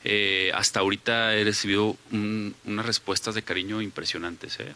eh, 0.04 0.52
hasta 0.54 0.82
ahorita 0.82 1.36
he 1.36 1.44
recibido 1.44 1.98
un, 2.12 2.56
unas 2.66 2.86
respuestas 2.86 3.36
de 3.36 3.42
cariño 3.42 3.82
impresionantes. 3.82 4.60
¿eh? 4.60 4.76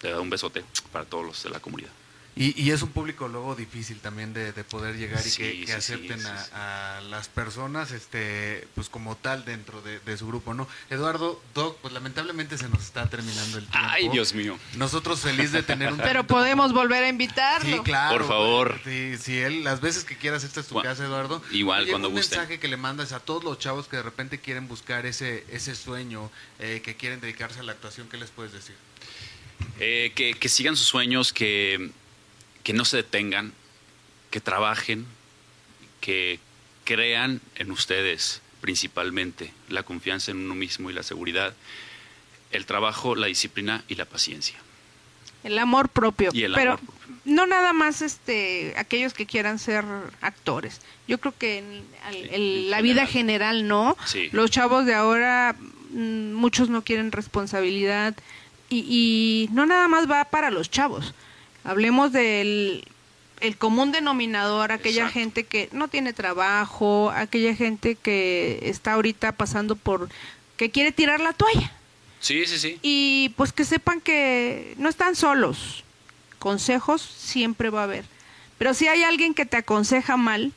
Te 0.00 0.10
da 0.10 0.20
un 0.20 0.30
besote 0.30 0.64
para 0.90 1.04
todos 1.04 1.24
los 1.24 1.42
de 1.42 1.50
la 1.50 1.60
comunidad. 1.60 1.90
Y, 2.34 2.60
y, 2.62 2.70
es 2.70 2.80
un 2.80 2.88
público 2.88 3.28
luego 3.28 3.54
difícil 3.54 4.00
también 4.00 4.32
de, 4.32 4.52
de 4.52 4.64
poder 4.64 4.96
llegar 4.96 5.20
y 5.20 5.28
sí, 5.28 5.42
que, 5.42 5.60
que 5.60 5.66
sí, 5.66 5.72
acepten 5.72 6.18
sí, 6.18 6.26
a, 6.54 6.96
a, 6.96 7.00
las 7.02 7.28
personas 7.28 7.90
este 7.90 8.66
pues 8.74 8.88
como 8.88 9.16
tal 9.16 9.44
dentro 9.44 9.82
de, 9.82 10.00
de, 10.00 10.16
su 10.16 10.26
grupo, 10.26 10.54
¿no? 10.54 10.66
Eduardo, 10.88 11.42
Doc, 11.54 11.76
pues 11.82 11.92
lamentablemente 11.92 12.56
se 12.56 12.70
nos 12.70 12.84
está 12.84 13.10
terminando 13.10 13.58
el 13.58 13.66
tiempo. 13.66 13.88
Ay, 13.90 14.08
Dios 14.08 14.32
mío. 14.32 14.58
Nosotros 14.76 15.20
feliz 15.20 15.52
de 15.52 15.62
tener 15.62 15.92
un 15.92 15.98
Pero 16.02 16.26
podemos 16.26 16.68
como... 16.68 16.80
volver 16.80 17.04
a 17.04 17.08
invitarlo. 17.10 17.76
Sí, 17.76 17.82
claro. 17.82 18.16
Por 18.16 18.26
favor. 18.26 18.80
Sí, 18.82 19.18
sí, 19.20 19.38
él, 19.38 19.62
las 19.62 19.82
veces 19.82 20.04
que 20.04 20.16
quieras, 20.16 20.42
esta 20.42 20.60
es 20.60 20.68
tu 20.68 20.74
bueno, 20.74 20.88
casa, 20.88 21.04
Eduardo. 21.04 21.42
Igual, 21.50 21.82
Oye, 21.82 21.90
cuando 21.90 22.08
un 22.08 22.14
guste. 22.14 22.36
mensaje 22.36 22.58
que 22.58 22.68
le 22.68 22.78
mandas 22.78 23.12
a 23.12 23.20
todos 23.20 23.44
los 23.44 23.58
chavos 23.58 23.88
que 23.88 23.96
de 23.96 24.04
repente 24.04 24.40
quieren 24.40 24.68
buscar 24.68 25.04
ese, 25.04 25.44
ese 25.50 25.74
sueño, 25.74 26.30
eh, 26.60 26.80
que 26.82 26.96
quieren 26.96 27.20
dedicarse 27.20 27.60
a 27.60 27.62
la 27.62 27.72
actuación, 27.72 28.08
¿qué 28.08 28.16
les 28.16 28.30
puedes 28.30 28.52
decir? 28.52 28.74
Eh, 29.78 30.12
que, 30.14 30.32
que 30.32 30.48
sigan 30.48 30.76
sus 30.76 30.88
sueños, 30.88 31.32
que 31.32 31.92
que 32.62 32.72
no 32.72 32.84
se 32.84 32.98
detengan, 32.98 33.52
que 34.30 34.40
trabajen, 34.40 35.06
que 36.00 36.38
crean 36.84 37.40
en 37.56 37.70
ustedes 37.70 38.42
principalmente 38.60 39.52
la 39.68 39.82
confianza 39.82 40.30
en 40.30 40.38
uno 40.38 40.54
mismo 40.54 40.90
y 40.90 40.92
la 40.92 41.02
seguridad, 41.02 41.54
el 42.52 42.66
trabajo, 42.66 43.14
la 43.16 43.26
disciplina 43.26 43.84
y 43.88 43.96
la 43.96 44.04
paciencia. 44.04 44.56
El 45.42 45.58
amor 45.58 45.88
propio. 45.88 46.30
Y 46.32 46.44
el 46.44 46.54
Pero 46.54 46.74
amor 46.74 46.84
propio. 46.84 47.14
no 47.24 47.46
nada 47.46 47.72
más 47.72 48.02
este 48.02 48.74
aquellos 48.76 49.14
que 49.14 49.26
quieran 49.26 49.58
ser 49.58 49.84
actores. 50.20 50.80
Yo 51.08 51.18
creo 51.18 51.34
que 51.36 51.58
en, 51.58 51.84
el, 52.10 52.34
en 52.34 52.70
la 52.70 52.80
vida 52.80 53.06
general 53.06 53.66
no. 53.66 53.96
Sí. 54.06 54.28
Los 54.30 54.52
chavos 54.52 54.86
de 54.86 54.94
ahora 54.94 55.56
mm, 55.90 56.32
muchos 56.32 56.68
no 56.68 56.82
quieren 56.84 57.10
responsabilidad 57.10 58.14
y, 58.68 58.86
y 58.88 59.52
no 59.52 59.66
nada 59.66 59.88
más 59.88 60.08
va 60.08 60.24
para 60.26 60.50
los 60.50 60.70
chavos 60.70 61.12
Hablemos 61.64 62.12
del 62.12 62.84
el 63.42 63.56
común 63.56 63.90
denominador, 63.90 64.70
aquella 64.70 65.02
Exacto. 65.02 65.18
gente 65.18 65.44
que 65.44 65.68
no 65.72 65.88
tiene 65.88 66.12
trabajo, 66.12 67.10
aquella 67.10 67.54
gente 67.56 67.96
que 67.96 68.60
está 68.62 68.92
ahorita 68.92 69.32
pasando 69.32 69.74
por 69.74 70.08
que 70.56 70.70
quiere 70.70 70.92
tirar 70.92 71.20
la 71.20 71.32
toalla. 71.32 71.72
Sí, 72.20 72.46
sí, 72.46 72.58
sí. 72.58 72.78
Y 72.82 73.34
pues 73.36 73.52
que 73.52 73.64
sepan 73.64 74.00
que 74.00 74.74
no 74.78 74.88
están 74.88 75.16
solos. 75.16 75.82
Consejos 76.38 77.02
siempre 77.02 77.68
va 77.68 77.80
a 77.80 77.84
haber. 77.84 78.04
Pero 78.58 78.74
si 78.74 78.86
hay 78.86 79.02
alguien 79.02 79.34
que 79.34 79.44
te 79.44 79.56
aconseja 79.56 80.16
mal, 80.16 80.52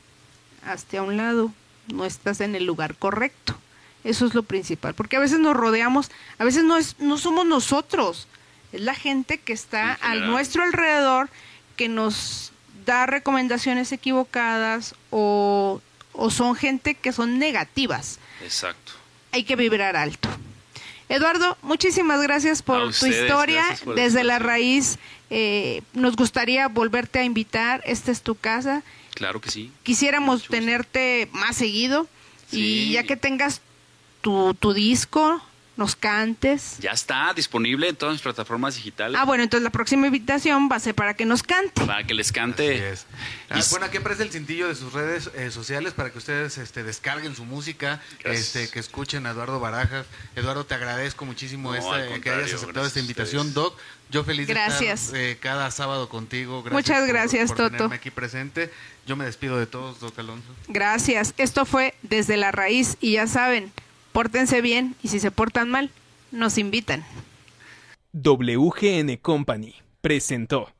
hazte 0.64 0.98
a 0.98 1.02
un 1.02 1.18
lado, 1.18 1.52
no 1.92 2.06
estás 2.06 2.40
en 2.40 2.54
el 2.56 2.66
lugar 2.66 2.96
correcto. 2.96 3.56
Eso 4.04 4.28
es 4.28 4.36
lo 4.36 4.44
principal, 4.44 4.94
porque 4.94 5.16
a 5.16 5.20
veces 5.20 5.40
nos 5.40 5.56
rodeamos, 5.56 6.12
a 6.38 6.44
veces 6.44 6.64
no 6.64 6.78
es 6.78 7.00
no 7.00 7.18
somos 7.18 7.48
nosotros 7.48 8.28
es 8.72 8.82
la 8.82 8.96
gente 8.96 9.38
que 9.38 9.54
está 9.54 9.98
a 10.02 10.16
nuestro 10.16 10.64
alrededor 10.64 11.30
que 11.76 11.90
nos 11.90 12.52
da 12.86 13.06
recomendaciones 13.06 13.92
equivocadas 13.92 14.96
o, 15.10 15.82
o 16.14 16.30
son 16.30 16.56
gente 16.56 16.96
que 16.96 17.12
son 17.12 17.40
negativas. 17.40 18.20
Exacto. 18.44 18.94
Hay 19.32 19.44
que 19.44 19.56
vibrar 19.56 19.96
alto. 19.96 20.30
Eduardo, 21.10 21.58
muchísimas 21.62 22.22
gracias 22.22 22.62
por 22.62 22.94
tu 22.94 23.06
historia. 23.06 23.64
Desde 23.96 24.24
la 24.24 24.40
raíz, 24.40 24.98
eh, 25.30 25.82
nos 25.94 26.16
gustaría 26.16 26.68
volverte 26.68 27.20
a 27.20 27.24
invitar. 27.24 27.82
Esta 27.86 28.12
es 28.12 28.22
tu 28.22 28.36
casa. 28.36 28.82
Claro 29.14 29.40
que 29.40 29.52
sí. 29.52 29.72
Quisiéramos 29.84 30.48
tenerte 30.48 31.30
más 31.32 31.58
seguido. 31.58 32.08
Y 32.52 32.92
ya 32.92 33.04
que 33.04 33.18
tengas 33.18 33.62
tu, 34.22 34.54
tu 34.54 34.74
disco, 34.74 35.42
nos 35.78 35.96
cantes. 35.96 36.78
Ya 36.80 36.92
está 36.92 37.34
disponible 37.34 37.90
en 37.90 37.96
todas 37.96 38.16
las 38.16 38.22
plataformas 38.22 38.76
digitales. 38.76 39.20
Ah, 39.20 39.26
bueno, 39.26 39.44
entonces 39.44 39.64
la 39.64 39.72
próxima 39.72 40.08
invitación 40.08 40.70
va 40.72 40.78
a 40.78 40.80
ser 40.80 40.96
para 40.96 41.14
que 41.14 41.26
nos 41.26 41.44
cante. 41.44 41.86
Para 41.86 42.06
que 42.06 42.14
les 42.14 42.32
cante. 42.32 42.96
Ah, 43.50 43.60
bueno, 43.72 43.86
aquí 43.86 43.98
aparece 43.98 44.24
el 44.24 44.32
cintillo 44.32 44.68
de 44.68 44.76
sus 44.76 44.94
redes 44.94 45.30
eh, 45.36 45.52
sociales 45.52 45.94
para 45.94 46.12
que 46.12 46.18
ustedes 46.18 46.58
este, 46.58 46.84
descarguen 46.84 47.36
su 47.36 47.46
música, 47.46 48.02
este, 48.24 48.70
que 48.70 48.80
escuchen 48.80 49.26
a 49.26 49.32
Eduardo 49.32 49.60
Barajas. 49.60 50.06
Eduardo, 50.36 50.66
te 50.66 50.76
agradezco 50.76 51.26
muchísimo 51.26 51.72
que 52.22 52.30
hayas 52.30 52.54
aceptado 52.54 52.86
esta 52.86 53.00
invitación. 53.00 53.54
Doc, 53.54 53.78
yo 54.10 54.24
feliz 54.24 54.48
gracias. 54.48 55.12
de 55.12 55.32
estar 55.32 55.32
eh, 55.32 55.38
cada 55.42 55.72
sábado 55.72 56.10
contigo. 56.10 56.64
Muchas 56.72 57.08
gracias, 57.08 57.52
por, 57.52 57.72
Toto. 57.72 57.86
aquí 57.94 58.12
presente. 58.12 58.72
Yo 59.06 59.16
me 59.16 59.26
despido 59.26 59.60
de 59.60 59.68
todos, 59.68 60.00
Doc 60.00 60.18
Alonso. 60.18 60.48
Gracias. 60.68 61.34
Esto 61.38 61.66
fue 61.66 61.94
Desde 62.02 62.38
la 62.38 62.52
Raíz 62.52 62.98
y 63.02 63.14
ya 63.14 63.28
saben, 63.28 63.72
pórtense 64.16 64.62
bien 64.62 64.96
y 65.04 65.10
si 65.10 65.20
se 65.20 65.30
portan 65.30 65.70
mal, 65.70 65.90
nos 66.32 66.58
invitan. 66.58 67.04
WGN 68.14 69.18
Company 69.18 69.76
presentó. 70.00 70.72